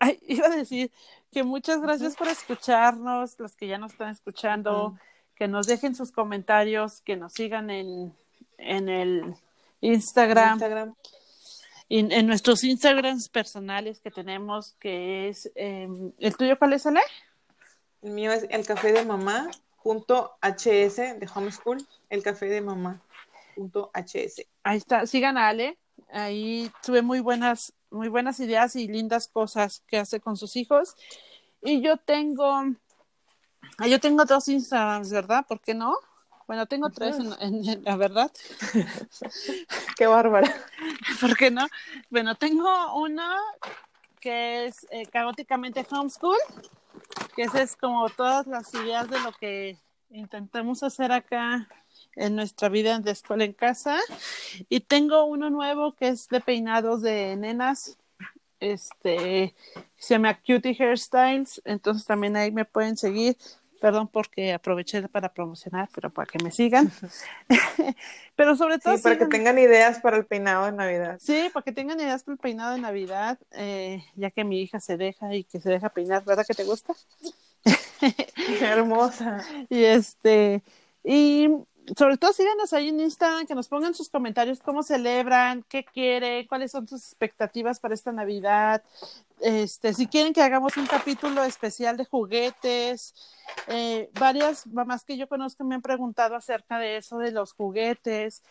iba 0.26 0.46
a 0.46 0.50
decir 0.50 0.90
que 1.30 1.44
muchas 1.44 1.80
gracias 1.80 2.16
por 2.16 2.28
escucharnos, 2.28 3.38
los 3.38 3.54
que 3.54 3.66
ya 3.66 3.78
nos 3.78 3.92
están 3.92 4.10
escuchando, 4.10 4.98
que 5.34 5.46
nos 5.46 5.66
dejen 5.66 5.94
sus 5.94 6.10
comentarios, 6.10 7.00
que 7.02 7.16
nos 7.16 7.34
sigan 7.34 7.70
en, 7.70 8.14
en 8.56 8.88
el 8.88 9.34
Instagram. 9.80 10.94
en, 11.88 12.12
en 12.12 12.26
nuestros 12.26 12.64
Instagrams 12.64 13.28
personales 13.28 14.00
que 14.00 14.10
tenemos, 14.10 14.74
que 14.80 15.28
es, 15.28 15.50
eh, 15.54 15.88
¿el 16.18 16.36
tuyo 16.36 16.58
cuál 16.58 16.72
es, 16.72 16.86
Ale? 16.86 17.02
El 18.02 18.12
mío 18.12 18.32
es 18.32 18.46
el 18.48 18.66
café 18.66 18.92
de 18.92 19.04
mamá 19.04 19.50
punto 19.82 20.36
HS 20.42 21.14
de 21.18 21.28
homeschool, 21.34 21.78
el 22.10 22.22
café 22.22 22.46
de 22.46 22.60
mamá 22.60 23.00
punto 23.54 23.90
HS. 23.94 24.46
Ahí 24.62 24.78
está, 24.78 25.06
sigan 25.06 25.36
a 25.36 25.48
Ale, 25.48 25.78
ahí 26.12 26.70
tuve 26.82 27.02
muy 27.02 27.20
buenas, 27.20 27.72
muy 27.90 28.08
buenas 28.08 28.38
ideas 28.40 28.76
y 28.76 28.86
lindas 28.86 29.26
cosas 29.28 29.82
que 29.88 29.98
hace 29.98 30.20
con 30.20 30.36
sus 30.36 30.54
hijos. 30.56 30.94
Y 31.62 31.80
yo 31.80 31.96
tengo, 31.96 32.62
yo 33.88 33.98
tengo 34.00 34.24
dos 34.24 34.46
Instagrams, 34.48 35.10
¿verdad? 35.10 35.44
¿Por 35.48 35.60
qué 35.60 35.74
no? 35.74 35.96
Bueno, 36.46 36.66
tengo 36.66 36.88
tres, 36.90 37.18
en, 37.18 37.32
en- 37.40 37.68
en 37.68 37.84
la 37.84 37.96
verdad. 37.96 38.30
Qué 39.96 40.06
bárbara. 40.06 40.52
¿Por 41.20 41.36
qué 41.36 41.50
no? 41.50 41.66
Bueno, 42.10 42.36
tengo 42.36 42.94
uno 42.96 43.24
que 44.20 44.66
es 44.66 44.86
eh, 44.90 45.06
caóticamente 45.06 45.84
homeschool, 45.90 46.36
que 47.34 47.42
ese 47.42 47.62
es 47.62 47.76
como 47.76 48.08
todas 48.10 48.46
las 48.46 48.72
ideas 48.74 49.08
de 49.08 49.20
lo 49.20 49.32
que 49.32 49.78
intentamos 50.10 50.82
hacer 50.82 51.12
acá 51.12 51.68
en 52.14 52.36
nuestra 52.36 52.68
vida 52.68 52.98
de 52.98 53.10
escuela 53.10 53.44
en 53.44 53.52
casa. 53.52 53.98
Y 54.68 54.80
tengo 54.80 55.24
uno 55.24 55.50
nuevo 55.50 55.94
que 55.94 56.08
es 56.08 56.28
de 56.28 56.40
peinados 56.40 57.02
de 57.02 57.36
nenas, 57.36 57.98
este, 58.60 59.54
se 59.96 60.14
llama 60.14 60.38
Cutie 60.40 60.76
Hairstyles, 60.78 61.62
entonces 61.64 62.04
también 62.06 62.36
ahí 62.36 62.50
me 62.50 62.64
pueden 62.64 62.96
seguir. 62.96 63.36
Perdón 63.80 64.08
porque 64.08 64.52
aproveché 64.52 65.08
para 65.08 65.32
promocionar, 65.32 65.88
pero 65.94 66.10
para 66.10 66.26
que 66.26 66.42
me 66.42 66.50
sigan. 66.50 66.90
pero 68.36 68.56
sobre 68.56 68.78
todo 68.78 68.96
Sí, 68.96 69.02
para 69.02 69.18
que 69.18 69.26
tengan 69.26 69.58
ideas 69.58 70.00
para 70.00 70.16
el 70.16 70.26
peinado 70.26 70.66
de 70.66 70.72
Navidad. 70.72 71.18
Sí, 71.20 71.50
para 71.52 71.62
que 71.62 71.72
tengan 71.72 72.00
ideas 72.00 72.24
para 72.24 72.34
el 72.34 72.38
peinado 72.38 72.74
de 72.74 72.80
Navidad, 72.80 73.38
eh, 73.52 74.04
ya 74.16 74.30
que 74.30 74.44
mi 74.44 74.60
hija 74.60 74.80
se 74.80 74.96
deja 74.96 75.34
y 75.34 75.44
que 75.44 75.60
se 75.60 75.70
deja 75.70 75.90
peinar, 75.90 76.24
¿verdad 76.24 76.44
que 76.46 76.54
te 76.54 76.64
gusta? 76.64 76.94
Qué 78.00 78.64
hermosa. 78.64 79.44
Y 79.70 79.84
este, 79.84 80.62
y 81.04 81.48
sobre 81.96 82.16
todo 82.16 82.32
síganos 82.32 82.72
ahí 82.72 82.88
en 82.88 83.00
Instagram, 83.00 83.46
que 83.46 83.54
nos 83.54 83.68
pongan 83.68 83.94
sus 83.94 84.08
comentarios, 84.08 84.60
cómo 84.60 84.82
celebran, 84.82 85.64
qué 85.68 85.84
quieren, 85.84 86.46
cuáles 86.46 86.72
son 86.72 86.86
sus 86.86 87.02
expectativas 87.04 87.80
para 87.80 87.94
esta 87.94 88.12
Navidad. 88.12 88.82
Este, 89.40 89.94
si 89.94 90.06
quieren 90.06 90.32
que 90.32 90.42
hagamos 90.42 90.76
un 90.76 90.86
capítulo 90.86 91.44
especial 91.44 91.96
de 91.96 92.04
juguetes, 92.04 93.14
eh, 93.68 94.10
varias 94.18 94.66
mamás 94.66 95.04
que 95.04 95.16
yo 95.16 95.28
conozco 95.28 95.64
me 95.64 95.76
han 95.76 95.82
preguntado 95.82 96.34
acerca 96.34 96.78
de 96.78 96.96
eso, 96.96 97.18
de 97.18 97.30
los 97.30 97.52
juguetes, 97.52 98.42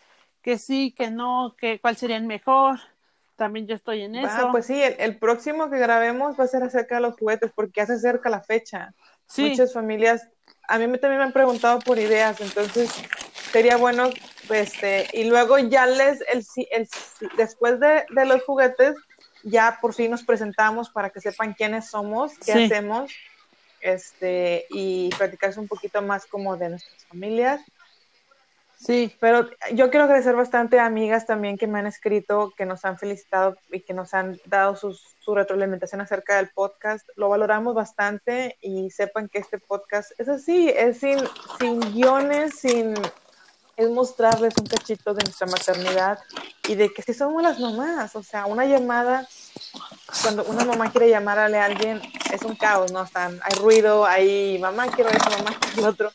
que 0.42 0.58
sí, 0.58 0.92
que 0.92 1.10
no, 1.10 1.54
que 1.58 1.80
cuál 1.80 1.96
sería 1.96 2.16
el 2.16 2.24
mejor. 2.24 2.78
También 3.36 3.68
yo 3.68 3.76
estoy 3.76 4.02
en 4.02 4.16
eso. 4.16 4.32
Ah, 4.32 4.48
pues 4.50 4.66
sí, 4.66 4.82
el, 4.82 4.96
el 4.98 5.18
próximo 5.18 5.70
que 5.70 5.78
grabemos 5.78 6.38
va 6.38 6.44
a 6.44 6.48
ser 6.48 6.62
acerca 6.62 6.96
de 6.96 7.02
los 7.02 7.14
juguetes 7.16 7.52
porque 7.54 7.80
ya 7.80 7.86
se 7.86 7.92
acerca 7.92 8.30
la 8.30 8.40
fecha. 8.40 8.94
sí, 9.26 9.50
Muchas 9.50 9.72
familias, 9.72 10.28
a 10.66 10.78
mí 10.78 10.86
también 10.98 11.18
me 11.18 11.24
han 11.24 11.32
preguntado 11.32 11.78
por 11.78 11.98
ideas, 11.98 12.40
entonces 12.40 12.90
sería 13.52 13.76
bueno, 13.76 14.10
este, 14.50 15.08
y 15.12 15.24
luego 15.24 15.58
ya 15.58 15.86
les, 15.86 16.20
el, 16.32 16.44
si- 16.44 16.68
el, 16.70 16.88
después 17.36 17.80
de, 17.80 18.04
de 18.10 18.24
los 18.24 18.42
juguetes, 18.44 18.94
ya 19.44 19.78
por 19.80 19.94
fin 19.94 20.10
nos 20.10 20.24
presentamos 20.24 20.90
para 20.90 21.10
que 21.10 21.20
sepan 21.20 21.54
quiénes 21.54 21.90
somos, 21.90 22.38
qué 22.38 22.52
Sí. 22.52 22.64
hacemos, 22.64 23.12
este, 23.80 24.66
y 24.70 25.10
platicarse 25.16 25.60
un 25.60 25.68
poquito 25.68 26.02
más 26.02 26.26
como 26.26 26.56
de 26.56 26.70
nuestras 26.70 27.04
familias. 27.06 27.60
sí, 28.76 29.12
Pero 29.20 29.48
yo 29.72 29.90
quiero 29.90 30.04
agradecer 30.04 30.34
bastante 30.34 30.78
a 30.78 30.86
amigas 30.86 31.26
también 31.26 31.56
que 31.56 31.66
me 31.66 31.78
han 31.78 31.86
escrito, 31.86 32.52
que 32.56 32.64
nos 32.66 32.84
han 32.84 32.98
felicitado 32.98 33.56
y 33.70 33.80
que 33.80 33.94
nos 33.94 34.14
han 34.14 34.40
dado 34.46 34.76
sus, 34.76 35.16
su 35.20 35.34
retroalimentación 35.34 36.00
acerca 36.00 36.36
del 36.36 36.50
podcast. 36.50 37.08
Lo 37.16 37.28
valoramos 37.28 37.74
bastante 37.74 38.56
y 38.60 38.90
sepan 38.90 39.28
que 39.28 39.38
este 39.38 39.58
podcast 39.58 40.10
es 40.18 40.28
así, 40.28 40.68
es 40.68 40.98
sin, 40.98 41.18
sin 41.58 41.80
guiones, 41.92 42.58
sin 42.58 42.94
es 43.78 43.88
mostrarles 43.90 44.52
un 44.60 44.66
cachito 44.66 45.14
de 45.14 45.22
nuestra 45.24 45.46
maternidad 45.46 46.18
y 46.68 46.74
de 46.74 46.92
que 46.92 47.00
si 47.02 47.14
somos 47.14 47.42
las 47.42 47.58
mamás, 47.60 48.14
o 48.16 48.22
sea, 48.22 48.44
una 48.46 48.64
llamada, 48.66 49.26
cuando 50.22 50.42
una 50.44 50.64
mamá 50.64 50.90
quiere 50.90 51.08
llamarle 51.10 51.58
a 51.58 51.66
alguien, 51.66 52.02
es 52.32 52.42
un 52.42 52.56
caos, 52.56 52.90
¿no? 52.92 53.02
Están, 53.04 53.40
hay 53.42 53.56
ruido, 53.58 54.04
hay 54.04 54.58
mamá 54.58 54.88
quiero 54.88 55.10
eso, 55.10 55.30
mamá 55.30 55.56
quiero 55.60 55.82
lo 55.82 55.88
otro, 55.88 56.12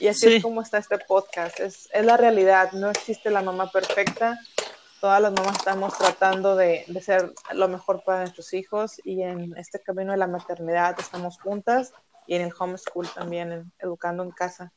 y 0.00 0.08
así 0.08 0.28
Sí. 0.28 0.36
es 0.36 0.42
como 0.42 0.60
está 0.62 0.78
este 0.78 0.98
podcast, 0.98 1.58
es, 1.60 1.88
es 1.92 2.04
la 2.04 2.16
realidad, 2.16 2.72
no 2.72 2.90
existe 2.90 3.30
la 3.30 3.40
mamá 3.42 3.70
perfecta, 3.72 4.38
todas 5.00 5.22
las 5.22 5.32
mamás 5.32 5.56
estamos 5.56 5.96
tratando 5.96 6.56
de, 6.56 6.84
de 6.88 7.00
ser 7.00 7.32
lo 7.52 7.68
mejor 7.68 8.02
para 8.04 8.20
nuestros 8.20 8.52
hijos 8.52 9.00
y 9.04 9.22
en 9.22 9.56
este 9.56 9.80
camino 9.80 10.12
de 10.12 10.18
la 10.18 10.26
maternidad 10.26 10.94
estamos 10.98 11.38
juntas 11.40 11.92
y 12.26 12.34
en 12.34 12.42
el 12.42 12.52
homeschool 12.58 13.08
también, 13.14 13.52
en- 13.52 13.72
educando 13.78 14.22
en 14.24 14.30
casa. 14.32 14.72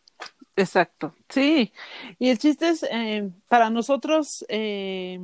Exacto, 0.55 1.15
sí. 1.29 1.71
Y 2.19 2.29
el 2.29 2.37
chiste 2.37 2.69
es, 2.69 2.83
eh, 2.83 3.29
para 3.47 3.69
nosotros, 3.69 4.45
eh, 4.49 5.19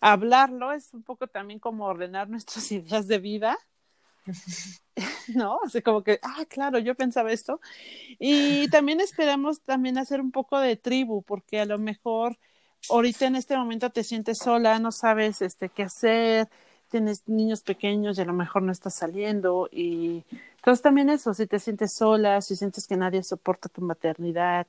hablarlo 0.00 0.72
es 0.72 0.94
un 0.94 1.02
poco 1.02 1.26
también 1.28 1.58
como 1.60 1.86
ordenar 1.86 2.28
nuestras 2.30 2.70
ideas 2.72 3.06
de 3.08 3.18
vida, 3.18 3.58
¿no? 5.34 5.58
Así 5.64 5.82
como 5.82 6.02
que, 6.02 6.18
ah, 6.22 6.44
claro, 6.48 6.78
yo 6.78 6.94
pensaba 6.94 7.32
esto. 7.32 7.60
Y 8.18 8.68
también 8.70 9.00
esperamos 9.00 9.62
también 9.62 9.98
hacer 9.98 10.20
un 10.20 10.32
poco 10.32 10.58
de 10.60 10.76
tribu, 10.76 11.22
porque 11.24 11.60
a 11.60 11.66
lo 11.66 11.78
mejor 11.78 12.38
ahorita 12.90 13.26
en 13.26 13.36
este 13.36 13.56
momento 13.56 13.90
te 13.90 14.04
sientes 14.04 14.38
sola, 14.38 14.78
no 14.78 14.92
sabes 14.92 15.42
este 15.42 15.70
qué 15.70 15.84
hacer, 15.84 16.48
tienes 16.90 17.22
niños 17.26 17.62
pequeños 17.62 18.18
y 18.18 18.22
a 18.22 18.24
lo 18.26 18.32
mejor 18.32 18.62
no 18.62 18.72
estás 18.72 18.96
saliendo 18.96 19.68
y 19.72 20.24
entonces 20.56 20.82
también 20.82 21.08
eso, 21.08 21.32
si 21.32 21.46
te 21.46 21.58
sientes 21.58 21.94
sola, 21.94 22.42
si 22.42 22.56
sientes 22.56 22.86
que 22.86 22.96
nadie 22.96 23.22
soporta 23.22 23.70
tu 23.70 23.80
maternidad, 23.80 24.66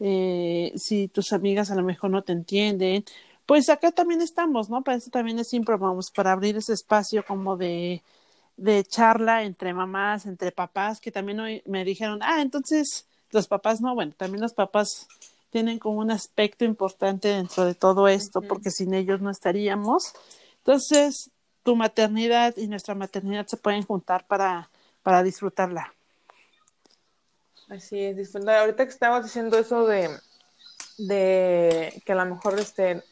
eh, 0.00 0.72
si 0.76 1.08
tus 1.08 1.32
amigas 1.32 1.70
a 1.70 1.74
lo 1.74 1.82
mejor 1.82 2.10
no 2.10 2.22
te 2.22 2.32
entienden, 2.32 3.04
pues 3.44 3.68
acá 3.68 3.92
también 3.92 4.22
estamos, 4.22 4.70
¿no? 4.70 4.82
Para 4.82 4.96
eso 4.96 5.10
también 5.10 5.38
es 5.38 5.48
siempre 5.48 5.76
vamos, 5.76 6.10
para 6.10 6.32
abrir 6.32 6.56
ese 6.56 6.72
espacio 6.72 7.24
como 7.24 7.56
de, 7.56 8.02
de 8.56 8.84
charla 8.84 9.42
entre 9.44 9.74
mamás, 9.74 10.26
entre 10.26 10.52
papás, 10.52 11.00
que 11.00 11.12
también 11.12 11.40
hoy 11.40 11.62
me 11.66 11.84
dijeron, 11.84 12.20
ah, 12.22 12.40
entonces 12.40 13.06
los 13.30 13.46
papás 13.46 13.80
no, 13.80 13.94
bueno, 13.94 14.14
también 14.16 14.40
los 14.40 14.54
papás 14.54 15.06
tienen 15.50 15.78
como 15.78 15.98
un 15.98 16.10
aspecto 16.10 16.64
importante 16.64 17.28
dentro 17.28 17.64
de 17.64 17.74
todo 17.74 18.08
esto, 18.08 18.42
porque 18.42 18.70
sin 18.70 18.94
ellos 18.94 19.20
no 19.20 19.30
estaríamos. 19.30 20.12
Entonces, 20.58 21.30
tu 21.66 21.74
maternidad 21.74 22.54
y 22.56 22.68
nuestra 22.68 22.94
maternidad 22.94 23.44
se 23.48 23.56
pueden 23.56 23.82
juntar 23.82 24.24
para, 24.28 24.70
para 25.02 25.24
disfrutarla. 25.24 25.92
Así 27.68 28.00
es, 28.00 28.16
disfrutar. 28.16 28.58
Ahorita 28.60 28.84
que 28.84 28.90
estabas 28.90 29.24
diciendo 29.24 29.58
eso 29.58 29.84
de, 29.84 30.08
de 30.96 32.00
que 32.06 32.12
a 32.12 32.14
lo 32.14 32.24
mejor 32.24 32.56
este, 32.60 33.02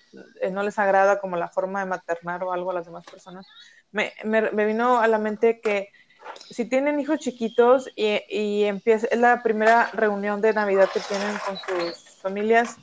eh, 0.40 0.50
no 0.52 0.62
les 0.62 0.78
agrada 0.78 1.18
como 1.18 1.36
la 1.36 1.48
forma 1.48 1.80
de 1.80 1.86
maternar 1.86 2.44
o 2.44 2.52
algo 2.52 2.70
a 2.70 2.74
las 2.74 2.86
demás 2.86 3.04
personas, 3.04 3.44
me, 3.90 4.12
me, 4.22 4.52
me 4.52 4.64
vino 4.66 5.00
a 5.00 5.08
la 5.08 5.18
mente 5.18 5.60
que 5.60 5.90
si 6.48 6.64
tienen 6.64 7.00
hijos 7.00 7.18
chiquitos 7.18 7.90
y, 7.96 8.20
y 8.28 8.64
empieza, 8.64 9.08
es 9.10 9.18
la 9.18 9.42
primera 9.42 9.90
reunión 9.94 10.40
de 10.40 10.52
Navidad 10.52 10.88
que 10.94 11.00
tienen 11.00 11.36
con 11.44 11.58
sus 11.58 12.20
familias 12.22 12.76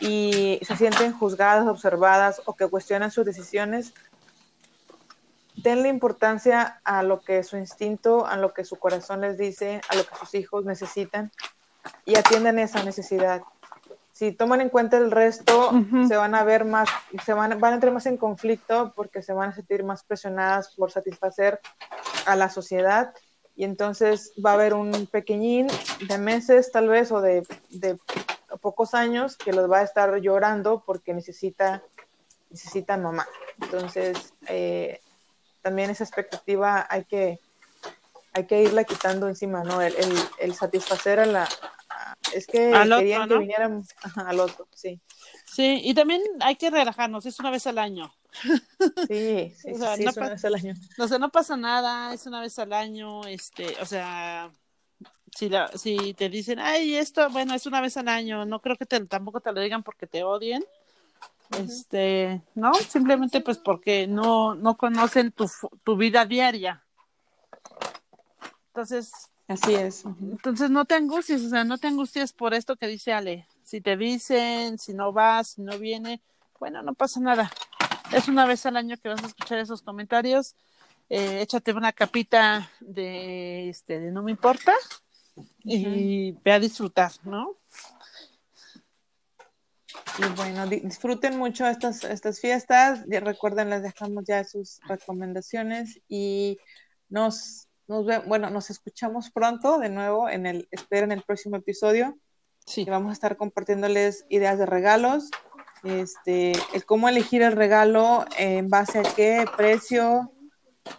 y 0.00 0.60
se 0.62 0.76
sienten 0.76 1.12
juzgadas, 1.12 1.66
observadas 1.66 2.42
o 2.44 2.54
que 2.54 2.68
cuestionan 2.68 3.10
sus 3.10 3.26
decisiones, 3.26 3.92
denle 5.56 5.88
importancia 5.88 6.80
a 6.84 7.02
lo 7.02 7.20
que 7.20 7.42
su 7.42 7.56
instinto, 7.56 8.26
a 8.26 8.36
lo 8.36 8.52
que 8.52 8.64
su 8.64 8.76
corazón 8.76 9.22
les 9.22 9.38
dice, 9.38 9.80
a 9.88 9.96
lo 9.96 10.04
que 10.04 10.14
sus 10.16 10.34
hijos 10.34 10.64
necesitan 10.64 11.32
y 12.04 12.16
atiendan 12.16 12.58
esa 12.58 12.82
necesidad. 12.82 13.42
Si 14.12 14.32
toman 14.32 14.60
en 14.60 14.70
cuenta 14.70 14.96
el 14.96 15.10
resto, 15.10 15.70
Ujú. 15.70 16.08
se 16.08 16.16
van 16.16 16.34
a 16.34 16.42
ver 16.44 16.64
más, 16.64 16.88
se 17.24 17.32
van, 17.32 17.60
van 17.60 17.72
a 17.72 17.74
entrar 17.74 17.92
más 17.92 18.06
en 18.06 18.16
conflicto 18.16 18.92
porque 18.96 19.22
se 19.22 19.32
van 19.32 19.50
a 19.50 19.54
sentir 19.54 19.84
más 19.84 20.04
presionadas 20.04 20.74
por 20.74 20.90
satisfacer 20.90 21.60
a 22.24 22.36
la 22.36 22.48
sociedad 22.48 23.12
y 23.54 23.64
entonces 23.64 24.32
va 24.44 24.50
a 24.50 24.54
haber 24.54 24.74
un 24.74 25.06
pequeñín 25.06 25.66
de 26.08 26.18
meses 26.18 26.72
tal 26.72 26.88
vez 26.88 27.12
o 27.12 27.20
de, 27.20 27.46
de 27.70 27.98
pocos 28.60 28.94
años 28.94 29.36
que 29.36 29.52
los 29.52 29.70
va 29.70 29.78
a 29.78 29.82
estar 29.82 30.16
llorando 30.18 30.82
porque 30.84 31.14
necesita 31.14 31.82
necesita 32.50 32.96
mamá. 32.96 33.26
Entonces, 33.60 34.32
eh, 34.48 35.00
también 35.66 35.90
esa 35.90 36.04
expectativa 36.04 36.86
hay 36.88 37.04
que, 37.06 37.40
hay 38.32 38.46
que 38.46 38.62
irla 38.62 38.84
quitando 38.84 39.26
encima, 39.26 39.64
¿no? 39.64 39.82
El, 39.82 39.96
el, 39.96 40.16
el 40.38 40.54
satisfacer 40.54 41.18
a 41.18 41.26
la... 41.26 41.42
a- 41.90 42.14
es 42.32 42.46
que 42.46 42.72
otro, 42.72 42.98
querían 42.98 43.28
que 43.28 43.38
vinieran 43.38 43.84
al 44.14 44.38
otro, 44.38 44.68
sí. 44.72 45.00
Sí, 45.44 45.80
y 45.82 45.92
también 45.92 46.22
hay 46.38 46.54
que 46.54 46.70
relajarnos, 46.70 47.26
es 47.26 47.40
una 47.40 47.50
vez 47.50 47.66
al 47.66 47.78
año. 47.78 48.14
Sí, 49.08 49.52
sí, 49.58 49.72
O 49.72 49.78
sea, 49.78 49.96
sí, 49.96 50.04
no 50.04 50.10
es 50.10 50.16
una 50.16 50.28
vez 50.28 50.44
al 50.44 50.54
año. 50.54 50.74
O 51.00 51.08
sea, 51.08 51.18
no 51.18 51.30
pasa 51.30 51.56
nada, 51.56 52.14
es 52.14 52.26
una 52.26 52.40
vez 52.40 52.56
al 52.60 52.72
año, 52.72 53.26
este, 53.26 53.76
o 53.80 53.86
sea, 53.86 54.52
si, 55.34 55.48
la, 55.48 55.66
si 55.76 56.14
te 56.14 56.28
dicen, 56.28 56.60
ay, 56.60 56.94
esto, 56.94 57.28
bueno, 57.30 57.54
es 57.54 57.66
una 57.66 57.80
vez 57.80 57.96
al 57.96 58.06
año, 58.06 58.44
no 58.44 58.60
creo 58.60 58.76
que 58.76 58.86
te, 58.86 59.04
tampoco 59.06 59.40
te 59.40 59.50
lo 59.50 59.60
digan 59.60 59.82
porque 59.82 60.06
te 60.06 60.22
odien, 60.22 60.64
Este, 61.58 62.42
¿no? 62.54 62.74
Simplemente 62.74 63.40
pues 63.40 63.58
porque 63.58 64.06
no, 64.06 64.54
no 64.54 64.76
conocen 64.76 65.32
tu, 65.32 65.50
tu 65.84 65.96
vida 65.96 66.24
diaria. 66.24 66.84
Entonces, 68.68 69.30
Así 69.48 69.74
es. 69.74 70.04
entonces 70.04 70.70
no 70.70 70.84
te 70.86 70.96
angusties, 70.96 71.42
o 71.44 71.48
sea, 71.48 71.62
no 71.62 71.78
te 71.78 71.86
angusties 71.86 72.32
por 72.32 72.52
esto 72.52 72.76
que 72.76 72.88
dice 72.88 73.12
Ale. 73.12 73.46
Si 73.62 73.80
te 73.80 73.96
dicen, 73.96 74.78
si 74.78 74.92
no 74.92 75.12
vas, 75.12 75.48
si 75.48 75.62
no 75.62 75.78
viene, 75.78 76.20
bueno, 76.58 76.82
no 76.82 76.94
pasa 76.94 77.20
nada. 77.20 77.50
Es 78.12 78.28
una 78.28 78.44
vez 78.44 78.66
al 78.66 78.76
año 78.76 78.96
que 78.96 79.08
vas 79.08 79.22
a 79.22 79.26
escuchar 79.26 79.58
esos 79.58 79.82
comentarios. 79.82 80.56
Eh, 81.08 81.40
échate 81.42 81.72
una 81.72 81.92
capita 81.92 82.68
de, 82.80 83.68
este, 83.68 84.00
de 84.00 84.10
no 84.10 84.24
me 84.24 84.32
importa 84.32 84.74
y 85.62 86.32
ve 86.32 86.52
a 86.52 86.58
disfrutar, 86.58 87.12
¿no? 87.24 87.54
Y 90.18 90.34
bueno, 90.36 90.66
di- 90.66 90.80
disfruten 90.80 91.36
mucho 91.38 91.66
estas, 91.66 92.04
estas 92.04 92.40
fiestas. 92.40 93.04
Ya 93.08 93.20
recuerden, 93.20 93.70
les 93.70 93.82
dejamos 93.82 94.24
ya 94.26 94.44
sus 94.44 94.80
recomendaciones 94.88 96.00
y 96.08 96.58
nos, 97.08 97.68
nos 97.86 98.06
ve- 98.06 98.22
bueno, 98.26 98.48
nos 98.50 98.70
escuchamos 98.70 99.30
pronto 99.30 99.78
de 99.78 99.90
nuevo 99.90 100.28
en 100.28 100.46
el, 100.46 100.68
esperen 100.70 101.12
el 101.12 101.22
próximo 101.22 101.56
episodio. 101.56 102.16
Sí. 102.68 102.84
que 102.84 102.90
vamos 102.90 103.10
a 103.10 103.12
estar 103.12 103.36
compartiéndoles 103.36 104.26
ideas 104.28 104.58
de 104.58 104.66
regalos, 104.66 105.30
este, 105.84 106.50
el 106.74 106.84
cómo 106.84 107.08
elegir 107.08 107.42
el 107.42 107.52
regalo 107.52 108.24
en 108.38 108.68
base 108.68 108.98
a 108.98 109.02
qué 109.04 109.44
precio 109.56 110.32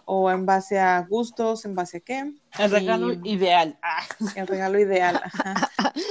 o 0.04 0.30
en 0.30 0.46
base 0.46 0.78
a 0.78 1.00
gustos, 1.08 1.64
en 1.64 1.74
base 1.74 1.98
a 1.98 2.00
qué. 2.00 2.32
El 2.58 2.70
regalo 2.70 3.12
Y- 3.12 3.32
ideal. 3.32 3.78
Ah. 3.82 4.02
el 4.36 4.46
regalo 4.46 4.78
ideal. 4.78 5.20
ajá. 5.22 5.70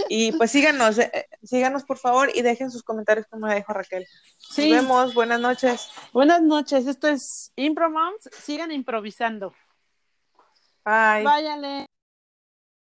Y 0.09 0.32
pues 0.34 0.51
síganos, 0.51 0.97
eh, 0.99 1.11
eh, 1.13 1.28
síganos 1.43 1.84
por 1.84 1.97
favor 1.97 2.30
y 2.34 2.41
dejen 2.41 2.71
sus 2.71 2.84
comentarios 2.84 3.28
como 3.28 3.47
dijo 3.47 3.73
Raquel. 3.73 4.05
Sí. 4.38 4.69
Nos 4.71 4.82
vemos, 4.82 5.13
buenas 5.13 5.39
noches. 5.39 5.89
Buenas 6.13 6.41
noches, 6.41 6.88
esto 6.88 7.07
es 7.07 7.51
Impro 7.55 7.89
Moms. 7.89 8.30
Sigan 8.43 8.71
improvisando. 8.71 9.53
Bye. 10.86 11.23
Váyale. 11.23 11.86